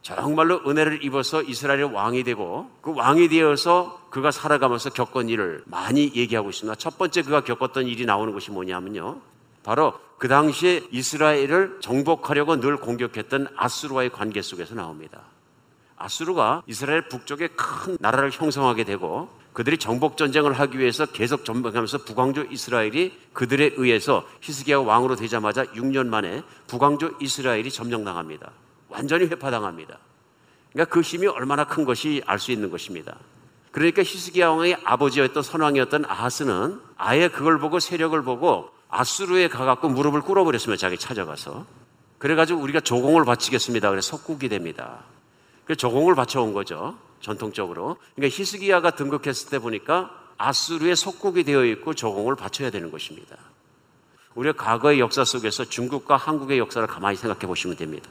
정말로 0.03 0.62
은혜를 0.66 1.05
입어서 1.05 1.42
이스라엘의 1.42 1.92
왕이 1.92 2.24
되고 2.24 2.70
그 2.80 2.94
왕이 2.94 3.28
되어서 3.28 4.01
그가 4.11 4.30
살아가면서 4.30 4.90
겪은 4.90 5.28
일을 5.28 5.62
많이 5.66 6.12
얘기하고 6.14 6.51
있습니다. 6.51 6.74
첫 6.76 6.96
번째 6.98 7.22
그가 7.22 7.42
겪었던 7.42 7.86
일이 7.86 8.07
나오는 8.07 8.32
것이 8.32 8.51
뭐냐면요. 8.51 9.20
바로 9.62 9.94
그 10.18 10.28
당시에 10.28 10.82
이스라엘을 10.90 11.78
정복하려고 11.80 12.61
늘 12.61 12.76
공격했던 12.76 13.48
아수르와의 13.57 14.11
관계 14.11 14.42
속에서 14.42 14.74
나옵니다. 14.74 15.20
아수르가 15.96 16.62
이스라엘 16.66 17.09
북쪽에 17.09 17.48
큰 17.48 17.98
나라를 18.01 18.30
형성하게 18.30 18.84
되고 18.84 19.28
그들이 19.53 19.76
정복 19.76 20.16
전쟁을 20.16 20.55
하기 20.55 20.78
위해서 20.78 21.05
계속 21.05 21.44
전복하면서 21.44 22.05
북왕조 22.05 22.44
이스라엘이 22.51 23.12
그들에 23.32 23.72
의해서 23.76 24.26
히스기야 24.40 24.78
왕으로 24.78 25.16
되자마자 25.16 25.64
6년 25.64 26.07
만에 26.07 26.42
북왕조 26.68 27.16
이스라엘이 27.20 27.70
점령당합니다. 27.70 28.51
완전히 28.91 29.26
회파당합니다. 29.26 29.99
그러니까 30.72 30.95
그 30.95 31.01
힘이 31.01 31.26
얼마나 31.26 31.64
큰 31.64 31.84
것이 31.84 32.22
알 32.26 32.38
수 32.38 32.53
있는 32.53 32.70
것입니다. 32.70 33.16
그러니까 33.72 34.03
히스기야 34.03 34.51
왕의 34.51 34.78
아버지였던 34.84 35.43
선왕이었던 35.43 36.05
아하스는 36.07 36.80
아예 36.97 37.28
그걸 37.28 37.59
보고 37.59 37.78
세력을 37.78 38.20
보고 38.22 38.70
아수르에 38.88 39.49
가갖고 39.49 39.88
무릎을 39.88 40.22
꿇어버렸으면 40.22 40.76
자기 40.76 40.99
찾아가서 40.99 41.66
그래가지고 42.18 42.61
우리가 42.61 42.80
조공을 42.80 43.24
바치겠습니다. 43.24 43.88
그래서 43.91 44.16
속국이 44.16 44.49
됩니다. 44.49 45.05
그래서 45.64 45.78
조공을 45.78 46.14
바쳐온 46.16 46.53
거죠. 46.53 46.99
전통적으로. 47.20 47.97
그러니까 48.16 48.36
히스기야가 48.36 48.91
등극했을 48.93 49.51
때 49.51 49.59
보니까 49.59 50.11
아수르의 50.36 50.97
속국이 50.97 51.45
되어 51.45 51.64
있고 51.66 51.95
조공을 51.95 52.34
바쳐야 52.34 52.70
되는 52.70 52.91
것입니다. 52.91 53.36
우리가 54.34 54.62
과거의 54.62 55.01
역사 55.01 55.24
속에서 55.24 55.64
중국과 55.64 56.16
한국의 56.16 56.59
역사를 56.59 56.86
가만히 56.86 57.16
생각해 57.16 57.47
보시면 57.47 57.76
됩니다. 57.76 58.11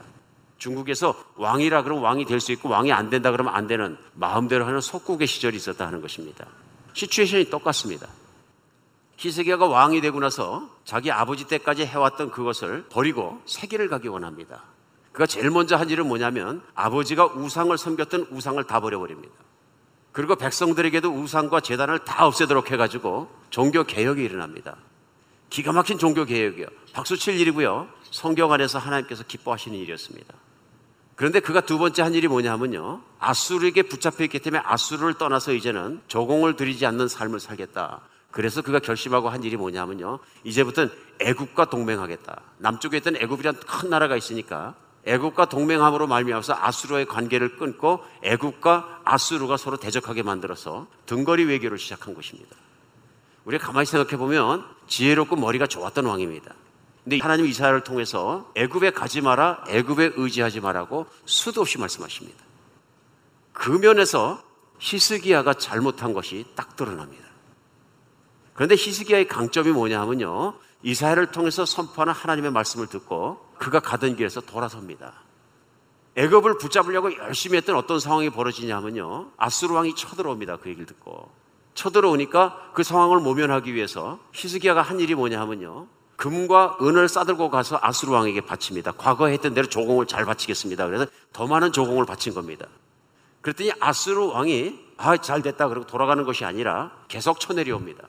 중국에서 0.60 1.16
왕이라 1.36 1.84
그러면 1.84 2.04
왕이 2.04 2.26
될 2.26 2.40
수 2.40 2.52
있고 2.52 2.70
왕이 2.70 2.92
안 2.92 3.10
된다 3.10 3.32
그러면 3.32 3.56
안 3.56 3.68
되는 3.68 3.98
마음대로 4.14 4.66
하는 4.66 4.82
속국의 4.82 5.28
시절이 5.28 5.58
있었다 5.58 5.88
하는 5.88 6.02
것입니다. 6.02 6.46
시츄에이션이 6.94 7.50
똑같습니다. 7.50 8.08
히스기야가 9.18 9.68
왕이 9.68 10.00
되고 10.02 10.20
나서 10.20 10.70
자기 10.86 11.12
아버지 11.12 11.46
때까지 11.46 11.86
해왔던 11.86 12.32
그것을 12.32 12.86
버리고 12.90 13.42
세계를 13.46 13.90
가기 13.90 14.08
원합니다. 14.08 14.64
그가 15.12 15.26
제일 15.26 15.50
먼저 15.50 15.76
한 15.76 15.90
일은 15.90 16.08
뭐냐면 16.08 16.62
아버지가 16.76 17.26
우상을 17.26 17.78
섬겼던 17.78 18.28
우상을 18.32 18.64
다 18.66 18.80
버려버립니다. 18.80 19.34
그리고 20.14 20.36
백성들에게도 20.36 21.10
우상과 21.10 21.60
재단을 21.60 22.00
다 22.00 22.26
없애도록 22.26 22.72
해가지고 22.72 23.30
종교 23.50 23.84
개혁이 23.84 24.24
일어납니다. 24.24 24.78
기가 25.50 25.72
막힌 25.74 25.98
종교 25.98 26.26
개혁이요. 26.26 26.68
박수 26.94 27.18
칠 27.18 27.40
일이고요. 27.40 27.88
성경 28.12 28.52
안에서 28.54 28.80
하나님께서 28.80 29.24
기뻐하시는 29.24 29.78
일이었습니다. 29.78 30.34
그런데 31.20 31.42
그가 31.42 31.60
두 31.60 31.78
번째 31.78 32.02
한 32.02 32.14
일이 32.14 32.30
뭐냐면요. 32.30 33.02
아수르에게 33.20 33.82
붙잡혀 33.82 34.24
있기 34.24 34.40
때문에 34.40 34.64
아수르를 34.66 35.16
떠나서 35.16 35.52
이제는 35.52 36.00
조공을 36.08 36.56
들이지 36.56 36.86
않는 36.86 37.10
삶을 37.10 37.42
살겠다. 37.42 38.00
그래서 38.32 38.62
그가 38.62 38.80
결심하고 38.80 39.28
한 39.28 39.44
일이 39.44 39.58
뭐냐면요. 39.58 40.20
이제부터는 40.46 40.90
애국과 41.20 41.66
동맹하겠다. 41.66 42.42
남쪽에 42.60 42.96
있던 43.00 43.18
애국이란 43.18 43.58
큰 43.68 43.90
나라가 43.90 44.16
있으니까 44.16 44.76
애국과 45.04 45.50
동맹함으로 45.50 46.08
말미암아서 46.08 46.56
아수르와의 46.58 47.06
관계를 47.08 47.58
끊고 47.58 48.00
애국과 48.24 49.02
아수르가 49.04 49.58
서로 49.58 49.76
대적하게 49.76 50.24
만들어서 50.24 50.88
등거리 51.06 51.44
외교를 51.44 51.80
시작한 51.80 52.14
것입니다. 52.14 52.56
우리가 53.44 53.68
가만히 53.68 53.88
생각해 53.88 54.16
보면 54.16 54.64
지혜롭고 54.88 55.36
머리가 55.36 55.68
좋았던 55.68 56.06
왕입니다. 56.06 56.56
근데 57.04 57.20
하나님 57.20 57.46
이사야를 57.46 57.84
통해서 57.84 58.52
애굽에 58.56 58.92
가지 58.92 59.22
마라, 59.22 59.64
애굽에 59.68 60.14
의지하지 60.16 60.60
마라고 60.60 61.08
수도 61.26 61.62
없이 61.62 61.78
말씀하십니다. 61.78 62.44
그 63.54 63.72
면에서 63.72 64.42
히스기야가 64.80 65.56
잘못한 65.56 66.14
것이 66.14 66.46
딱 66.56 66.76
드러납니다. 66.76 67.26
그런데 68.54 68.76
히스기야의 68.76 69.28
강점이 69.28 69.72
뭐냐 69.72 70.00
하면요. 70.02 70.56
이사야를 70.84 71.28
통해서 71.32 71.66
선포하는 71.66 72.14
하나님의 72.14 72.52
말씀을 72.52 72.88
듣고 72.88 73.40
그가 73.58 73.80
가던 73.80 74.16
길에서 74.16 74.42
돌아섭니다. 74.42 75.14
애굽을 76.16 76.58
붙잡으려고 76.58 77.16
열심히 77.18 77.58
했던 77.58 77.76
어떤 77.76 78.00
상황이 78.00 78.30
벌어지냐면요. 78.30 79.32
아수르 79.38 79.74
왕이 79.74 79.96
쳐들어옵니다. 79.96 80.58
그 80.58 80.70
얘기를 80.70 80.86
듣고. 80.86 81.32
쳐들어오니까 81.74 82.72
그 82.74 82.84
상황을 82.84 83.20
모면하기 83.20 83.74
위해서 83.74 84.20
히스기야가 84.34 84.82
한 84.82 85.00
일이 85.00 85.16
뭐냐 85.16 85.40
하면요. 85.40 85.88
금과 86.20 86.80
은을 86.82 87.08
싸들고 87.08 87.50
가서 87.50 87.80
아수르 87.82 88.12
왕에게 88.12 88.42
바칩니다. 88.42 88.92
과거에 88.92 89.32
했던 89.32 89.54
대로 89.54 89.70
조공을 89.70 90.06
잘 90.06 90.26
바치겠습니다. 90.26 90.86
그래서 90.86 91.06
더 91.32 91.48
많은 91.48 91.72
조공을 91.72 92.06
바친 92.06 92.34
겁니다. 92.34 92.68
그랬더니 93.40 93.72
아수르 93.80 94.26
왕이 94.26 94.78
아, 94.98 95.16
잘 95.16 95.42
됐다. 95.42 95.70
그러고 95.70 95.88
돌아가는 95.88 96.22
것이 96.26 96.44
아니라 96.44 96.92
계속 97.08 97.40
쳐내려옵니다. 97.40 98.04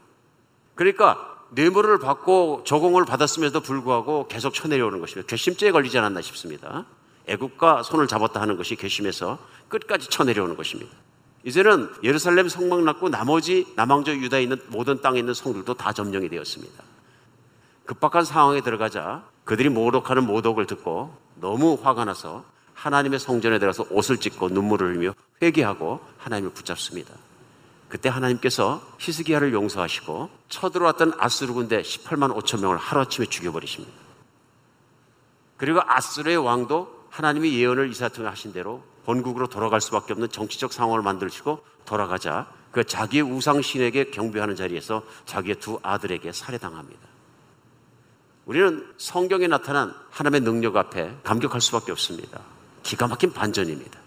그러니까 0.75 1.37
뇌물을 1.51 2.01
받고 2.01 2.63
조공을 2.65 3.05
받았음에도 3.05 3.61
불구하고 3.61 4.27
계속 4.27 4.55
쳐내려오는 4.55 4.99
것입니다. 4.99 5.29
괘씸죄에 5.29 5.71
걸리지 5.71 5.97
않았나 5.99 6.21
싶습니다. 6.21 6.87
애국과 7.29 7.85
손을 7.85 8.09
잡았다 8.09 8.41
하는 8.41 8.57
것이 8.57 8.75
괘씸해서 8.75 9.39
끝까지 9.69 10.09
쳐내려오는 10.09 10.57
것입니다. 10.57 10.91
이제는 11.45 11.89
예루살렘 12.03 12.49
성막 12.49 12.83
났고 12.83 13.09
나머지 13.09 13.69
남왕조 13.77 14.17
유다에 14.17 14.43
있는 14.43 14.61
모든 14.67 15.01
땅에 15.01 15.21
있는 15.21 15.33
성들도 15.33 15.75
다 15.75 15.93
점령이 15.93 16.29
되었습니다. 16.29 16.91
급박한 17.91 18.25
상황에 18.25 18.61
들어가자 18.61 19.25
그들이 19.43 19.69
모독하는 19.69 20.25
모독을 20.25 20.67
듣고 20.67 21.13
너무 21.35 21.77
화가 21.83 22.05
나서 22.05 22.45
하나님의 22.75 23.19
성전에 23.19 23.59
들어가서 23.59 23.87
옷을 23.91 24.19
찢고 24.19 24.51
눈물을 24.51 24.91
흘리며 24.91 25.15
회개하고 25.43 25.99
하나님을 26.19 26.53
붙잡습니다. 26.53 27.13
그때 27.89 28.09
하나님께서 28.09 28.81
히스기야를 28.99 29.53
용서하시고 29.53 30.31
쳐들어왔던 30.49 31.15
아수르 31.19 31.53
군대 31.53 31.83
18만 31.83 32.33
5천 32.41 32.61
명을 32.61 32.77
하루아침에 32.77 33.27
죽여버리십니다. 33.27 33.93
그리고 35.57 35.81
아수르의 35.85 36.37
왕도 36.37 37.07
하나님이 37.11 37.59
예언을 37.59 37.91
이사 37.91 38.07
통해 38.09 38.29
하신 38.29 38.53
대로 38.53 38.85
본국으로 39.05 39.49
돌아갈 39.49 39.81
수밖에 39.81 40.13
없는 40.13 40.29
정치적 40.29 40.73
상황을 40.73 41.03
만들시고 41.03 41.65
돌아가자 41.87 42.47
그 42.71 42.85
자기의 42.85 43.25
우상 43.25 43.61
신에게 43.63 44.13
경배하는 44.13 44.55
자리에서 44.55 45.03
자기의 45.27 45.57
두 45.57 45.81
아들에게 45.83 46.31
살해당합니다. 46.31 47.10
우리는 48.47 48.87
성경에 48.97 49.47
나타난 49.47 49.95
하나님의 50.11 50.41
능력 50.41 50.77
앞에 50.77 51.17
감격할 51.23 51.61
수밖에 51.61 51.93
없습니다. 51.93 52.41
기가 52.83 53.07
막힌 53.07 53.33
반전입니다. 53.33 53.99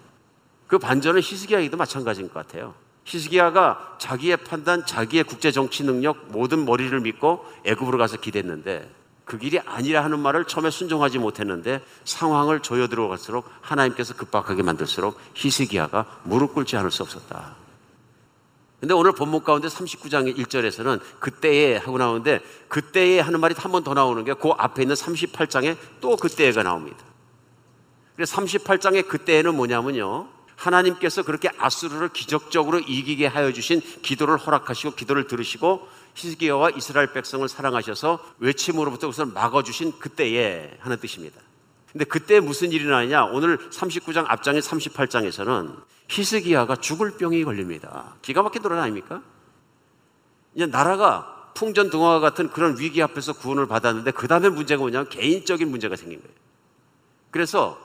그 0.68 0.80
반전은 0.80 1.22
히스기야에도 1.22 1.78
마찬가지인 1.78 2.28
것 2.28 2.34
같아요. 2.34 2.74
히스기야가 3.06 3.98
자기의 4.00 4.38
판단, 4.38 4.86
자기의 4.86 5.26
국제 5.26 5.52
정치 5.52 5.84
능력, 5.84 6.32
모든 6.32 6.66
머리를 6.66 6.98
믿고 7.02 7.46
애굽으로 7.66 7.98
가서 7.98 8.18
기댔는데 8.18 8.90
그 9.26 9.38
길이 9.38 9.60
아니라 9.60 10.04
하는 10.04 10.20
말을 10.20 10.46
처음에 10.46 10.70
순종하지 10.70 11.20
못했는데 11.20 11.82
상황을 12.04 12.62
조여 12.62 12.88
들어갈수록 12.88 13.50
하나님께서 13.62 14.16
급박하게 14.16 14.64
만들수록 14.64 15.20
히스기야가 15.34 16.22
무릎 16.24 16.54
꿇지 16.54 16.76
않을 16.78 16.92
수 16.92 17.04
없었다. 17.04 17.63
근데 18.84 18.94
오늘 18.96 19.14
본문 19.14 19.46
가운데 19.46 19.70
39장 19.70 20.38
1절에서는 20.38 21.00
그때에 21.22 21.78
하고 21.78 21.98
나오는데 21.98 22.42
그때에 22.68 23.22
하는 23.22 23.40
말이 23.40 23.56
한 23.58 23.72
번 23.72 23.82
더 23.86 23.94
나오는 23.94 24.26
게 24.26 24.34
그 24.34 24.50
앞에 24.50 24.82
있는 24.82 24.94
38장에 24.94 25.78
또 26.02 26.18
그때가 26.18 26.64
나옵니다. 26.64 26.98
그래서 28.18 28.36
38장의 28.36 29.08
그때에는 29.08 29.56
뭐냐면요. 29.56 30.28
하나님께서 30.58 31.24
그렇게 31.24 31.50
아수르를 31.58 32.10
기적적으로 32.10 32.80
이기게 32.80 33.26
하여 33.26 33.54
주신 33.54 33.80
기도를 34.02 34.36
허락하시고 34.36 34.96
기도를 34.96 35.28
들으시고 35.28 35.88
히스기야와 36.16 36.72
이스라엘 36.72 37.14
백성을 37.14 37.48
사랑하셔서 37.48 38.20
외침으로부터 38.40 39.08
그것을 39.08 39.32
막아주신 39.34 39.98
그때에 39.98 40.76
하는 40.82 40.98
뜻입니다. 41.00 41.40
근데 41.94 42.06
그때 42.06 42.40
무슨 42.40 42.72
일이 42.72 42.86
나느냐? 42.86 43.26
오늘 43.26 43.58
39장 43.70 44.26
앞장의 44.28 44.62
38장에서는 44.62 45.84
히스기야가 46.10 46.78
죽을 46.78 47.18
병이 47.18 47.44
걸립니다. 47.44 48.16
기가 48.24 48.42
막힌 48.42 48.64
노래 48.64 48.80
아닙니까? 48.80 49.22
이제 50.56 50.66
나라가 50.66 51.52
풍전 51.54 51.92
등화와 51.92 52.20
같은 52.20 52.50
그런 52.50 52.80
위기 52.80 53.02
앞에서 53.04 53.34
구원을 53.34 53.68
받았는데 53.68 54.12
그 54.12 54.28
다음에 54.28 54.50
문제가 54.50 54.82
뭐냐면 54.82 55.08
개인적인 55.10 55.70
문제가 55.70 55.96
생긴 55.96 56.20
거예요. 56.20 56.36
그래서 57.30 57.80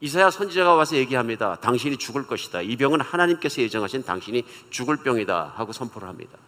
이사야 0.00 0.30
선지자가 0.30 0.74
와서 0.74 0.96
얘기합니다. 0.96 1.56
당신이 1.56 1.98
죽을 1.98 2.26
것이다. 2.26 2.62
이 2.62 2.76
병은 2.76 3.02
하나님께서 3.02 3.60
예정하신 3.60 4.04
당신이 4.04 4.44
죽을 4.70 4.96
병이다 4.96 5.52
하고 5.54 5.72
선포를 5.72 6.08
합니다. 6.08 6.38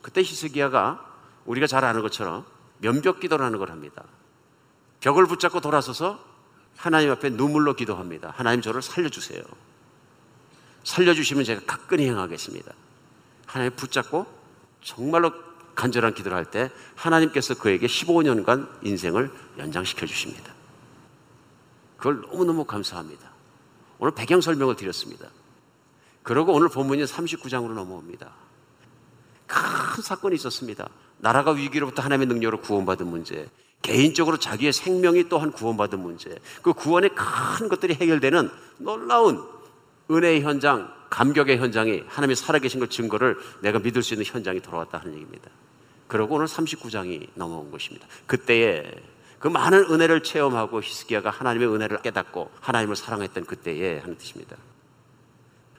그때 0.00 0.20
히스기야가 0.22 1.04
우리가 1.44 1.66
잘 1.66 1.84
아는 1.84 2.02
것처럼 2.02 2.44
면벽 2.78 3.18
기도를 3.18 3.44
하는 3.44 3.58
걸 3.58 3.70
합니다. 3.70 4.04
벽을 5.00 5.26
붙잡고 5.26 5.60
돌아서서 5.60 6.22
하나님 6.76 7.10
앞에 7.10 7.30
눈물로 7.30 7.74
기도합니다. 7.74 8.32
하나님 8.36 8.62
저를 8.62 8.82
살려주세요. 8.82 9.42
살려주시면 10.84 11.44
제가 11.44 11.62
가끔히 11.66 12.06
행하겠습니다. 12.06 12.72
하나님 13.46 13.74
붙잡고 13.76 14.26
정말로 14.82 15.32
간절한 15.74 16.14
기도를 16.14 16.36
할 16.36 16.44
때 16.46 16.70
하나님께서 16.96 17.54
그에게 17.54 17.86
15년간 17.86 18.84
인생을 18.84 19.30
연장시켜 19.58 20.06
주십니다. 20.06 20.52
그걸 21.96 22.20
너무너무 22.22 22.64
감사합니다. 22.64 23.30
오늘 23.98 24.14
배경 24.14 24.40
설명을 24.40 24.76
드렸습니다. 24.76 25.28
그리고 26.22 26.52
오늘 26.52 26.68
본문이 26.68 27.04
39장으로 27.04 27.72
넘어옵니다. 27.72 28.30
큰 29.46 30.02
사건이 30.02 30.34
있었습니다. 30.36 30.88
나라가 31.20 31.52
위기로부터 31.52 32.02
하나님의 32.02 32.26
능력으로 32.28 32.60
구원받은 32.60 33.06
문제, 33.06 33.46
개인적으로 33.82 34.36
자기의 34.36 34.72
생명이 34.72 35.28
또한 35.28 35.52
구원받은 35.52 35.98
문제, 35.98 36.38
그 36.62 36.72
구원의 36.72 37.10
큰 37.14 37.68
것들이 37.68 37.94
해결되는 37.94 38.50
놀라운 38.78 39.42
은혜의 40.10 40.42
현장, 40.42 40.92
감격의 41.08 41.58
현장이 41.58 42.04
하나님이 42.06 42.34
살아계신 42.34 42.80
것 42.80 42.90
증거를 42.90 43.38
내가 43.62 43.78
믿을 43.78 44.02
수 44.02 44.14
있는 44.14 44.26
현장이 44.26 44.60
돌아왔다 44.60 44.98
하는 44.98 45.14
얘기입니다. 45.14 45.50
그러고 46.08 46.36
오늘 46.36 46.46
39장이 46.46 47.28
넘어온 47.34 47.70
것입니다. 47.70 48.06
그때에 48.26 48.90
그 49.38 49.48
많은 49.48 49.90
은혜를 49.90 50.22
체험하고 50.22 50.82
히스기야가 50.82 51.30
하나님의 51.30 51.72
은혜를 51.72 52.02
깨닫고 52.02 52.50
하나님을 52.60 52.96
사랑했던 52.96 53.46
그때에 53.46 53.98
하는 54.00 54.18
뜻입니다. 54.18 54.56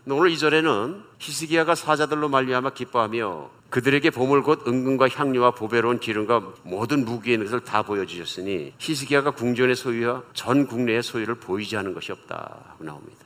오늘 0.08 0.32
이절에는 0.32 1.04
히스기야가 1.20 1.76
사자들로 1.76 2.28
말미암아 2.30 2.72
기뻐하며 2.72 3.61
그들에게 3.72 4.10
보물 4.10 4.44
곧 4.44 4.68
은근과 4.68 5.08
향료와 5.08 5.52
보배로운 5.52 6.00
기름과 6.00 6.42
모든 6.64 7.06
무기의 7.06 7.38
것을 7.38 7.62
다 7.62 7.82
보여주셨으니 7.84 8.74
히스기야가 8.78 9.32
궁전의 9.32 9.76
소유와 9.76 10.24
전 10.34 10.68
국내의 10.68 11.02
소유를 11.02 11.36
보이지 11.36 11.78
않은 11.78 11.94
것이 11.94 12.12
없다 12.12 12.76
나옵니다. 12.80 13.26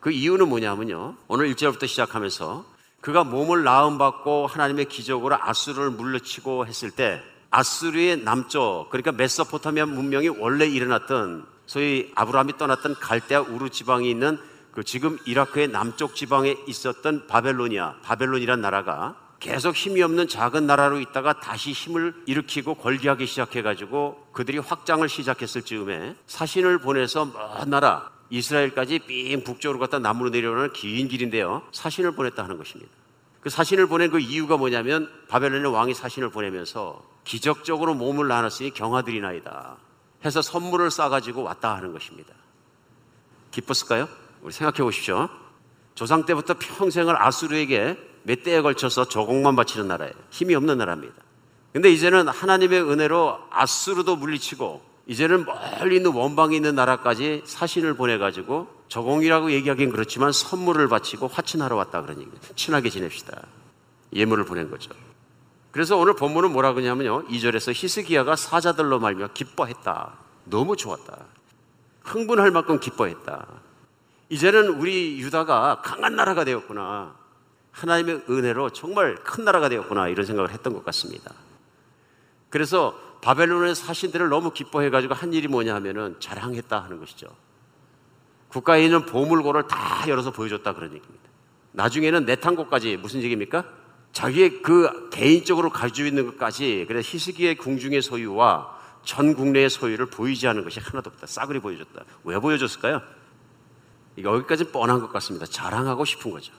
그 0.00 0.10
이유는 0.10 0.48
뭐냐면요. 0.50 1.16
오늘 1.28 1.52
1절부터 1.54 1.88
시작하면서 1.88 2.66
그가 3.00 3.24
몸을 3.24 3.64
나음 3.64 3.96
받고 3.96 4.46
하나님의 4.48 4.84
기적으로 4.84 5.36
아수르를 5.40 5.90
물러치고 5.92 6.66
했을 6.66 6.90
때 6.90 7.22
아수르의 7.50 8.24
남쪽 8.24 8.88
그러니까 8.90 9.12
메소포타미아 9.12 9.86
문명이 9.86 10.28
원래 10.28 10.66
일어났던 10.66 11.46
소위 11.64 12.12
아브라함이 12.14 12.58
떠났던 12.58 12.96
갈대아 12.96 13.40
우르 13.40 13.70
지방이 13.70 14.10
있는 14.10 14.38
그 14.72 14.84
지금 14.84 15.18
이라크의 15.24 15.68
남쪽 15.68 16.14
지방에 16.14 16.54
있었던 16.66 17.26
바벨로니아 17.26 17.96
바벨론이란 18.02 18.60
나라가 18.60 19.16
계속 19.40 19.76
힘이 19.76 20.02
없는 20.02 20.26
작은 20.26 20.66
나라로 20.66 21.00
있다가 21.00 21.40
다시 21.40 21.72
힘을 21.72 22.14
일으키고 22.26 22.74
걸기하기 22.74 23.26
시작해가지고 23.26 24.28
그들이 24.32 24.58
확장을 24.58 25.08
시작했을 25.08 25.62
즈음에 25.62 26.16
사신을 26.26 26.78
보내서 26.78 27.26
먼 27.26 27.70
나라 27.70 28.10
이스라엘까지 28.30 29.00
삥 29.00 29.44
북쪽으로 29.44 29.78
갔다 29.78 29.98
남으로 29.98 30.30
내려오는 30.30 30.72
긴 30.72 31.08
길인데요. 31.08 31.62
사신을 31.72 32.12
보냈다 32.12 32.42
하는 32.42 32.58
것입니다. 32.58 32.90
그 33.40 33.48
사신을 33.48 33.86
보낸 33.86 34.10
그 34.10 34.18
이유가 34.18 34.56
뭐냐면 34.56 35.08
바벨론의 35.28 35.72
왕이 35.72 35.94
사신을 35.94 36.30
보내면서 36.30 37.02
기적적으로 37.24 37.94
몸을 37.94 38.26
나눴으니 38.26 38.72
경하들이나이다 38.74 39.76
해서 40.24 40.42
선물을 40.42 40.90
싸가지고 40.90 41.44
왔다 41.44 41.76
하는 41.76 41.92
것입니다. 41.92 42.34
기뻤을까요? 43.52 44.08
우리 44.42 44.52
생각해 44.52 44.82
보십시오. 44.82 45.28
조상 45.94 46.26
때부터 46.26 46.54
평생을 46.58 47.20
아수르에게 47.20 47.96
몇 48.28 48.42
대에 48.42 48.60
걸쳐서 48.60 49.06
조공만 49.06 49.56
바치는 49.56 49.88
나라예요. 49.88 50.12
힘이 50.28 50.54
없는 50.54 50.76
나라입니다. 50.76 51.14
근데 51.72 51.90
이제는 51.90 52.28
하나님의 52.28 52.82
은혜로 52.82 53.38
아수르도 53.48 54.16
물리치고 54.16 54.82
이제는 55.06 55.46
멀리 55.46 55.96
있는 55.96 56.12
원방에 56.12 56.54
있는 56.54 56.74
나라까지 56.74 57.40
사신을 57.46 57.94
보내가지고 57.94 58.68
저공이라고 58.88 59.50
얘기하긴 59.52 59.90
그렇지만 59.90 60.32
선물을 60.32 60.88
바치고 60.88 61.28
화친하러 61.28 61.74
왔다 61.76 62.02
그런 62.02 62.18
얘기입니다. 62.18 62.48
친하게 62.54 62.90
지냅시다. 62.90 63.46
예물을 64.14 64.44
보낸 64.44 64.70
거죠. 64.70 64.90
그래서 65.70 65.96
오늘 65.96 66.14
본문은 66.14 66.52
뭐라 66.52 66.74
그러냐면요. 66.74 67.28
2절에서 67.28 67.72
히스기야가 67.74 68.36
사자들로 68.36 69.00
말며 69.00 69.28
기뻐했다. 69.32 70.18
너무 70.44 70.76
좋았다. 70.76 71.16
흥분할 72.02 72.50
만큼 72.50 72.78
기뻐했다. 72.78 73.46
이제는 74.28 74.68
우리 74.68 75.18
유다가 75.18 75.80
강한 75.82 76.14
나라가 76.14 76.44
되었구나. 76.44 77.17
하나님의 77.78 78.24
은혜로 78.28 78.70
정말 78.70 79.16
큰 79.22 79.44
나라가 79.44 79.68
되었구나. 79.68 80.08
이런 80.08 80.26
생각을 80.26 80.50
했던 80.50 80.72
것 80.72 80.84
같습니다. 80.86 81.32
그래서 82.50 82.98
바벨론의 83.20 83.74
사신들을 83.74 84.28
너무 84.28 84.52
기뻐해가지고 84.52 85.14
한 85.14 85.32
일이 85.32 85.48
뭐냐 85.48 85.74
하면은 85.76 86.16
자랑했다 86.20 86.82
하는 86.82 86.98
것이죠. 86.98 87.28
국가에 88.48 88.84
있는 88.84 89.04
보물고를 89.06 89.68
다 89.68 90.08
열어서 90.08 90.30
보여줬다 90.30 90.74
그런 90.74 90.92
얘기입니다. 90.94 91.28
나중에는 91.72 92.24
내탄고까지 92.24 92.96
무슨 92.96 93.22
얘기입니까? 93.22 93.64
자기의 94.12 94.62
그 94.62 95.10
개인적으로 95.10 95.70
가지고 95.70 96.08
있는 96.08 96.26
것까지 96.26 96.86
그래서 96.88 97.08
히스기의 97.12 97.56
궁중의 97.56 98.02
소유와 98.02 98.78
전 99.04 99.34
국내의 99.34 99.70
소유를 99.70 100.06
보이지 100.06 100.48
않은 100.48 100.64
것이 100.64 100.80
하나도 100.80 101.10
없다. 101.10 101.26
싸그리 101.26 101.60
보여줬다. 101.60 102.04
왜 102.24 102.38
보여줬을까요? 102.38 103.02
여기까지 104.22 104.64
뻔한 104.72 105.00
것 105.00 105.12
같습니다. 105.12 105.46
자랑하고 105.46 106.04
싶은 106.04 106.30
거죠. 106.30 106.52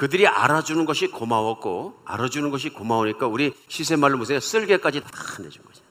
그들이 0.00 0.26
알아주는 0.26 0.86
것이 0.86 1.08
고마웠고 1.08 2.00
알아주는 2.06 2.48
것이 2.50 2.70
고마우니까 2.70 3.26
우리 3.26 3.52
시세말로 3.68 4.16
무슨 4.16 4.40
쓸개까지 4.40 5.02
다 5.02 5.10
내준 5.42 5.62
거죠. 5.62 5.82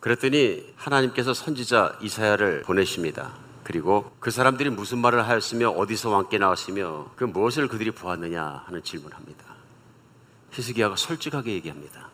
그랬더니 0.00 0.64
하나님께서 0.76 1.34
선지자 1.34 1.98
이사야를 2.00 2.62
보내십니다. 2.62 3.34
그리고 3.64 4.10
그 4.18 4.30
사람들이 4.30 4.70
무슨 4.70 4.96
말을 5.00 5.28
하였으며 5.28 5.68
어디서 5.68 6.08
왕께 6.08 6.38
나왔으며 6.38 7.10
그 7.16 7.24
무엇을 7.24 7.68
그들이 7.68 7.90
보았느냐 7.90 8.62
하는 8.64 8.82
질문합니다. 8.82 9.44
히스기야가 10.52 10.96
솔직하게 10.96 11.52
얘기합니다. 11.52 12.08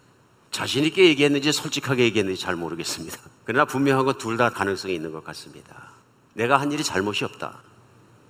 자신 0.51 0.83
있게 0.83 1.05
얘기했는지 1.05 1.53
솔직하게 1.53 2.03
얘기했는지 2.07 2.43
잘 2.43 2.57
모르겠습니다. 2.57 3.17
그러나 3.45 3.67
분명한 3.67 4.05
건 4.05 4.19
둘 4.19 4.37
다 4.37 4.51
가능성이 4.51 4.97
있는 4.97 5.13
것 5.13 5.23
같습니다. 5.23 5.93
내가 6.33 6.61
한 6.61 6.73
일이 6.73 6.83
잘못이 6.83 7.25
없다. 7.25 7.61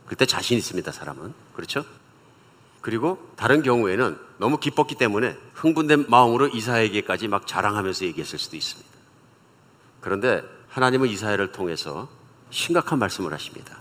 그때 0.04 0.26
자신 0.26 0.58
있습니다, 0.58 0.92
사람은. 0.92 1.32
그렇죠? 1.54 1.82
그리고 2.84 3.32
다른 3.34 3.62
경우에는 3.62 4.18
너무 4.36 4.58
기뻤기 4.58 4.96
때문에 4.96 5.38
흥분된 5.54 6.04
마음으로 6.10 6.48
이사에게까지 6.48 7.28
막 7.28 7.46
자랑하면서 7.46 8.04
얘기했을 8.04 8.38
수도 8.38 8.58
있습니다. 8.58 8.90
그런데 10.02 10.42
하나님은 10.68 11.08
이사야를 11.08 11.50
통해서 11.50 12.08
심각한 12.50 12.98
말씀을 12.98 13.32
하십니다. 13.32 13.78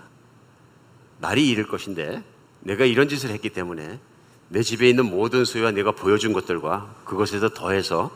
날이 1.20 1.50
이를 1.50 1.68
것인데 1.68 2.24
내가 2.62 2.86
이런 2.86 3.10
짓을 3.10 3.32
했기 3.32 3.50
때문에 3.50 4.00
내 4.48 4.64
집에 4.64 4.88
있는 4.88 5.10
모든 5.10 5.44
소유와 5.44 5.72
내가 5.72 5.92
보여준 5.92 6.32
것들과 6.32 6.96
그것에서 7.04 7.50
더해서 7.50 8.10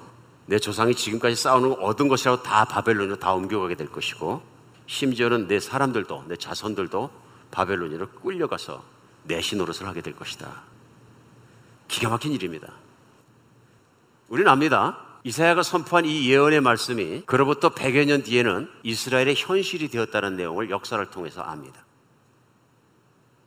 내 0.46 0.58
조상이 0.58 0.96
지금까지 0.96 1.36
쌓아놓은 1.36 1.80
얻은 1.82 2.08
것이라고 2.08 2.44
다 2.44 2.64
바벨론으로 2.64 3.20
다 3.20 3.34
옮겨가게 3.34 3.76
될 3.76 3.92
것이고 3.92 4.42
심지어는 4.86 5.50
내 5.50 5.60
사람들도 5.60 6.28
내 6.30 6.38
자손들도 6.38 7.12
바벨론으로 7.52 8.08
끌려가서 8.24 8.82
내 9.26 9.42
신 9.42 9.58
노릇을 9.58 9.86
하게 9.86 10.00
될 10.00 10.16
것이다. 10.16 10.76
기가 11.88 12.10
막힌 12.10 12.32
일입니다. 12.34 12.74
우리는 14.30 14.50
압니다. 14.52 15.00
이사야가 15.24 15.64
선포한 15.64 16.06
이 16.06 16.30
예언의 16.30 16.62
말씀이 16.62 17.24
그로부터 17.26 17.70
100여 17.70 18.06
년 18.06 18.24
뒤에는 18.24 18.70
이스라엘의 18.84 19.36
현실이 19.38 19.90
되었다는 19.90 20.38
내용을 20.38 20.70
역사를 20.70 21.04
통해서 21.10 21.42
압니다. 21.42 21.86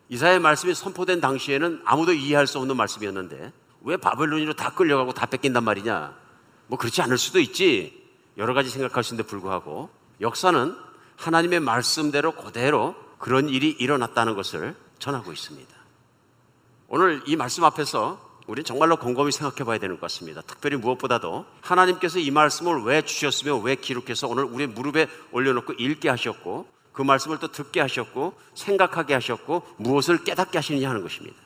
이사야의 0.08 0.40
말씀이 0.40 0.74
선포된 0.74 1.20
당시에는 1.20 1.82
아무도 1.84 2.12
이해할 2.12 2.46
수 2.46 2.58
없는 2.58 2.76
말씀이었는데 2.76 3.52
왜 3.82 3.96
바벨론으로 3.96 4.54
다 4.54 4.74
끌려가고 4.74 5.14
다 5.14 5.26
뺏긴단 5.26 5.64
말이냐? 5.64 6.14
뭐 6.66 6.78
그렇지 6.78 7.00
않을 7.02 7.16
수도 7.16 7.40
있지. 7.40 7.98
여러 8.36 8.54
가지 8.54 8.68
생각할 8.68 9.04
수 9.04 9.14
있는데 9.14 9.28
불구하고 9.28 9.90
역사는 10.20 10.76
하나님의 11.16 11.60
말씀대로 11.60 12.32
그대로 12.32 12.94
그런 13.18 13.48
일이 13.48 13.70
일어났다는 13.70 14.34
것을 14.34 14.74
전하고 14.98 15.32
있습니다. 15.32 15.74
오늘 16.88 17.22
이 17.26 17.36
말씀 17.36 17.64
앞에서 17.64 18.29
우리 18.50 18.64
정말로 18.64 18.96
곰곰이 18.96 19.30
생각해 19.30 19.64
봐야 19.64 19.78
되는 19.78 19.94
것 19.94 20.00
같습니다. 20.02 20.42
특별히 20.42 20.76
무엇보다도 20.76 21.46
하나님께서 21.60 22.18
이 22.18 22.32
말씀을 22.32 22.82
왜 22.82 23.00
주셨으며 23.00 23.56
왜 23.58 23.76
기록해서 23.76 24.26
오늘 24.26 24.42
우리 24.42 24.66
무릎에 24.66 25.06
올려놓고 25.30 25.74
읽게 25.74 26.08
하셨고 26.08 26.66
그 26.92 27.00
말씀을 27.00 27.38
또 27.38 27.52
듣게 27.52 27.80
하셨고 27.80 28.34
생각하게 28.54 29.14
하셨고 29.14 29.64
무엇을 29.76 30.24
깨닫게 30.24 30.58
하시느냐 30.58 30.88
하는 30.88 31.00
것입니다. 31.00 31.36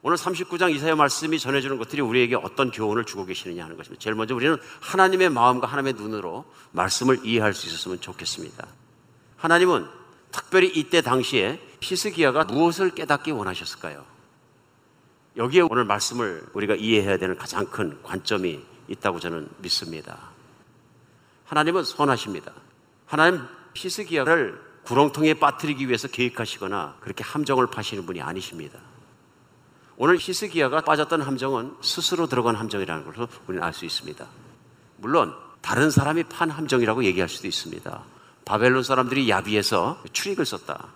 오늘 0.00 0.16
39장 0.16 0.74
이사야 0.74 0.94
말씀이 0.94 1.38
전해주는 1.38 1.76
것들이 1.76 2.00
우리에게 2.00 2.34
어떤 2.36 2.70
교훈을 2.70 3.04
주고 3.04 3.26
계시느냐 3.26 3.62
하는 3.62 3.76
것입니다. 3.76 4.02
제일 4.02 4.16
먼저 4.16 4.34
우리는 4.34 4.56
하나님의 4.80 5.28
마음과 5.28 5.66
하나님의 5.66 5.92
눈으로 6.02 6.46
말씀을 6.70 7.26
이해할 7.26 7.52
수 7.52 7.66
있었으면 7.66 8.00
좋겠습니다. 8.00 8.66
하나님은 9.36 9.86
특별히 10.30 10.68
이때 10.74 11.02
당시에 11.02 11.60
피스기야가 11.80 12.44
무엇을 12.44 12.94
깨닫기 12.94 13.32
원하셨을까요? 13.32 14.11
여기에 15.36 15.62
오늘 15.62 15.84
말씀을 15.84 16.44
우리가 16.52 16.74
이해해야 16.74 17.16
되는 17.16 17.36
가장 17.36 17.66
큰 17.66 18.02
관점이 18.02 18.60
있다고 18.88 19.18
저는 19.20 19.48
믿습니다. 19.58 20.18
하나님은 21.46 21.84
선하십니다. 21.84 22.52
하나님 23.06 23.40
피스기야를 23.72 24.60
구렁텅이에 24.84 25.34
빠뜨리기 25.34 25.86
위해서 25.86 26.08
계획하시거나 26.08 26.96
그렇게 27.00 27.24
함정을 27.24 27.68
파시는 27.68 28.04
분이 28.04 28.20
아니십니다. 28.20 28.78
오늘 29.96 30.18
히스기야가 30.18 30.82
빠졌던 30.82 31.22
함정은 31.22 31.76
스스로 31.80 32.26
들어간 32.26 32.56
함정이라는 32.56 33.04
것을 33.04 33.26
우리는 33.46 33.64
알 33.64 33.72
수 33.72 33.84
있습니다. 33.84 34.26
물론 34.96 35.34
다른 35.60 35.90
사람이 35.90 36.24
판 36.24 36.50
함정이라고 36.50 37.04
얘기할 37.04 37.28
수도 37.28 37.46
있습니다. 37.46 38.02
바벨론 38.44 38.82
사람들이 38.82 39.30
야비해서 39.30 40.02
출익을 40.12 40.44
썼다. 40.44 40.88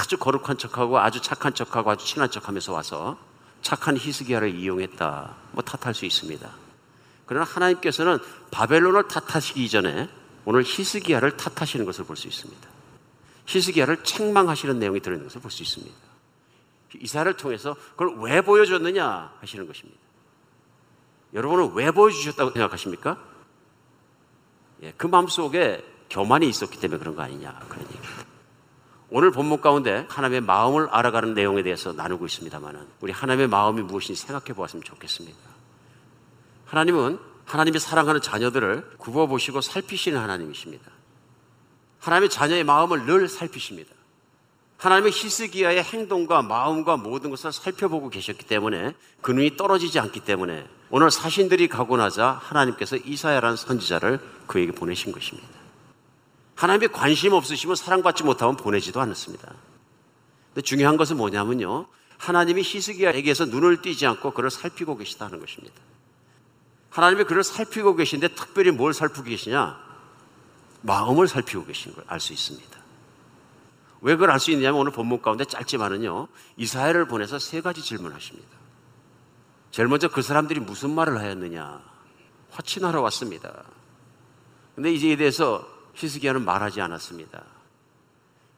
아주 0.00 0.16
거룩한 0.16 0.56
척하고 0.56 0.98
아주 0.98 1.20
착한 1.20 1.52
척하고 1.52 1.90
아주 1.90 2.06
친한 2.06 2.30
척하면서 2.30 2.72
와서 2.72 3.18
착한 3.62 3.96
히스기야를 3.96 4.54
이용했다. 4.54 5.36
뭐 5.52 5.62
탓할 5.62 5.94
수 5.94 6.04
있습니다. 6.06 6.50
그러나 7.26 7.44
하나님께서는 7.44 8.18
바벨론을 8.50 9.08
탓하시기 9.08 9.68
전에 9.68 10.08
오늘 10.44 10.62
히스기야를 10.64 11.36
탓하시는 11.36 11.84
것을 11.86 12.04
볼 12.04 12.16
수 12.16 12.26
있습니다. 12.28 12.68
히스기야를 13.46 14.02
책망하시는 14.04 14.78
내용이 14.78 15.00
들어있는 15.00 15.28
것을 15.28 15.40
볼 15.40 15.50
수 15.50 15.62
있습니다. 15.62 15.94
이사를 17.00 17.32
통해서 17.36 17.76
그걸 17.92 18.16
왜 18.18 18.40
보여줬느냐 18.40 19.34
하시는 19.40 19.66
것입니다. 19.66 20.00
여러분은 21.34 21.72
왜 21.74 21.90
보여주셨다고 21.92 22.50
생각하십니까? 22.50 23.16
예, 24.82 24.92
그 24.96 25.06
마음속에 25.06 25.84
교만이 26.10 26.48
있었기 26.48 26.80
때문에 26.80 26.98
그런 26.98 27.14
거 27.14 27.22
아니냐 27.22 27.60
그런 27.68 27.84
얘기입니다. 27.86 28.19
오늘 29.12 29.32
본문 29.32 29.60
가운데 29.60 30.06
하나님의 30.08 30.42
마음을 30.42 30.88
알아가는 30.88 31.34
내용에 31.34 31.62
대해서 31.62 31.92
나누고 31.92 32.26
있습니다만은 32.26 32.86
우리 33.00 33.12
하나님의 33.12 33.48
마음이 33.48 33.82
무엇인지 33.82 34.20
생각해 34.20 34.52
보았으면 34.54 34.84
좋겠습니다. 34.84 35.38
하나님은 36.66 37.18
하나님이 37.44 37.80
사랑하는 37.80 38.20
자녀들을 38.20 38.92
굽어보시고 38.98 39.60
살피시는 39.60 40.20
하나님이십니다. 40.20 40.90
하나님의 41.98 42.30
자녀의 42.30 42.62
마음을 42.62 43.04
늘 43.06 43.28
살피십니다. 43.28 43.92
하나님의 44.78 45.12
히스기야의 45.12 45.82
행동과 45.82 46.42
마음과 46.42 46.96
모든 46.96 47.30
것을 47.30 47.52
살펴보고 47.52 48.08
계셨기 48.08 48.46
때문에 48.46 48.94
그 49.20 49.32
눈이 49.32 49.56
떨어지지 49.56 49.98
않기 49.98 50.20
때문에 50.20 50.66
오늘 50.88 51.10
사신들이 51.10 51.68
가고 51.68 51.96
나자 51.96 52.38
하나님께서 52.40 52.96
이사야라는 52.96 53.56
선지자를 53.56 54.20
그에게 54.46 54.72
보내신 54.72 55.12
것입니다. 55.12 55.59
하나님의 56.60 56.92
관심 56.92 57.32
없으시면 57.32 57.74
사랑받지 57.74 58.22
못하면 58.22 58.54
보내지도 58.54 59.00
않았습니다. 59.00 59.54
근데 60.48 60.60
중요한 60.60 60.98
것은 60.98 61.16
뭐냐면요. 61.16 61.86
하나님이 62.18 62.60
히스기야에게서 62.60 63.46
눈을 63.46 63.80
띄지 63.80 64.06
않고 64.06 64.32
그를 64.32 64.50
살피고 64.50 64.98
계시다는 64.98 65.40
것입니다. 65.40 65.74
하나님이 66.90 67.24
그를 67.24 67.42
살피고 67.42 67.96
계신데 67.96 68.34
특별히 68.34 68.72
뭘 68.72 68.92
살피고 68.92 69.24
계시냐? 69.24 69.80
마음을 70.82 71.28
살피고 71.28 71.64
계신 71.64 71.94
걸 71.94 72.04
알 72.08 72.20
수 72.20 72.34
있습니다. 72.34 72.78
왜 74.02 74.14
그걸 74.16 74.30
알 74.30 74.38
수 74.38 74.50
있냐면 74.50 74.80
오늘 74.80 74.92
본문 74.92 75.22
가운데 75.22 75.46
짧지만은요. 75.46 76.28
이사야를 76.58 77.08
보내서 77.08 77.38
세 77.38 77.62
가지 77.62 77.80
질문하십니다. 77.80 78.48
제일 79.70 79.88
먼저 79.88 80.08
그 80.08 80.20
사람들이 80.20 80.60
무슨 80.60 80.90
말을 80.94 81.18
하였느냐? 81.20 81.80
화친하러 82.50 83.00
왔습니다. 83.00 83.64
근데 84.74 84.92
이제 84.92 85.10
에 85.10 85.16
대해서 85.16 85.66
히스기야는 85.94 86.44
말하지 86.44 86.80
않았습니다. 86.80 87.42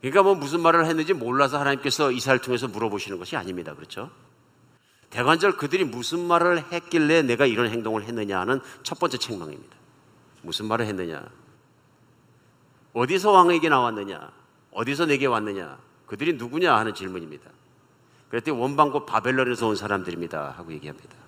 그러니까 0.01 0.23
뭐 0.23 0.35
무슨 0.35 0.61
말을 0.61 0.87
했는지 0.87 1.13
몰라서 1.15 1.59
하나님께서 1.59 2.11
이사를 2.11 2.41
통해서 2.41 2.67
물어보시는 2.69 3.19
것이 3.19 3.37
아닙니다. 3.37 3.75
그렇죠? 3.75 4.11
대관절 5.11 5.57
그들이 5.57 5.85
무슨 5.85 6.27
말을 6.27 6.73
했길래 6.73 7.23
내가 7.23 7.47
이런 7.47 7.69
행동을 7.69 8.03
했느냐 8.05 8.41
하는 8.41 8.61
첫 8.83 8.99
번째 8.99 9.19
책망입니다. 9.19 9.77
무슨 10.43 10.67
말을 10.67 10.87
했느냐? 10.87 11.23
어디서 12.95 13.31
왕에게 13.31 13.69
나왔느냐? 13.69 14.33
어디서 14.73 15.07
내게 15.07 15.27
왔느냐? 15.27 15.79
그들이 16.07 16.35
누구냐 16.35 16.75
하는 16.77 16.95
질문입니다. 16.95 17.51
그랬더니 18.29 18.59
원방고 18.59 19.07
바벨론에서 19.07 19.69
온 19.69 19.77
사람들입니다. 19.77 20.55
하고 20.57 20.73
얘기합니다. 20.73 21.22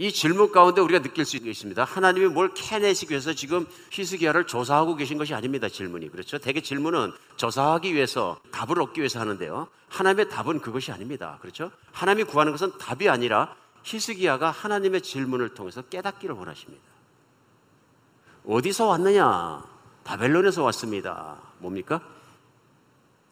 이 0.00 0.12
질문 0.12 0.52
가운데 0.52 0.80
우리가 0.80 1.02
느낄 1.02 1.24
수 1.24 1.36
있습니다. 1.36 1.82
하나님이 1.82 2.26
뭘 2.28 2.54
캐내시기 2.54 3.10
위해서 3.10 3.32
지금 3.34 3.66
히스기야를 3.90 4.46
조사하고 4.46 4.94
계신 4.94 5.18
것이 5.18 5.34
아닙니다. 5.34 5.68
질문이. 5.68 6.08
그렇죠? 6.10 6.38
대개 6.38 6.60
질문은 6.60 7.12
조사하기 7.36 7.92
위해서 7.92 8.38
답을 8.52 8.80
얻기 8.80 9.00
위해서 9.00 9.18
하는데요. 9.18 9.66
하나님의 9.88 10.28
답은 10.28 10.60
그것이 10.60 10.92
아닙니다. 10.92 11.38
그렇죠? 11.40 11.72
하나님이 11.90 12.24
구하는 12.28 12.52
것은 12.52 12.78
답이 12.78 13.08
아니라 13.08 13.56
히스기야가 13.82 14.52
하나님의 14.52 15.00
질문을 15.02 15.54
통해서 15.54 15.82
깨닫기를 15.82 16.34
원하십니다. 16.36 16.84
어디서 18.46 18.86
왔느냐? 18.86 19.64
바벨론에서 20.04 20.62
왔습니다. 20.62 21.38
뭡니까? 21.58 22.00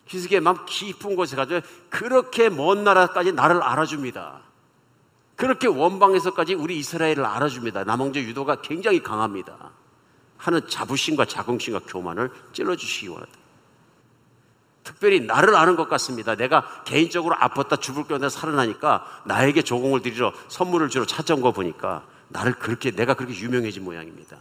히스기야 0.07 0.41
마음 0.41 0.65
깊은 0.67 1.15
곳에 1.15 1.37
가서 1.37 1.61
그렇게 1.91 2.49
먼 2.49 2.83
나라까지 2.83 3.33
나를 3.33 3.63
알아줍니다. 3.63 4.46
그렇게 5.37 5.67
원방에서까지 5.67 6.55
우리 6.55 6.79
이스라엘을 6.79 7.25
알아줍니다. 7.25 7.85
남왕조 7.85 8.21
유도가 8.21 8.61
굉장히 8.63 9.03
강합니다. 9.03 9.71
하는 10.39 10.67
자부심과 10.69 11.27
자긍심과 11.27 11.81
교만을 11.87 12.31
찔러주시기 12.53 13.09
원합니다. 13.09 13.39
특별히 14.83 15.21
나를 15.21 15.57
아는 15.57 15.77
것 15.77 15.89
같습니다. 15.89 16.37
내가 16.37 16.85
개인적으로 16.85 17.35
아팠다 17.35 17.81
죽을 17.81 18.05
뻔해 18.05 18.29
살아나니까 18.29 19.23
나에게 19.27 19.63
조공을 19.63 20.01
드리러 20.01 20.33
선물을 20.49 20.89
주러 20.89 21.05
찾아온 21.05 21.41
거 21.41 21.53
보니까 21.53 22.07
나를 22.29 22.55
그렇게 22.55 22.93
내가 22.93 23.15
그렇게 23.15 23.35
유명해진 23.35 23.85
모양입니다. 23.85 24.39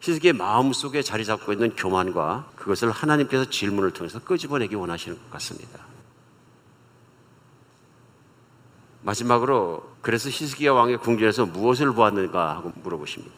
히스기의 0.00 0.34
마음 0.34 0.72
속에 0.72 1.02
자리 1.02 1.24
잡고 1.24 1.52
있는 1.52 1.74
교만과 1.74 2.50
그것을 2.56 2.90
하나님께서 2.90 3.46
질문을 3.46 3.92
통해서 3.92 4.20
끄집어내기 4.20 4.74
원하시는 4.74 5.16
것 5.18 5.30
같습니다. 5.32 5.87
마지막으로 9.02 9.96
그래서 10.02 10.28
히스기야 10.28 10.72
왕의 10.72 10.98
궁전에서 10.98 11.46
무엇을 11.46 11.92
보았는가 11.92 12.56
하고 12.56 12.72
물어보십니다. 12.82 13.34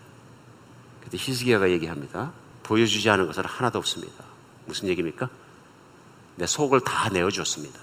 그때 1.03 1.17
히스기야가 1.19 1.71
얘기합니다. 1.71 2.33
보여주지 2.63 3.09
않은 3.11 3.27
것은 3.27 3.45
하나도 3.45 3.79
없습니다. 3.79 4.25
무슨 4.67 4.89
얘기입니까? 4.89 5.29
내 6.37 6.47
속을 6.47 6.81
다 6.81 7.09
내어주었습니다. 7.09 7.79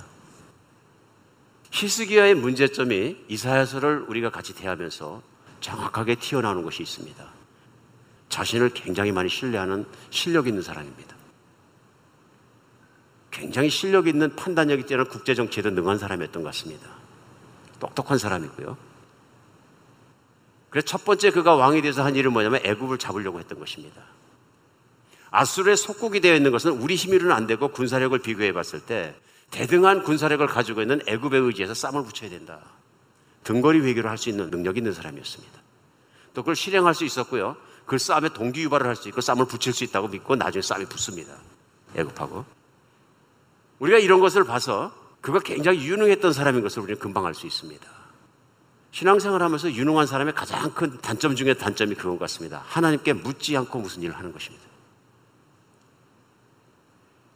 히스기야의 1.72 2.36
문제점이 2.36 3.26
이사야서를 3.28 4.06
우리가 4.08 4.32
같이 4.32 4.56
대하면서 4.56 5.22
정확하게 5.60 6.16
튀어나오는 6.16 6.64
것이 6.64 6.82
있습니다. 6.82 7.26
자신을 8.30 8.70
굉장히 8.70 9.12
많이 9.12 9.30
신뢰하는 9.30 9.86
실력 10.10 10.48
있는 10.48 10.62
사람입니다. 10.62 11.16
굉장히 13.32 13.70
실력 13.70 14.08
있는 14.08 14.36
판단력이 14.36 14.84
뛰어난 14.84 15.08
국제정치에도 15.08 15.70
능한 15.72 16.00
사람이었던 16.00 16.42
것 16.42 16.50
같습니다. 16.50 16.97
똑똑한 17.80 18.18
사람이고요. 18.18 18.78
그래서 20.70 20.86
첫 20.86 21.06
번째 21.06 21.32
그가 21.32 21.56
왕이 21.56 21.82
돼서 21.82 22.04
한 22.04 22.16
일은 22.16 22.34
뭐냐면 22.34 22.62
애굽을 22.64 22.98
잡으려고 22.98 23.40
했던 23.40 23.60
것입니다. 23.60 24.02
아수르의 25.32 25.78
속국이 25.78 26.20
되어 26.22 26.36
있는 26.36 26.52
것은 26.52 26.72
우리 26.72 26.96
힘으로는 26.96 27.32
안 27.32 27.48
되고 27.48 27.68
군사력을 27.70 28.18
비교해 28.20 28.54
봤을 28.54 28.80
때 28.80 29.16
대등한 29.52 30.04
군사력을 30.04 30.46
가지고 30.48 30.82
있는 30.82 31.02
애굽에 31.08 31.38
의지해서 31.38 31.74
쌈을 31.74 32.04
붙여야 32.04 32.30
된다. 32.30 32.60
등거리 33.44 33.80
외교를 33.80 34.10
할 34.10 34.18
수 34.18 34.30
있는 34.30 34.50
능력 34.52 34.78
있는 34.78 34.94
사람이었습니다. 34.94 35.62
또 36.34 36.42
그걸 36.42 36.56
실행할 36.56 36.94
수 36.94 37.06
있었고요. 37.06 37.56
그 37.86 37.98
쌈에 37.98 38.30
동기 38.30 38.64
유발을 38.64 38.86
할 38.88 38.96
수 38.96 39.08
있고 39.08 39.22
쌈을 39.22 39.46
붙일 39.46 39.74
수 39.74 39.84
있다고 39.86 40.10
믿고 40.10 40.36
나중에 40.36 40.62
쌈이 40.62 40.86
붙습니다. 40.86 41.34
애굽하고. 41.96 42.44
우리가 43.80 44.00
이런 44.00 44.20
것을 44.20 44.44
봐서 44.44 44.92
그가 45.28 45.40
굉장히 45.40 45.86
유능했던 45.86 46.32
사람인 46.32 46.62
것을 46.62 46.82
우리는 46.82 46.98
금방 47.02 47.26
알 47.26 47.34
수 47.34 47.46
있습니다. 47.48 47.86
신앙생활 48.92 49.44
하면서 49.44 49.70
유능한 49.70 50.08
사람의 50.08 50.34
가장 50.34 50.74
큰 50.74 51.02
단점 51.02 51.36
중에 51.36 51.54
단점이 51.54 51.96
그건 51.96 52.18
같습니다. 52.18 52.64
하나님께 52.66 53.12
묻지 53.12 53.58
않고 53.58 53.78
무슨 53.80 54.04
일을 54.04 54.16
하는 54.16 54.32
것입니다. 54.32 54.66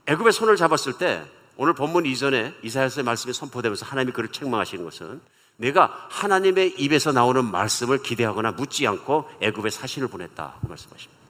애굽의 0.05 0.31
손을 0.31 0.55
잡았을 0.55 0.99
때 0.99 1.25
오늘 1.57 1.73
본문 1.73 2.05
이전에 2.05 2.55
이사야서의 2.63 3.03
말씀이 3.03 3.33
선포되면서 3.33 3.85
하나님이 3.85 4.13
그를 4.13 4.29
책망하시는 4.31 4.85
것은 4.85 5.19
내가 5.57 6.07
하나님의 6.09 6.75
입에서 6.79 7.11
나오는 7.11 7.43
말씀을 7.43 8.01
기대하거나 8.01 8.53
묻지 8.53 8.87
않고 8.87 9.29
애굽에 9.41 9.69
사신을 9.69 10.07
보냈다고 10.07 10.65
말씀하십니다. 10.65 11.21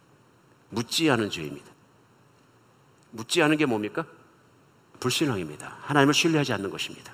묻지 0.70 1.10
않은 1.10 1.32
죄입니다. 1.32 1.72
묻지 3.10 3.42
않은 3.42 3.58
게 3.58 3.66
뭡니까? 3.66 4.06
불신앙입니다. 5.02 5.78
하나님을 5.82 6.14
신뢰하지 6.14 6.54
않는 6.54 6.70
것입니다. 6.70 7.14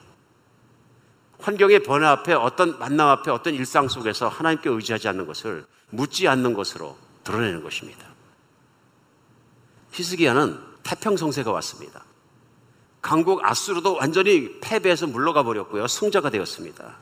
환경의 1.40 1.84
변화 1.84 2.12
앞에 2.12 2.34
어떤 2.34 2.78
만남 2.78 3.08
앞에 3.10 3.32
어떤 3.32 3.56
일상 3.56 3.88
속에서 3.88 4.28
하나님께 4.28 4.70
의지하지 4.70 5.08
않는 5.08 5.26
것을 5.26 5.66
묻지 5.90 6.28
않는 6.28 6.54
것으로 6.54 6.98
드러내는 7.24 7.64
것입니다. 7.64 8.06
히스기야는 9.92 10.60
태평성세가 10.84 11.52
왔습니다. 11.52 12.04
강국 13.02 13.44
아수르도 13.44 13.96
완전히 13.96 14.60
패배해서 14.60 15.08
물러가 15.08 15.44
버렸고요. 15.44 15.88
승자가 15.88 16.30
되었습니다. 16.30 16.98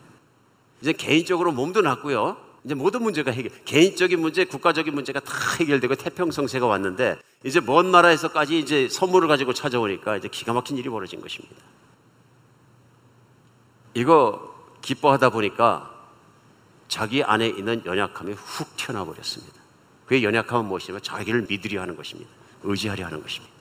이제 0.82 0.94
개인적으로 0.94 1.52
몸도 1.52 1.82
났고요. 1.82 2.38
이제 2.64 2.74
모든 2.74 3.04
문제가 3.04 3.32
해결, 3.32 3.52
개인적인 3.64 4.20
문제, 4.20 4.44
국가적인 4.46 4.94
문제가 4.94 5.20
다 5.20 5.34
해결되고 5.60 5.96
태평성세가 5.96 6.66
왔는데 6.66 7.18
이제 7.46 7.60
먼 7.60 7.92
나라에서까지 7.92 8.58
이제 8.58 8.90
선물을 8.90 9.28
가지고 9.28 9.54
찾아오니까 9.54 10.18
이제 10.18 10.28
기가 10.28 10.52
막힌 10.52 10.78
일이 10.78 10.90
벌어진 10.90 11.22
것입니다. 11.22 11.56
이거 13.94 14.52
기뻐하다 14.82 15.30
보니까 15.30 15.94
자기 16.88 17.24
안에 17.24 17.48
있는 17.48 17.84
연약함이 17.86 18.34
훅 18.34 18.76
튀어나와 18.78 19.06
버렸습니다. 19.06 19.54
그의 20.08 20.24
연약함은 20.24 20.66
무엇이냐면 20.66 21.04
자기를 21.04 21.46
믿으려 21.48 21.82
하는 21.82 21.96
것입니다. 21.96 22.32
의지하려 22.64 23.06
하는 23.06 23.22
것입니다. 23.22 23.54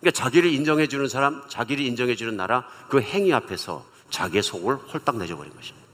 그러니까 0.00 0.22
자기를 0.22 0.52
인정해 0.52 0.86
주는 0.86 1.08
사람, 1.08 1.42
자기를 1.48 1.82
인정해 1.82 2.14
주는 2.16 2.36
나라 2.36 2.68
그 2.90 3.00
행위 3.00 3.32
앞에서 3.32 3.82
자기의 4.10 4.42
속을 4.42 4.76
홀딱 4.76 5.16
내줘버린 5.16 5.54
것입니다. 5.56 5.86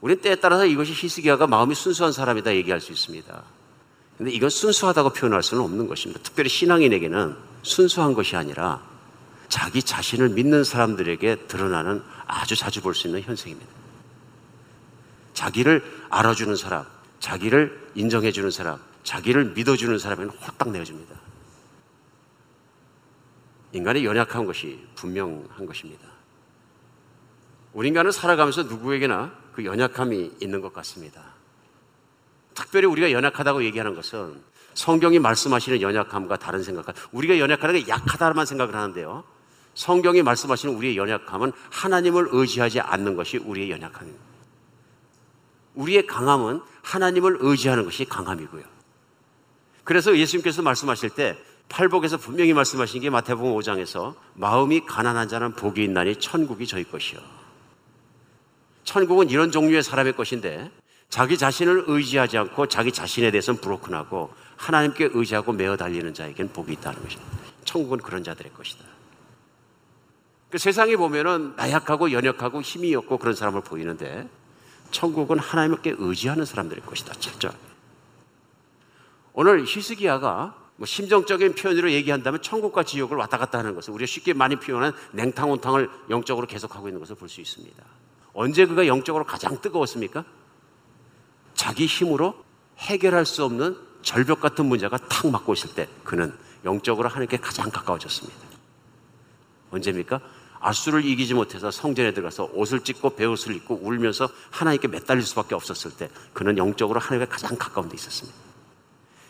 우리는 0.00 0.20
때에 0.20 0.34
따라서 0.34 0.66
이것이 0.66 0.92
히스기야가 0.94 1.46
마음이 1.46 1.76
순수한 1.76 2.10
사람이다 2.10 2.56
얘기할 2.56 2.80
수 2.80 2.90
있습니다. 2.90 3.59
근데 4.20 4.32
이건 4.32 4.50
순수하다고 4.50 5.14
표현할 5.14 5.42
수는 5.42 5.64
없는 5.64 5.88
것입니다. 5.88 6.20
특별히 6.22 6.50
신앙인에게는 6.50 7.34
순수한 7.62 8.12
것이 8.12 8.36
아니라 8.36 8.82
자기 9.48 9.82
자신을 9.82 10.28
믿는 10.28 10.62
사람들에게 10.62 11.46
드러나는 11.46 12.02
아주 12.26 12.54
자주 12.54 12.82
볼 12.82 12.94
수 12.94 13.06
있는 13.06 13.22
현상입니다. 13.22 13.72
자기를 15.32 15.82
알아주는 16.10 16.54
사람, 16.54 16.84
자기를 17.18 17.92
인정해주는 17.94 18.50
사람, 18.50 18.78
자기를 19.04 19.52
믿어주는 19.54 19.98
사람에는 19.98 20.34
홀딱 20.34 20.68
내어줍니다. 20.68 21.18
인간의 23.72 24.04
연약한 24.04 24.44
것이 24.44 24.86
분명한 24.96 25.64
것입니다. 25.64 26.06
우리 27.72 27.88
인간은 27.88 28.12
살아가면서 28.12 28.64
누구에게나 28.64 29.32
그 29.54 29.64
연약함이 29.64 30.32
있는 30.42 30.60
것 30.60 30.74
같습니다. 30.74 31.29
특별히 32.60 32.86
우리가 32.86 33.10
연약하다고 33.10 33.64
얘기하는 33.64 33.94
것은 33.94 34.38
성경이 34.74 35.18
말씀하시는 35.18 35.80
연약함과 35.80 36.36
다른 36.36 36.62
생각과 36.62 36.92
우리가 37.10 37.38
연약하다는 37.38 37.84
게 37.84 37.88
약하다만 37.88 38.44
생각을 38.44 38.74
하는데요. 38.74 39.24
성경이 39.74 40.22
말씀하시는 40.22 40.74
우리의 40.74 40.96
연약함은 40.98 41.52
하나님을 41.70 42.28
의지하지 42.30 42.80
않는 42.80 43.16
것이 43.16 43.38
우리의 43.38 43.70
연약함입니다. 43.70 44.24
우리의 45.74 46.06
강함은 46.06 46.60
하나님을 46.82 47.38
의지하는 47.40 47.84
것이 47.84 48.04
강함이고요. 48.04 48.62
그래서 49.84 50.16
예수님께서 50.16 50.60
말씀하실 50.60 51.10
때 51.10 51.38
팔복에서 51.70 52.18
분명히 52.18 52.52
말씀하신 52.52 53.00
게 53.00 53.10
마태복음 53.10 53.54
5장에서 53.54 54.14
마음이 54.34 54.84
가난한 54.84 55.28
자는 55.28 55.54
복이 55.54 55.82
있나니 55.82 56.16
천국이 56.16 56.66
저희 56.66 56.84
것이요. 56.84 57.20
천국은 58.84 59.30
이런 59.30 59.50
종류의 59.50 59.82
사람의 59.82 60.14
것인데 60.14 60.70
자기 61.10 61.36
자신을 61.36 61.84
의지하지 61.88 62.38
않고 62.38 62.66
자기 62.66 62.92
자신에 62.92 63.32
대해서는 63.32 63.60
브로큰하고 63.60 64.32
하나님께 64.56 65.10
의지하고 65.12 65.52
매어 65.52 65.76
달리는 65.76 66.14
자에겐 66.14 66.52
복이 66.52 66.72
있다는 66.74 67.02
것입니다. 67.02 67.30
천국은 67.64 67.98
그런 67.98 68.22
자들의 68.22 68.52
것이다. 68.54 68.84
그 70.50 70.58
세상에 70.58 70.96
보면은 70.96 71.54
나약하고 71.56 72.12
연약하고 72.12 72.62
힘이 72.62 72.94
없고 72.94 73.18
그런 73.18 73.34
사람을 73.34 73.62
보이는데 73.62 74.28
천국은 74.92 75.38
하나님께 75.38 75.96
의지하는 75.98 76.44
사람들의 76.44 76.84
것이다. 76.84 77.14
철저. 77.14 77.52
오늘 79.32 79.64
히스기야가 79.64 80.56
뭐 80.76 80.86
심정적인 80.86 81.54
표현으로 81.54 81.90
얘기한다면 81.92 82.40
천국과 82.40 82.84
지옥을 82.84 83.16
왔다 83.16 83.36
갔다 83.36 83.58
하는 83.58 83.74
것을 83.74 83.92
우리가 83.94 84.06
쉽게 84.06 84.32
많이 84.32 84.56
표현한 84.56 84.92
냉탕 85.12 85.50
온탕을 85.50 85.90
영적으로 86.10 86.46
계속하고 86.46 86.88
있는 86.88 87.00
것을 87.00 87.16
볼 87.16 87.28
수 87.28 87.40
있습니다. 87.40 87.82
언제 88.32 88.64
그가 88.66 88.86
영적으로 88.86 89.24
가장 89.24 89.60
뜨거웠습니까? 89.60 90.24
자기 91.60 91.84
힘으로 91.84 92.42
해결할 92.78 93.26
수 93.26 93.44
없는 93.44 93.76
절벽 94.00 94.40
같은 94.40 94.64
문제가 94.64 94.96
탁 94.96 95.30
맞고 95.30 95.52
있을 95.52 95.74
때 95.74 95.88
그는 96.04 96.32
영적으로 96.64 97.10
하나님께 97.10 97.36
가장 97.36 97.70
가까워졌습니다. 97.70 98.38
언제입니까? 99.70 100.22
아수를 100.58 101.04
이기지 101.04 101.34
못해서 101.34 101.70
성전에 101.70 102.14
들어가서 102.14 102.52
옷을 102.54 102.80
찢고 102.80 103.10
배옷을 103.14 103.54
입고 103.56 103.80
울면서 103.82 104.30
하나님께 104.48 104.88
매달릴 104.88 105.22
수밖에 105.22 105.54
없었을 105.54 105.90
때 105.90 106.08
그는 106.32 106.56
영적으로 106.56 106.98
하나님께 106.98 107.30
가장 107.30 107.58
가까운 107.58 107.90
데 107.90 107.94
있었습니다. 107.94 108.38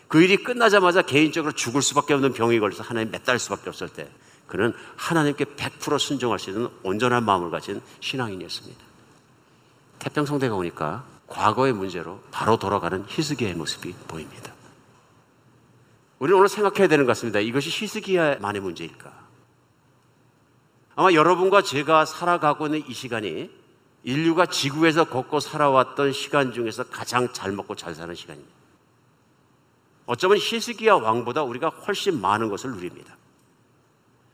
그 0.06 0.22
일이 0.22 0.36
끝나자마자 0.36 1.02
개인적으로 1.02 1.50
죽을 1.50 1.82
수밖에 1.82 2.14
없는 2.14 2.32
병이 2.32 2.60
걸려서 2.60 2.84
하나님 2.84 3.10
매달릴 3.10 3.40
수밖에 3.40 3.70
없을 3.70 3.88
때 3.88 4.08
그는 4.46 4.72
하나님께 4.94 5.46
100% 5.46 5.98
순종할 5.98 6.38
수 6.38 6.50
있는 6.50 6.68
온전한 6.84 7.24
마음을 7.24 7.50
가진 7.50 7.80
신앙인이었습니다. 7.98 8.84
태평성대가 9.98 10.54
오니까 10.54 11.04
과거의 11.30 11.72
문제로 11.72 12.20
바로 12.30 12.58
돌아가는 12.58 13.04
히스기야의 13.08 13.54
모습이 13.54 13.94
보입니다. 14.08 14.52
우리는 16.18 16.36
오늘 16.36 16.48
생각해야 16.48 16.88
되는 16.88 17.06
것 17.06 17.12
같습니다. 17.12 17.38
이것이 17.38 17.70
히스기야만의 17.70 18.60
문제일까? 18.60 19.10
아마 20.96 21.12
여러분과 21.12 21.62
제가 21.62 22.04
살아가고 22.04 22.66
있는 22.66 22.84
이 22.86 22.92
시간이 22.92 23.50
인류가 24.02 24.46
지구에서 24.46 25.04
걷고 25.04 25.40
살아왔던 25.40 26.12
시간 26.12 26.52
중에서 26.52 26.84
가장 26.84 27.32
잘 27.32 27.52
먹고 27.52 27.74
잘 27.74 27.94
사는 27.94 28.14
시간입니다. 28.14 28.52
어쩌면 30.06 30.38
히스기야 30.38 30.94
왕보다 30.94 31.44
우리가 31.44 31.68
훨씬 31.68 32.20
많은 32.20 32.50
것을 32.50 32.72
누립니다. 32.72 33.16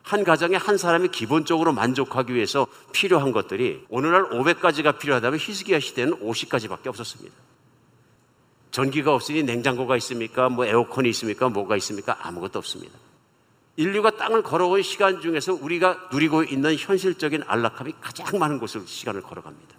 한 0.07 0.23
가정에 0.23 0.55
한 0.55 0.77
사람이 0.77 1.09
기본적으로 1.09 1.73
만족하기 1.73 2.33
위해서 2.33 2.65
필요한 2.93 3.33
것들이 3.33 3.83
오늘날 3.89 4.29
500가지가 4.29 4.99
필요하다면 4.99 5.37
히스기야 5.37 5.81
시대는 5.81 6.21
50가지밖에 6.21 6.87
없었습니다. 6.87 7.35
전기가 8.71 9.13
없으니 9.13 9.43
냉장고가 9.43 9.97
있습니까? 9.97 10.47
뭐 10.47 10.65
에어컨이 10.65 11.09
있습니까? 11.09 11.49
뭐가 11.49 11.75
있습니까? 11.77 12.17
아무것도 12.21 12.57
없습니다. 12.59 12.97
인류가 13.75 14.11
땅을 14.11 14.43
걸어온 14.43 14.81
시간 14.81 15.19
중에서 15.19 15.53
우리가 15.53 16.07
누리고 16.13 16.43
있는 16.43 16.77
현실적인 16.77 17.43
안락함이 17.45 17.95
가장 17.99 18.39
많은 18.39 18.59
곳으로 18.59 18.85
시간을 18.85 19.21
걸어갑니다. 19.21 19.75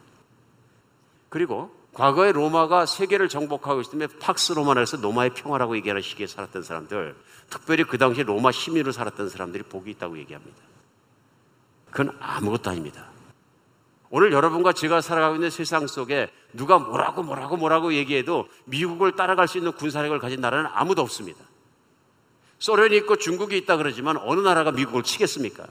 그리고 1.31 1.71
과거에 1.95 2.33
로마가 2.33 2.85
세계를 2.85 3.31
정복하고 3.31 3.81
있을 3.81 3.99
때 3.99 4.07
팍스 4.21 4.53
로마나에서 4.53 4.99
로마의 4.99 5.31
평화라고 5.31 5.75
얘기하는 5.79 6.03
시기에 6.03 6.27
살았던 6.27 6.63
사람들, 6.63 7.17
특별히 7.51 7.85
그 7.85 7.99
당시에 7.99 8.25
로마 8.25 8.53
시민으로 8.53 8.93
살았던 8.93 9.29
사람들이 9.29 9.65
복이 9.65 9.91
있다고 9.93 10.19
얘기합니다. 10.19 10.57
그건 11.91 12.17
아무것도 12.21 12.71
아닙니다. 12.71 13.07
오늘 14.11 14.33
여러분과 14.33 14.73
제가 14.73 15.01
살아가고 15.01 15.37
있는 15.37 15.51
세상 15.51 15.87
속에 15.87 16.31
누가 16.53 16.79
뭐라고 16.79 17.23
뭐라고 17.23 17.57
뭐라고 17.57 17.93
얘기해도 17.95 18.49
미국을 18.65 19.13
따라갈 19.13 19.49
수 19.49 19.59
있는 19.59 19.73
군사력을 19.73 20.19
가진 20.19 20.41
나라는 20.41 20.71
아무도 20.73 21.03
없습니다. 21.03 21.45
소련이 22.59 22.97
있고 22.99 23.17
중국이 23.17 23.57
있다 23.59 23.77
그러지만 23.77 24.17
어느 24.17 24.41
나라가 24.41 24.73
미국을 24.73 25.03
치겠습니까? 25.03 25.67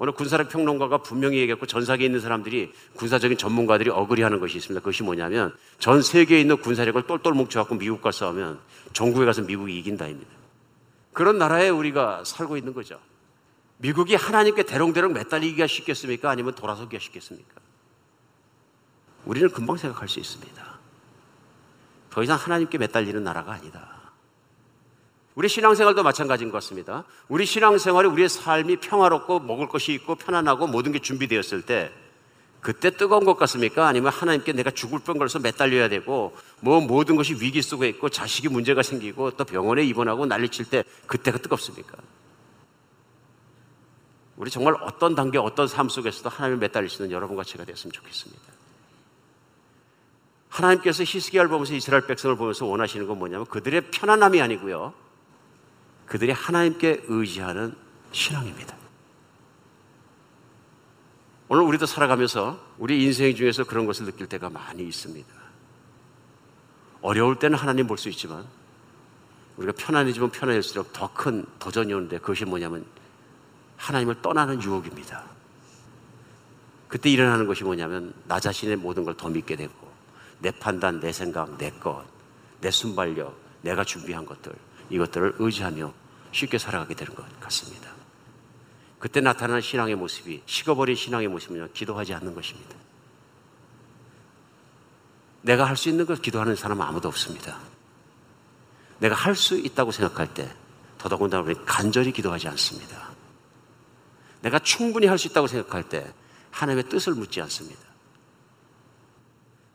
오늘 0.00 0.12
군사력 0.12 0.48
평론가가 0.48 0.98
분명히 0.98 1.38
얘기했고 1.38 1.66
전사계에 1.66 2.06
있는 2.06 2.20
사람들이 2.20 2.72
군사적인 2.94 3.36
전문가들이 3.36 3.90
어그리하는 3.90 4.38
것이 4.38 4.56
있습니다. 4.56 4.80
그것이 4.80 5.02
뭐냐면 5.02 5.54
전 5.80 6.02
세계에 6.02 6.40
있는 6.40 6.56
군사력을 6.58 7.02
똘똘 7.02 7.34
뭉쳐갖고 7.34 7.74
미국과 7.74 8.12
싸우면 8.12 8.60
전국에 8.92 9.26
가서 9.26 9.42
미국이 9.42 9.76
이긴다입니다. 9.78 10.37
그런 11.18 11.36
나라에 11.36 11.68
우리가 11.68 12.22
살고 12.24 12.56
있는 12.56 12.72
거죠. 12.72 13.00
미국이 13.78 14.14
하나님께 14.14 14.62
대롱대롱 14.62 15.14
매달리기가 15.14 15.66
쉽겠습니까? 15.66 16.30
아니면 16.30 16.54
돌아서기가 16.54 17.02
쉽겠습니까? 17.02 17.60
우리는 19.24 19.50
금방 19.50 19.76
생각할 19.78 20.08
수 20.08 20.20
있습니다. 20.20 20.78
더 22.10 22.22
이상 22.22 22.36
하나님께 22.36 22.78
매달리는 22.78 23.24
나라가 23.24 23.50
아니다. 23.50 24.12
우리 25.34 25.48
신앙생활도 25.48 26.04
마찬가지인 26.04 26.52
것 26.52 26.58
같습니다. 26.58 27.02
우리 27.26 27.46
신앙생활이 27.46 28.06
우리의 28.06 28.28
삶이 28.28 28.76
평화롭고 28.76 29.40
먹을 29.40 29.66
것이 29.66 29.92
있고 29.94 30.14
편안하고 30.14 30.68
모든 30.68 30.92
게 30.92 31.00
준비되었을 31.00 31.62
때 31.62 31.92
그때 32.60 32.90
뜨거운 32.90 33.24
것 33.24 33.36
같습니까? 33.36 33.86
아니면 33.86 34.12
하나님께 34.12 34.52
내가 34.52 34.70
죽을 34.70 34.98
뻔 34.98 35.18
걸려서 35.18 35.38
매달려야 35.38 35.88
되고 35.88 36.36
뭐 36.60 36.80
모든 36.80 37.16
것이 37.16 37.34
위기 37.34 37.62
속에 37.62 37.88
있고 37.88 38.08
자식이 38.08 38.48
문제가 38.48 38.82
생기고 38.82 39.32
또 39.32 39.44
병원에 39.44 39.84
입원하고 39.84 40.26
난리칠 40.26 40.66
때 40.66 40.84
그때가 41.06 41.38
뜨겁습니까? 41.38 41.96
우리 44.36 44.50
정말 44.50 44.74
어떤 44.82 45.14
단계 45.14 45.38
어떤 45.38 45.66
삶 45.66 45.88
속에서도 45.88 46.28
하나님을 46.28 46.58
매달리시는 46.58 47.10
여러분과 47.10 47.44
제가 47.44 47.64
됐으면 47.64 47.92
좋겠습니다. 47.92 48.42
하나님께서 50.48 51.04
히스기야를 51.04 51.48
보면서 51.48 51.74
이스라엘 51.74 52.06
백성을 52.06 52.36
보면서 52.36 52.66
원하시는 52.66 53.06
건 53.06 53.18
뭐냐면 53.18 53.46
그들의 53.46 53.90
편안함이 53.90 54.40
아니고요. 54.40 54.94
그들이 56.06 56.32
하나님께 56.32 57.04
의지하는 57.06 57.74
신앙입니다. 58.12 58.76
오늘 61.48 61.62
우리도 61.64 61.86
살아가면서 61.86 62.60
우리 62.78 63.02
인생 63.04 63.34
중에서 63.34 63.64
그런 63.64 63.86
것을 63.86 64.04
느낄 64.06 64.26
때가 64.26 64.50
많이 64.50 64.82
있습니다. 64.86 65.28
어려울 67.00 67.38
때는 67.38 67.56
하나님 67.58 67.86
볼 67.86 67.96
수 67.96 68.08
있지만 68.10 68.44
우리가 69.56 69.72
편안해지면 69.76 70.30
편안해질수록 70.30 70.92
더 70.92 71.08
큰 71.14 71.44
도전이 71.58 71.92
오는데 71.92 72.18
그것이 72.18 72.44
뭐냐면 72.44 72.84
하나님을 73.76 74.20
떠나는 74.22 74.62
유혹입니다. 74.62 75.24
그때 76.86 77.10
일어나는 77.10 77.46
것이 77.46 77.64
뭐냐면 77.64 78.12
나 78.26 78.38
자신의 78.40 78.76
모든 78.76 79.04
걸 79.04 79.14
더 79.14 79.28
믿게 79.28 79.56
되고 79.56 79.72
내 80.40 80.50
판단, 80.50 81.00
내 81.00 81.12
생각, 81.12 81.56
내 81.58 81.70
것, 81.70 82.04
내 82.60 82.70
순발력, 82.70 83.36
내가 83.62 83.84
준비한 83.84 84.24
것들 84.26 84.52
이것들을 84.90 85.36
의지하며 85.38 85.92
쉽게 86.32 86.58
살아가게 86.58 86.94
되는 86.94 87.14
것 87.14 87.24
같습니다. 87.40 87.97
그때 88.98 89.20
나타나는 89.20 89.60
신앙의 89.60 89.94
모습이 89.94 90.42
식어버린 90.46 90.96
신앙의 90.96 91.28
모습은 91.28 91.72
기도하지 91.72 92.14
않는 92.14 92.34
것입니다. 92.34 92.74
내가 95.42 95.64
할 95.64 95.76
수 95.76 95.88
있는 95.88 96.04
걸 96.04 96.16
기도하는 96.16 96.56
사람은 96.56 96.84
아무도 96.84 97.08
없습니다. 97.08 97.58
내가 98.98 99.14
할 99.14 99.34
수 99.36 99.56
있다고 99.56 99.92
생각할 99.92 100.34
때 100.34 100.52
더더군다나 100.98 101.44
우리 101.44 101.54
간절히 101.64 102.12
기도하지 102.12 102.48
않습니다. 102.48 103.10
내가 104.42 104.58
충분히 104.58 105.06
할 105.06 105.16
수 105.16 105.28
있다고 105.28 105.46
생각할 105.46 105.88
때 105.88 106.12
하나님의 106.50 106.88
뜻을 106.88 107.14
묻지 107.14 107.40
않습니다. 107.42 107.80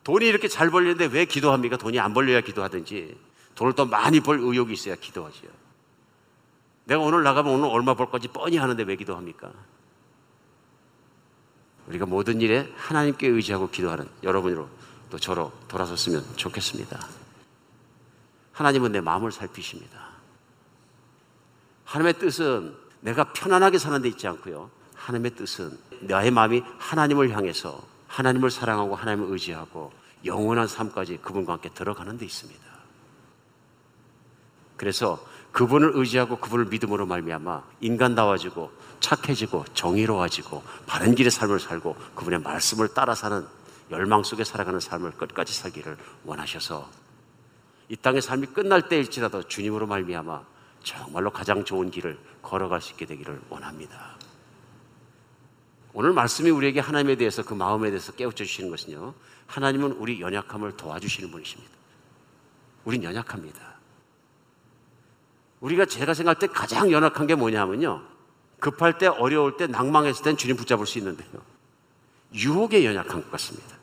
돈이 0.03 0.27
이렇게 0.27 0.49
잘 0.49 0.69
벌리는데 0.69 1.05
왜 1.05 1.23
기도합니까? 1.23 1.77
돈이 1.77 1.97
안 1.97 2.13
벌려야 2.13 2.41
기도하든지 2.41 3.17
돈을 3.55 3.73
더 3.73 3.85
많이 3.85 4.19
벌 4.19 4.39
의욕이 4.39 4.73
있어야 4.73 4.95
기도하지요. 4.95 5.49
내가 6.85 7.01
오늘 7.01 7.23
나가면 7.23 7.53
오늘 7.53 7.69
얼마 7.69 7.93
벌 7.93 8.10
건지 8.10 8.27
뻔히 8.27 8.57
하는데 8.57 8.81
왜 8.84 8.95
기도합니까? 8.95 9.51
우리가 11.88 12.05
모든 12.05 12.41
일에 12.41 12.72
하나님께 12.76 13.27
의지하고 13.27 13.69
기도하는 13.69 14.07
여러분으로 14.23 14.68
또 15.10 15.18
저로 15.18 15.51
돌아섰으면 15.68 16.23
좋겠습니다. 16.35 16.99
하나님은 18.53 18.91
내 18.91 19.01
마음을 19.01 19.31
살피십니다. 19.31 20.14
하나님의 21.85 22.19
뜻은 22.19 22.76
내가 23.01 23.34
편안하게 23.34 23.77
사는 23.77 24.01
데 24.01 24.07
있지 24.10 24.27
않고요. 24.27 24.69
하나님의 24.95 25.35
뜻은 25.35 25.77
나의 26.01 26.31
마음이 26.31 26.64
하나님을 26.80 27.35
향해서 27.35 27.84
하나님을 28.07 28.49
사랑하고 28.49 28.95
하나님을 28.95 29.31
의지하고 29.31 29.91
영원한 30.23 30.68
삶까지 30.68 31.18
그분과 31.18 31.53
함께 31.53 31.69
들어가는 31.69 32.18
데 32.18 32.26
있습니다. 32.26 32.64
그래서 34.77 35.23
그분을 35.53 35.91
의지하고 35.93 36.38
그분을 36.38 36.65
믿음으로 36.65 37.05
말미암아 37.05 37.63
인간다워지고 37.80 38.71
착해지고 38.99 39.65
정의로워지고 39.73 40.63
바른 40.88 41.15
길의 41.15 41.31
삶을 41.31 41.59
살고 41.59 41.95
그분의 42.15 42.41
말씀을 42.41 42.89
따라 42.89 43.15
사는 43.15 43.45
열망 43.91 44.23
속에 44.23 44.43
살아가는 44.43 44.80
삶을 44.80 45.11
끝까지 45.11 45.53
살기를 45.53 45.95
원하셔서 46.25 46.89
이 47.88 47.95
땅의 47.95 48.21
삶이 48.23 48.47
끝날 48.47 48.89
때일지라도 48.89 49.47
주님으로 49.47 49.85
말미암아 49.85 50.41
정말로 50.84 51.30
가장 51.31 51.63
좋은 51.63 51.91
길을 51.91 52.17
걸어갈 52.41 52.81
수 52.81 52.91
있게 52.91 53.05
되기를 53.05 53.39
원합니다. 53.49 54.17
오늘 55.93 56.13
말씀이 56.13 56.49
우리에게 56.49 56.80
하나님에 56.80 57.15
대해서 57.15 57.43
그 57.43 57.53
마음에 57.53 57.89
대해서 57.89 58.11
깨우쳐 58.13 58.43
주시는 58.43 58.71
것은요. 58.71 59.13
하나님은 59.45 59.91
우리 59.93 60.19
연약함을 60.19 60.75
도와주시는 60.75 61.30
분이십니다. 61.30 61.71
우린 62.85 63.03
연약합니다. 63.03 63.72
우리가 65.64 65.85
제가 65.85 66.14
생각할 66.14 66.40
때 66.40 66.48
가장 66.48 66.91
연약한 66.91 67.26
게 67.26 67.35
뭐냐면요. 67.35 68.02
급할 68.60 68.98
때, 68.98 69.07
어려울 69.07 69.56
때, 69.56 69.65
낭망했을 69.65 70.23
땐 70.23 70.35
주님 70.35 70.57
붙잡을 70.57 70.85
수 70.85 70.98
있는데요. 70.98 71.30
유혹에 72.34 72.84
연약한 72.84 73.23
것 73.23 73.31
같습니다. 73.31 73.77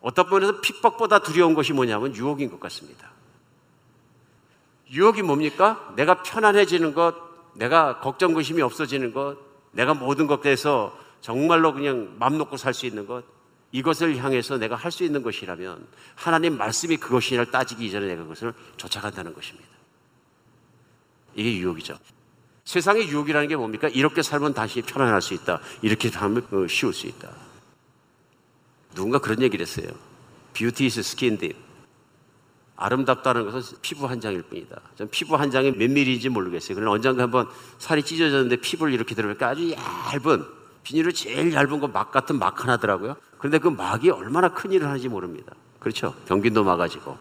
어떤 0.00 0.30
면에서 0.30 0.60
핍박보다 0.62 1.18
두려운 1.18 1.52
것이 1.52 1.74
뭐냐면 1.74 2.16
유혹인 2.16 2.50
것 2.50 2.58
같습니다. 2.60 3.10
유혹이 4.90 5.22
뭡니까? 5.22 5.92
내가 5.96 6.22
편안해지는 6.22 6.94
것, 6.94 7.14
내가 7.54 8.00
걱정, 8.00 8.32
근심이 8.32 8.62
없어지는 8.62 9.12
것, 9.12 9.36
내가 9.72 9.92
모든 9.92 10.26
것에서 10.26 10.98
정말로 11.20 11.74
그냥 11.74 12.16
맘 12.18 12.38
놓고 12.38 12.56
살 12.56 12.72
수 12.72 12.86
있는 12.86 13.06
것, 13.06 13.24
이것을 13.72 14.16
향해서 14.16 14.56
내가 14.56 14.76
할 14.76 14.90
수 14.90 15.04
있는 15.04 15.22
것이라면 15.22 15.86
하나님 16.14 16.56
말씀이 16.56 16.96
그것이냐를 16.96 17.50
따지기 17.50 17.84
이전에 17.84 18.06
내가 18.06 18.22
그것을 18.22 18.54
쫓아간다는 18.78 19.34
것입니다. 19.34 19.69
이게 21.40 21.58
유혹이죠. 21.58 21.98
세상의 22.64 23.08
유혹이라는 23.08 23.48
게 23.48 23.56
뭡니까? 23.56 23.88
이렇게 23.88 24.22
살면 24.22 24.54
다시 24.54 24.82
편안할 24.82 25.22
수 25.22 25.34
있다. 25.34 25.60
이렇게 25.82 26.10
하면 26.10 26.46
어, 26.52 26.66
쉬울 26.68 26.92
수 26.92 27.06
있다. 27.06 27.30
누군가 28.94 29.18
그런 29.18 29.40
얘기를 29.40 29.64
했어요. 29.64 29.88
Beauty 30.52 30.86
is 30.86 31.00
skin 31.00 31.38
deep. 31.38 31.58
아름답다는 32.76 33.50
것은 33.50 33.78
피부 33.82 34.06
한 34.06 34.20
장일 34.20 34.42
뿐이다. 34.42 34.80
전 34.96 35.08
피부 35.10 35.36
한 35.36 35.50
장이 35.50 35.72
몇 35.72 35.90
밀리인지 35.90 36.28
모르겠어요. 36.28 36.74
그러나 36.74 36.92
언젠가 36.92 37.22
한번 37.22 37.48
살이 37.78 38.02
찢어졌는데 38.02 38.56
피부를 38.56 38.92
이렇게 38.92 39.14
들어보니까 39.14 39.48
아주 39.48 39.70
얇은 39.72 40.44
비닐을 40.82 41.12
제일 41.12 41.52
얇은 41.52 41.80
거 41.80 41.88
막 41.88 42.10
같은 42.10 42.38
막 42.38 42.62
하나더라고요. 42.62 43.16
그런데 43.38 43.58
그 43.58 43.68
막이 43.68 44.10
얼마나 44.10 44.48
큰 44.48 44.72
일을 44.72 44.86
하는지 44.86 45.08
모릅니다. 45.08 45.52
그렇죠? 45.78 46.14
병균도 46.26 46.64
막아지고. 46.64 47.18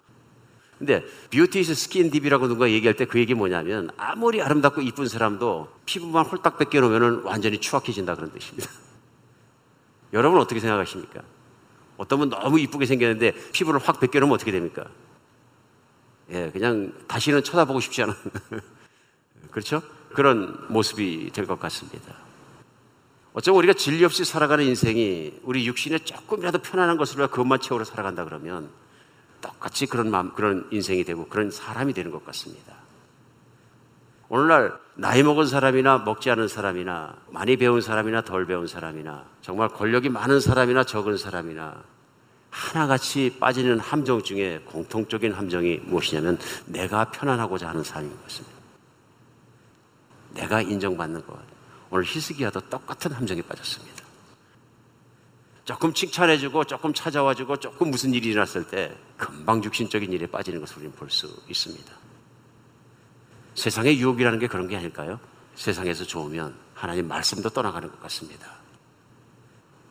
근데 0.79 1.03
Beauty 1.29 1.59
is 1.59 1.75
skin 1.75 2.09
deep이라고 2.09 2.47
누가 2.47 2.69
얘기할 2.69 2.95
때 2.95 3.05
그 3.05 3.19
얘기 3.19 3.33
뭐냐면 3.33 3.91
아무리 3.97 4.41
아름답고 4.41 4.81
이쁜 4.81 5.07
사람도 5.07 5.67
피부만 5.85 6.25
홀딱 6.25 6.57
벗겨 6.57 6.79
놓으면 6.79 7.23
완전히 7.25 7.59
추악해진다 7.59 8.15
그런 8.15 8.31
뜻입니다. 8.31 8.69
여러분 10.13 10.39
어떻게 10.39 10.59
생각하십니까? 10.61 11.21
어떤 11.97 12.19
분 12.19 12.29
너무 12.29 12.59
이쁘게 12.59 12.85
생겼는데 12.85 13.33
피부를 13.51 13.81
확 13.81 13.99
벗겨 13.99 14.19
놓으면 14.19 14.33
어떻게 14.33 14.51
됩니까? 14.51 14.85
예, 16.31 16.49
그냥 16.51 16.93
다시는 17.07 17.43
쳐다보고 17.43 17.79
싶지 17.81 18.01
않은 18.03 18.13
그렇죠? 19.51 19.81
그런 20.13 20.65
모습이 20.69 21.31
될 21.33 21.45
것 21.45 21.59
같습니다. 21.59 22.15
어쩌면 23.33 23.57
우리가 23.59 23.73
진리 23.73 24.03
없이 24.05 24.23
살아가는 24.23 24.63
인생이 24.63 25.39
우리 25.43 25.65
육신에 25.67 25.99
조금이라도 25.99 26.59
편안한 26.59 26.97
것으로 26.97 27.27
그것만 27.27 27.59
채우러 27.59 27.83
살아간다 27.83 28.23
그러면 28.25 28.69
똑같이 29.41 29.85
그런 29.85 30.11
마음, 30.11 30.33
그런 30.33 30.67
인생이 30.71 31.03
되고 31.03 31.27
그런 31.27 31.51
사람이 31.51 31.93
되는 31.93 32.11
것 32.11 32.25
같습니다. 32.25 32.75
오늘날 34.29 34.77
나이 34.95 35.23
먹은 35.23 35.47
사람이나 35.47 35.99
먹지 35.99 36.29
않은 36.29 36.47
사람이나 36.47 37.15
많이 37.29 37.57
배운 37.57 37.81
사람이나 37.81 38.21
덜 38.21 38.45
배운 38.45 38.67
사람이나 38.67 39.25
정말 39.41 39.69
권력이 39.69 40.09
많은 40.09 40.39
사람이나 40.39 40.83
적은 40.83 41.17
사람이나 41.17 41.83
하나같이 42.51 43.37
빠지는 43.39 43.79
함정 43.79 44.21
중에 44.21 44.59
공통적인 44.65 45.33
함정이 45.33 45.81
무엇이냐면 45.85 46.37
내가 46.65 47.05
편안하고자 47.11 47.69
하는 47.69 47.83
삶인 47.83 48.11
것입니다. 48.21 48.59
내가 50.33 50.61
인정받는 50.61 51.25
것. 51.25 51.39
오늘 51.89 52.05
희스기야도 52.05 52.61
똑같은 52.61 53.11
함정에 53.11 53.41
빠졌습니다. 53.41 53.98
조금 55.69 55.93
칭찬해주고 55.93 56.63
조금 56.63 56.91
찾아와주고 56.95 57.57
조금 57.57 57.91
무슨 57.91 58.11
일이 58.11 58.29
일어났을 58.29 58.65
때 58.65 58.91
금방 59.17 59.63
육신적인 59.63 60.11
일에 60.11 60.25
빠지는 60.25 60.61
것을 60.61 60.77
우리는 60.77 60.91
볼 60.95 61.11
수 61.11 61.27
있습니다. 61.47 61.93
세상의 63.53 63.99
유혹이라는 63.99 64.39
게 64.39 64.47
그런 64.47 64.67
게 64.67 64.75
아닐까요? 64.75 65.19
세상에서 65.53 66.05
좋으면 66.05 66.55
하나님 66.73 67.07
말씀도 67.07 67.51
떠나가는 67.51 67.87
것 67.87 68.01
같습니다. 68.01 68.47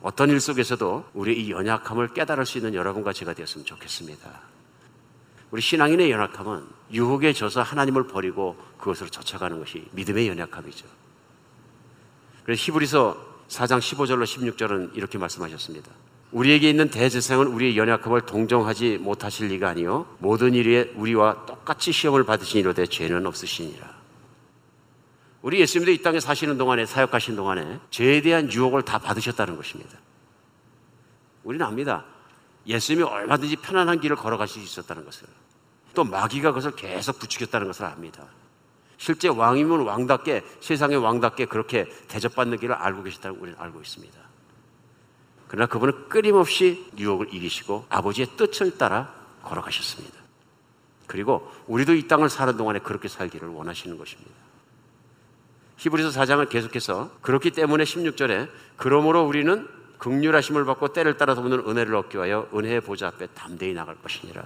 어떤 0.03 0.31
일 0.31 0.41
속에서도 0.41 1.11
우리 1.15 1.41
이 1.45 1.53
연약함을 1.53 2.09
깨달을 2.09 2.45
수 2.45 2.59
있는 2.59 2.75
여러분과 2.75 3.13
제가 3.13 3.33
되었으면 3.35 3.65
좋겠습니다. 3.65 4.41
우리 5.53 5.63
신앙인의 5.63 6.11
연약함은 6.11 6.67
유혹에 6.91 7.33
져서 7.33 7.63
하나님을 7.63 8.09
버리고 8.09 8.57
그것으로 8.79 9.11
쫓아가는 9.11 9.57
것이 9.61 9.87
믿음의 9.93 10.27
연약함이죠. 10.27 10.89
그래서 12.43 12.65
히브리서 12.65 13.28
4장 13.49 13.79
15절로 13.79 14.25
16절은 14.25 14.95
이렇게 14.95 15.19
말씀하셨습니다. 15.19 15.91
우리에게 16.33 16.69
있는 16.69 16.91
대제사장은 16.91 17.47
우리의 17.47 17.77
연약함을 17.79 18.23
동정하지 18.23 18.99
못하실 18.99 19.49
리가 19.49 19.71
아니요 19.71 20.07
모든 20.19 20.55
일에 20.55 20.93
우리와 20.95 21.47
똑같이 21.47 21.91
시험을 21.91 22.25
받으신 22.25 22.61
이로되 22.61 22.87
죄는 22.87 23.27
없으시니라. 23.27 23.99
우리 25.41 25.61
예수님도 25.61 25.93
이 25.93 26.03
땅에 26.03 26.21
사시는 26.21 26.59
동안에 26.59 26.85
사역하신 26.85 27.37
동안에 27.37 27.81
죄에 27.91 28.21
대한 28.21 28.53
유혹을 28.53 28.83
다 28.83 28.99
받으셨다는 28.99 29.57
것입니다. 29.57 29.97
우리는 31.45 31.65
압니다. 31.65 32.05
예수님이 32.67 33.05
얼마든지 33.05 33.57
편안한 33.57 34.01
길을 34.01 34.17
걸어가실 34.17 34.61
수 34.61 34.81
있었다는 34.81 35.07
것을 35.07 35.27
또 35.95 36.05
마귀가 36.05 36.51
그것을 36.51 36.73
계속 36.77 37.19
부추겼다는 37.19 37.69
것을 37.69 37.87
압니다. 37.87 38.27
실제 38.99 39.29
왕이면 39.29 39.87
왕답게 39.87 40.45
세상의 40.61 40.99
왕답게 40.99 41.47
그렇게 41.47 41.87
대접받는 42.09 42.59
길을 42.59 42.75
알고 42.75 43.05
계시다고 43.05 43.39
우리는 43.41 43.59
알고 43.59 43.81
있습니다. 43.81 44.19
그러나 45.47 45.67
그분은 45.67 46.09
끊임없이 46.09 46.91
유혹을 46.99 47.33
이기시고 47.33 47.87
아버지의 47.89 48.29
뜻을 48.37 48.77
따라 48.77 49.15
걸어가셨습니다. 49.43 50.19
그리고 51.07 51.51
우리도 51.69 51.95
이 51.95 52.07
땅을 52.07 52.29
사는 52.29 52.55
동안에 52.57 52.81
그렇게 52.81 53.09
살기를 53.09 53.49
원하시는 53.49 53.97
것입니다. 53.97 54.33
히브리서 55.79 56.11
4장을 56.11 56.47
계속해서 56.49 57.11
그렇기 57.23 57.53
때문에 57.53 57.85
16절에 57.85 58.51
그러므로 58.77 59.25
우리는 59.25 59.67
극률하심을 59.99 60.65
받고 60.65 60.93
때를 60.93 61.17
따라 61.17 61.35
도는 61.35 61.61
은혜를 61.67 61.95
얻기 61.95 62.19
위하여 62.19 62.49
은혜의 62.53 62.81
보좌 62.83 63.07
앞에 63.07 63.29
담대히 63.29 63.73
나갈 63.73 63.97
것이니라. 63.97 64.45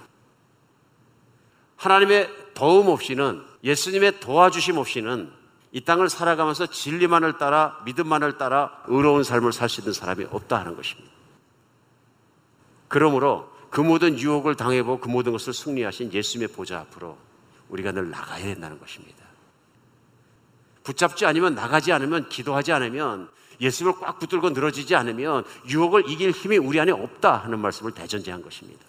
하나님의 1.76 2.30
도움 2.54 2.88
없이는 2.88 3.51
예수님의 3.64 4.20
도와주심 4.20 4.78
없이는 4.78 5.30
이 5.72 5.80
땅을 5.80 6.10
살아가면서 6.10 6.66
진리만을 6.66 7.38
따라 7.38 7.80
믿음만을 7.84 8.36
따라 8.36 8.82
의로운 8.86 9.24
삶을 9.24 9.52
살 9.52 9.68
수 9.68 9.80
있는 9.80 9.92
사람이 9.92 10.26
없다 10.30 10.58
하는 10.58 10.76
것입니다. 10.76 11.10
그러므로 12.88 13.50
그 13.70 13.80
모든 13.80 14.18
유혹을 14.18 14.54
당해보고 14.54 15.00
그 15.00 15.08
모든 15.08 15.32
것을 15.32 15.54
승리하신 15.54 16.12
예수님의 16.12 16.48
보좌 16.48 16.80
앞으로 16.80 17.16
우리가 17.70 17.92
늘 17.92 18.10
나가야 18.10 18.44
된다는 18.44 18.78
것입니다. 18.78 19.24
붙잡지 20.82 21.24
않으면 21.24 21.54
나가지 21.54 21.90
않으면 21.92 22.28
기도하지 22.28 22.72
않으면 22.72 23.30
예수님을 23.62 23.98
꽉 24.00 24.18
붙들고 24.18 24.50
늘어지지 24.50 24.94
않으면 24.94 25.44
유혹을 25.68 26.10
이길 26.10 26.32
힘이 26.32 26.58
우리 26.58 26.80
안에 26.80 26.92
없다 26.92 27.36
하는 27.38 27.60
말씀을 27.60 27.92
대전제한 27.92 28.42
것입니다. 28.42 28.84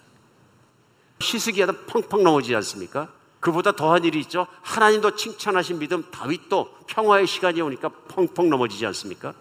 시스기하다 1.20 1.86
펑펑 1.86 2.22
넘어지지 2.22 2.54
않습니까? 2.56 3.08
그보다 3.44 3.72
더한 3.72 4.04
일이 4.04 4.20
있죠. 4.20 4.46
하나님도 4.62 5.16
칭찬하신 5.16 5.78
믿음, 5.78 6.02
다윗도 6.10 6.78
평화의 6.86 7.26
시간이 7.26 7.60
오니까 7.60 7.90
펑펑 8.08 8.48
넘어지지 8.48 8.86
않습니까? 8.86 9.34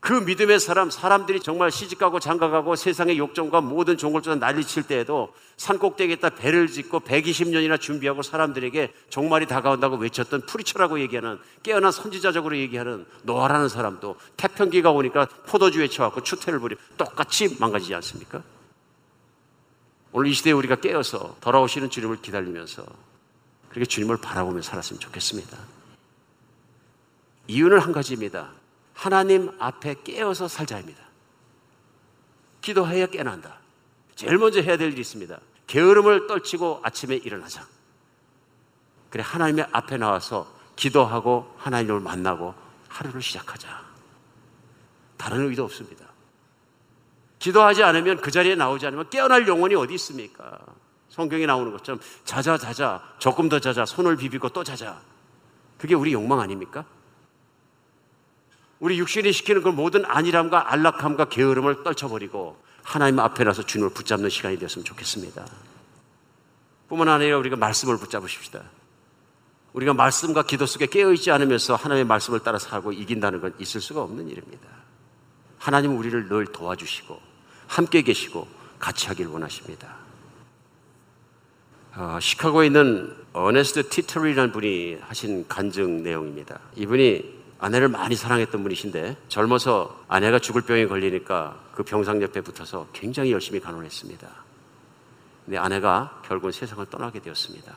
그 0.00 0.14
믿음의 0.14 0.58
사람, 0.58 0.90
사람들이 0.90 1.38
정말 1.38 1.70
시집가고 1.70 2.18
장가가고 2.18 2.74
세상의 2.74 3.16
욕정과 3.16 3.60
모든 3.60 3.96
쫓아 3.96 4.34
난리칠 4.34 4.82
때에도 4.82 5.32
산꼭대기에다 5.58 6.30
배를 6.30 6.66
짓고 6.66 7.00
120년이나 7.00 7.80
준비하고 7.80 8.22
사람들에게 8.22 8.92
종말이 9.10 9.46
다가온다고 9.46 9.96
외쳤던 9.96 10.46
preacher라고 10.46 10.98
얘기하는 10.98 11.38
깨어난 11.62 11.92
선지자적으로 11.92 12.56
얘기하는 12.56 13.06
노아라는 13.22 13.68
사람도 13.68 14.16
태평기가 14.36 14.90
오니까 14.90 15.28
포도주 15.46 15.78
취해갖고 15.78 16.24
추태를 16.24 16.58
부리고 16.58 16.74
똑같이 16.96 17.56
망가지지 17.60 17.94
않습니까? 17.94 18.42
오늘 20.12 20.30
이 20.30 20.34
시대에 20.34 20.52
우리가 20.52 20.76
깨어서 20.76 21.36
돌아오시는 21.40 21.90
주님을 21.90 22.22
기다리면서 22.22 22.84
그렇게 23.68 23.84
주님을 23.84 24.16
바라보며 24.18 24.62
살았으면 24.62 25.00
좋겠습니다. 25.00 25.58
이유는 27.48 27.78
한 27.80 27.92
가지입니다. 27.92 28.52
하나님 28.94 29.54
앞에 29.60 29.96
깨어서 30.02 30.48
살자입니다. 30.48 31.00
기도해야 32.60 33.06
깨난다. 33.06 33.58
제일 34.14 34.38
먼저 34.38 34.60
해야 34.60 34.76
될 34.76 34.92
일이 34.92 35.00
있습니다. 35.00 35.38
게으름을 35.66 36.26
떨치고 36.26 36.80
아침에 36.82 37.16
일어나자. 37.16 37.66
그래 39.10 39.22
하나님의 39.24 39.68
앞에 39.72 39.96
나와서 39.96 40.52
기도하고 40.76 41.54
하나님을 41.58 42.00
만나고 42.00 42.54
하루를 42.88 43.22
시작하자. 43.22 43.86
다른 45.16 45.48
의도 45.48 45.64
없습니다. 45.64 46.07
기도하지 47.38 47.82
않으면 47.82 48.20
그 48.20 48.30
자리에 48.30 48.54
나오지 48.54 48.86
않으면 48.86 49.10
깨어날 49.10 49.46
영혼이 49.46 49.74
어디 49.74 49.94
있습니까? 49.94 50.58
성경에 51.08 51.46
나오는 51.46 51.72
것처럼 51.72 52.00
자자 52.24 52.58
자자 52.58 53.02
조금 53.18 53.48
더 53.48 53.58
자자 53.58 53.86
손을 53.86 54.16
비비고 54.16 54.50
또 54.50 54.64
자자. 54.64 55.00
그게 55.78 55.94
우리 55.94 56.12
욕망 56.12 56.40
아닙니까? 56.40 56.84
우리 58.80 58.98
육신이 58.98 59.32
시키는 59.32 59.62
그 59.62 59.68
모든 59.68 60.04
안일함과 60.04 60.72
안락함과 60.72 61.26
게으름을 61.26 61.82
떨쳐버리고 61.82 62.56
하나님 62.82 63.18
앞에 63.18 63.44
나서 63.44 63.62
주님을 63.64 63.92
붙잡는 63.92 64.30
시간이 64.30 64.58
되었으면 64.58 64.84
좋겠습니다. 64.84 65.44
뿐만 66.88 67.08
아니라 67.08 67.38
우리가 67.38 67.56
말씀을 67.56 67.98
붙잡으십시다. 67.98 68.62
우리가 69.72 69.94
말씀과 69.94 70.42
기도 70.44 70.66
속에 70.66 70.86
깨어있지 70.86 71.30
않으면서 71.30 71.74
하나님의 71.74 72.06
말씀을 72.06 72.40
따라 72.40 72.58
살고 72.58 72.92
이긴다는 72.92 73.40
건 73.40 73.54
있을 73.58 73.80
수가 73.80 74.02
없는 74.02 74.28
일입니다. 74.28 74.68
하나님은 75.58 75.96
우리를 75.96 76.28
늘 76.28 76.46
도와주시고 76.46 77.27
함께 77.68 78.02
계시고 78.02 78.48
같이 78.78 79.06
하길 79.06 79.28
원하십니다. 79.28 79.96
어, 81.94 82.18
시카고에 82.20 82.66
있는 82.66 83.16
어네스트 83.32 83.88
티터리라는 83.88 84.52
분이 84.52 84.98
하신 85.00 85.46
간증 85.48 86.02
내용입니다. 86.02 86.58
이분이 86.76 87.38
아내를 87.58 87.88
많이 87.88 88.14
사랑했던 88.14 88.62
분이신데 88.62 89.16
젊어서 89.28 90.04
아내가 90.08 90.38
죽을 90.38 90.62
병에 90.62 90.86
걸리니까 90.86 91.60
그 91.74 91.82
병상 91.82 92.22
옆에 92.22 92.40
붙어서 92.40 92.88
굉장히 92.92 93.32
열심히 93.32 93.60
간호했습니다. 93.60 94.28
근데 95.44 95.58
아내가 95.58 96.20
결국은 96.24 96.52
세상을 96.52 96.84
떠나게 96.86 97.20
되었습니다. 97.20 97.74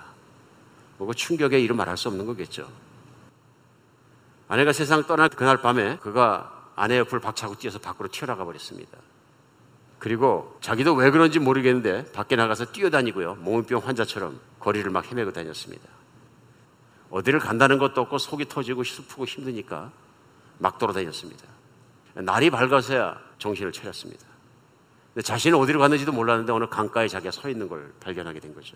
뭐그 0.98 1.16
충격에 1.16 1.60
이루 1.60 1.74
말할 1.74 1.98
수 1.98 2.10
없는 2.10 2.26
거겠죠. 2.28 2.70
아내가 4.48 4.72
세상 4.72 5.04
떠날 5.04 5.30
그날 5.30 5.58
밤에 5.62 5.98
그가 5.98 6.70
아내 6.76 6.98
옆을 7.00 7.20
박차고 7.20 7.56
뛰어서 7.56 7.80
밖으로 7.80 8.10
튀어나가 8.10 8.46
버렸습니다. 8.46 8.98
그리고 10.02 10.58
자기도 10.62 10.96
왜 10.96 11.12
그런지 11.12 11.38
모르겠는데 11.38 12.12
밖에 12.12 12.36
나가서 12.36 12.72
뛰어다니고요. 12.72 13.36
몽병 13.36 13.86
환자처럼 13.86 14.40
거리를 14.60 14.90
막 14.90 15.06
헤매고 15.06 15.32
다녔습니다. 15.32 15.88
어디를 17.12 17.40
간다는 17.40 17.78
것도 17.78 18.02
없고 18.02 18.18
속이 18.18 18.50
터지고 18.50 18.84
슬프고 18.84 19.26
힘드니까 19.26 19.92
막 20.58 20.80
돌아다녔습니다. 20.80 21.46
날이 22.16 22.50
밝아서야 22.50 23.16
정신을 23.38 23.72
차렸습니다. 23.72 24.26
근데 25.14 25.24
자신은 25.24 25.60
어디로 25.60 25.80
갔는지도 25.80 26.12
몰랐는데 26.12 26.52
어느 26.52 26.66
강가에 26.68 27.08
자기가 27.08 27.30
서 27.30 27.48
있는 27.48 27.70
걸 27.70 27.94
발견하게 28.00 28.40
된 28.40 28.56
거죠. 28.56 28.76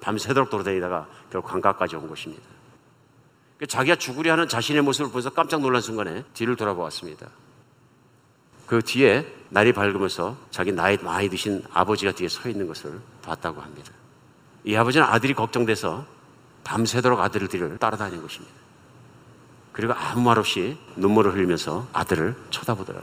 밤새도록 0.00 0.50
돌아다니다가 0.50 1.08
결국 1.30 1.46
강가까지 1.46 1.94
온 1.94 2.08
것입니다. 2.08 2.42
자기가 3.68 3.94
죽으려 3.94 4.32
하는 4.32 4.48
자신의 4.48 4.82
모습을 4.82 5.12
보면서 5.12 5.30
깜짝 5.30 5.60
놀란 5.60 5.80
순간에 5.80 6.24
뒤를 6.34 6.56
돌아보았습니다. 6.56 7.28
그 8.70 8.80
뒤에 8.82 9.26
날이 9.48 9.72
밝으면서 9.72 10.36
자기 10.52 10.70
나이 10.70 10.96
많이 10.98 11.28
드신 11.28 11.64
아버지가 11.72 12.12
뒤에 12.12 12.28
서 12.28 12.48
있는 12.48 12.68
것을 12.68 13.00
봤다고 13.20 13.60
합니다. 13.60 13.90
이 14.62 14.76
아버지는 14.76 15.04
아들이 15.08 15.34
걱정돼서 15.34 16.06
밤새도록 16.62 17.18
아들들을 17.18 17.78
따라다닌 17.78 18.22
것입니다. 18.22 18.54
그리고 19.72 19.92
아무 19.94 20.20
말 20.20 20.38
없이 20.38 20.78
눈물을 20.94 21.34
흘리면서 21.34 21.88
아들을 21.92 22.36
쳐다보더라. 22.50 23.00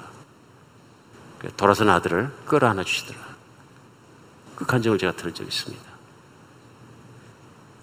돌아서는 1.57 1.91
아들을 1.95 2.31
끌어안아 2.45 2.85
주시더라. 2.85 3.19
그 4.56 4.65
간증을 4.65 4.98
제가 4.98 5.18
들은 5.18 5.34
적이 5.34 5.49
있습니다. 5.49 5.84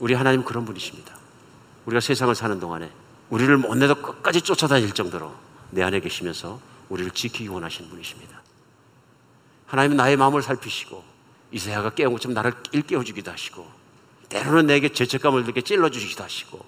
우리 0.01 0.15
하나님 0.15 0.43
그런 0.43 0.65
분이십니다. 0.65 1.15
우리가 1.85 2.01
세상을 2.01 2.35
사는 2.35 2.59
동안에 2.59 2.91
우리를 3.29 3.55
못 3.59 3.75
내도 3.75 3.95
끝까지 3.95 4.41
쫓아다닐 4.41 4.93
정도로 4.93 5.35
내 5.71 5.83
안에 5.83 6.01
계시면서 6.01 6.73
우리를 6.95 7.11
지키기 7.11 7.49
원하시는 7.49 7.91
분이십니다. 7.91 8.41
하나님은 9.67 9.97
나의 9.97 10.17
마음을 10.17 10.43
살피시고 10.43 11.03
이사야가 11.51 11.91
깨운 11.91 12.13
것처럼 12.13 12.35
나를 12.35 12.53
일깨워주기도 12.73 13.31
하시고 13.31 13.67
때로는 14.29 14.67
내게 14.67 14.89
죄책감을 14.89 15.43
느끼게 15.43 15.63
찔러주시기도 15.63 16.25
하시고 16.25 16.65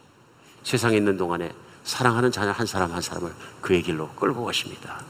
세상에 0.63 0.97
있는 0.97 1.17
동안에 1.17 1.53
사랑하는 1.85 2.33
자녀 2.33 2.51
한 2.51 2.67
사람 2.67 2.93
한 2.93 3.01
사람을 3.01 3.33
그의 3.61 3.83
길로 3.83 4.09
끌고 4.11 4.45
가십니다. 4.45 5.05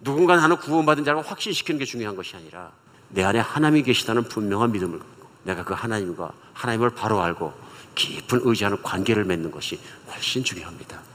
누군가 0.00 0.36
나는 0.36 0.56
구원받은 0.56 1.04
자라고 1.04 1.22
확신시키는 1.22 1.78
게 1.78 1.84
중요한 1.84 2.16
것이 2.16 2.34
아니라 2.34 2.72
내 3.10 3.22
안에 3.22 3.38
하나님이 3.38 3.82
계시다는 3.82 4.24
분명한 4.24 4.72
믿음을 4.72 4.98
갖고 4.98 5.28
내가 5.44 5.64
그 5.64 5.74
하나님과 5.74 6.32
하나님을 6.54 6.90
바로 6.90 7.20
알고 7.20 7.52
깊은 7.94 8.40
의지하는 8.44 8.82
관계를 8.82 9.24
맺는 9.24 9.50
것이 9.50 9.78
훨씬 10.08 10.42
중요합니다. 10.42 11.11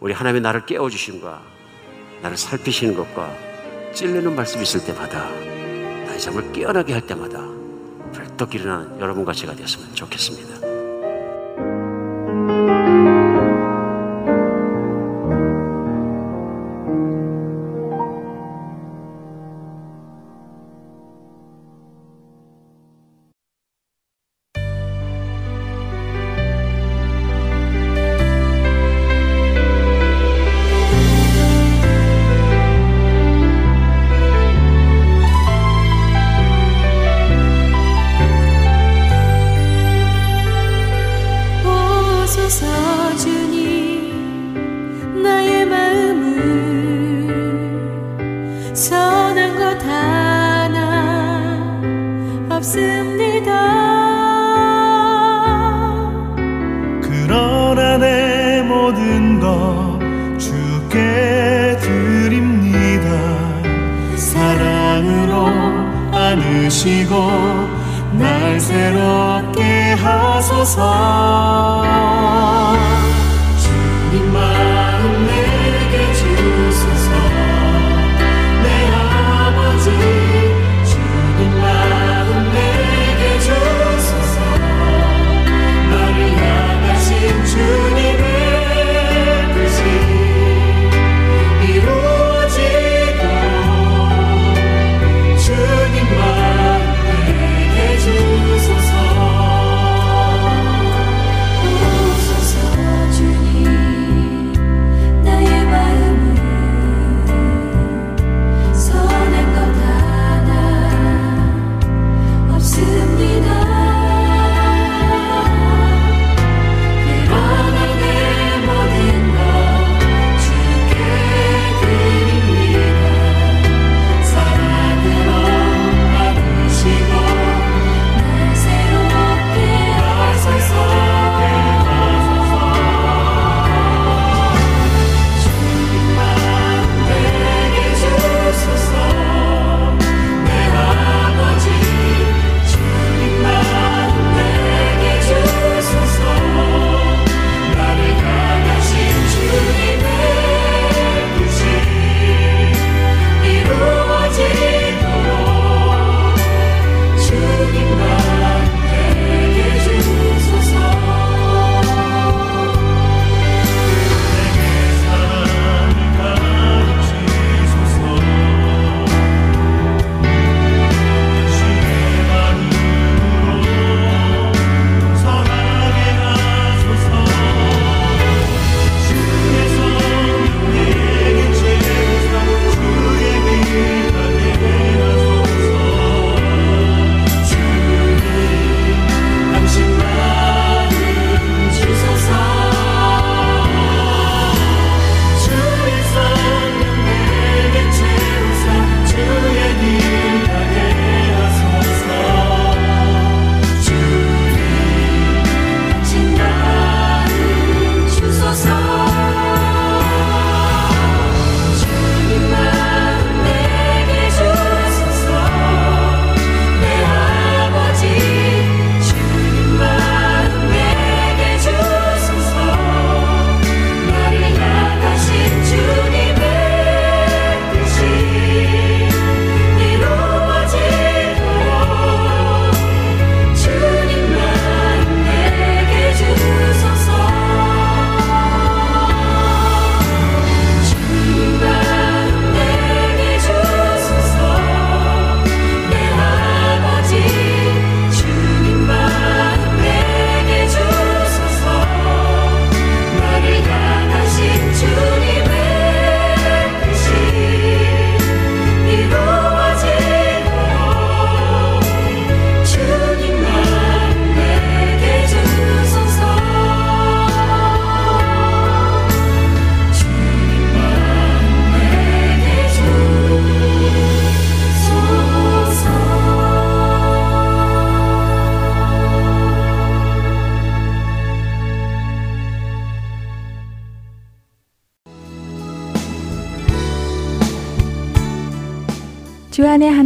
우리 0.00 0.12
하나님이 0.12 0.40
나를 0.40 0.64
깨워주신과 0.66 1.42
나를 2.22 2.36
살피시는 2.36 2.94
것과 2.94 3.34
찔리는 3.92 4.34
말씀이 4.34 4.62
있을 4.62 4.84
때마다 4.84 5.28
나의 6.06 6.20
잠을 6.20 6.52
깨어나게 6.52 6.92
할 6.92 7.02
때마다 7.02 7.40
벌떡 8.12 8.54
일어나는 8.54 9.00
여러분과 9.00 9.32
제가 9.32 9.54
되었으면 9.54 9.94
좋겠습니다. 9.94 10.57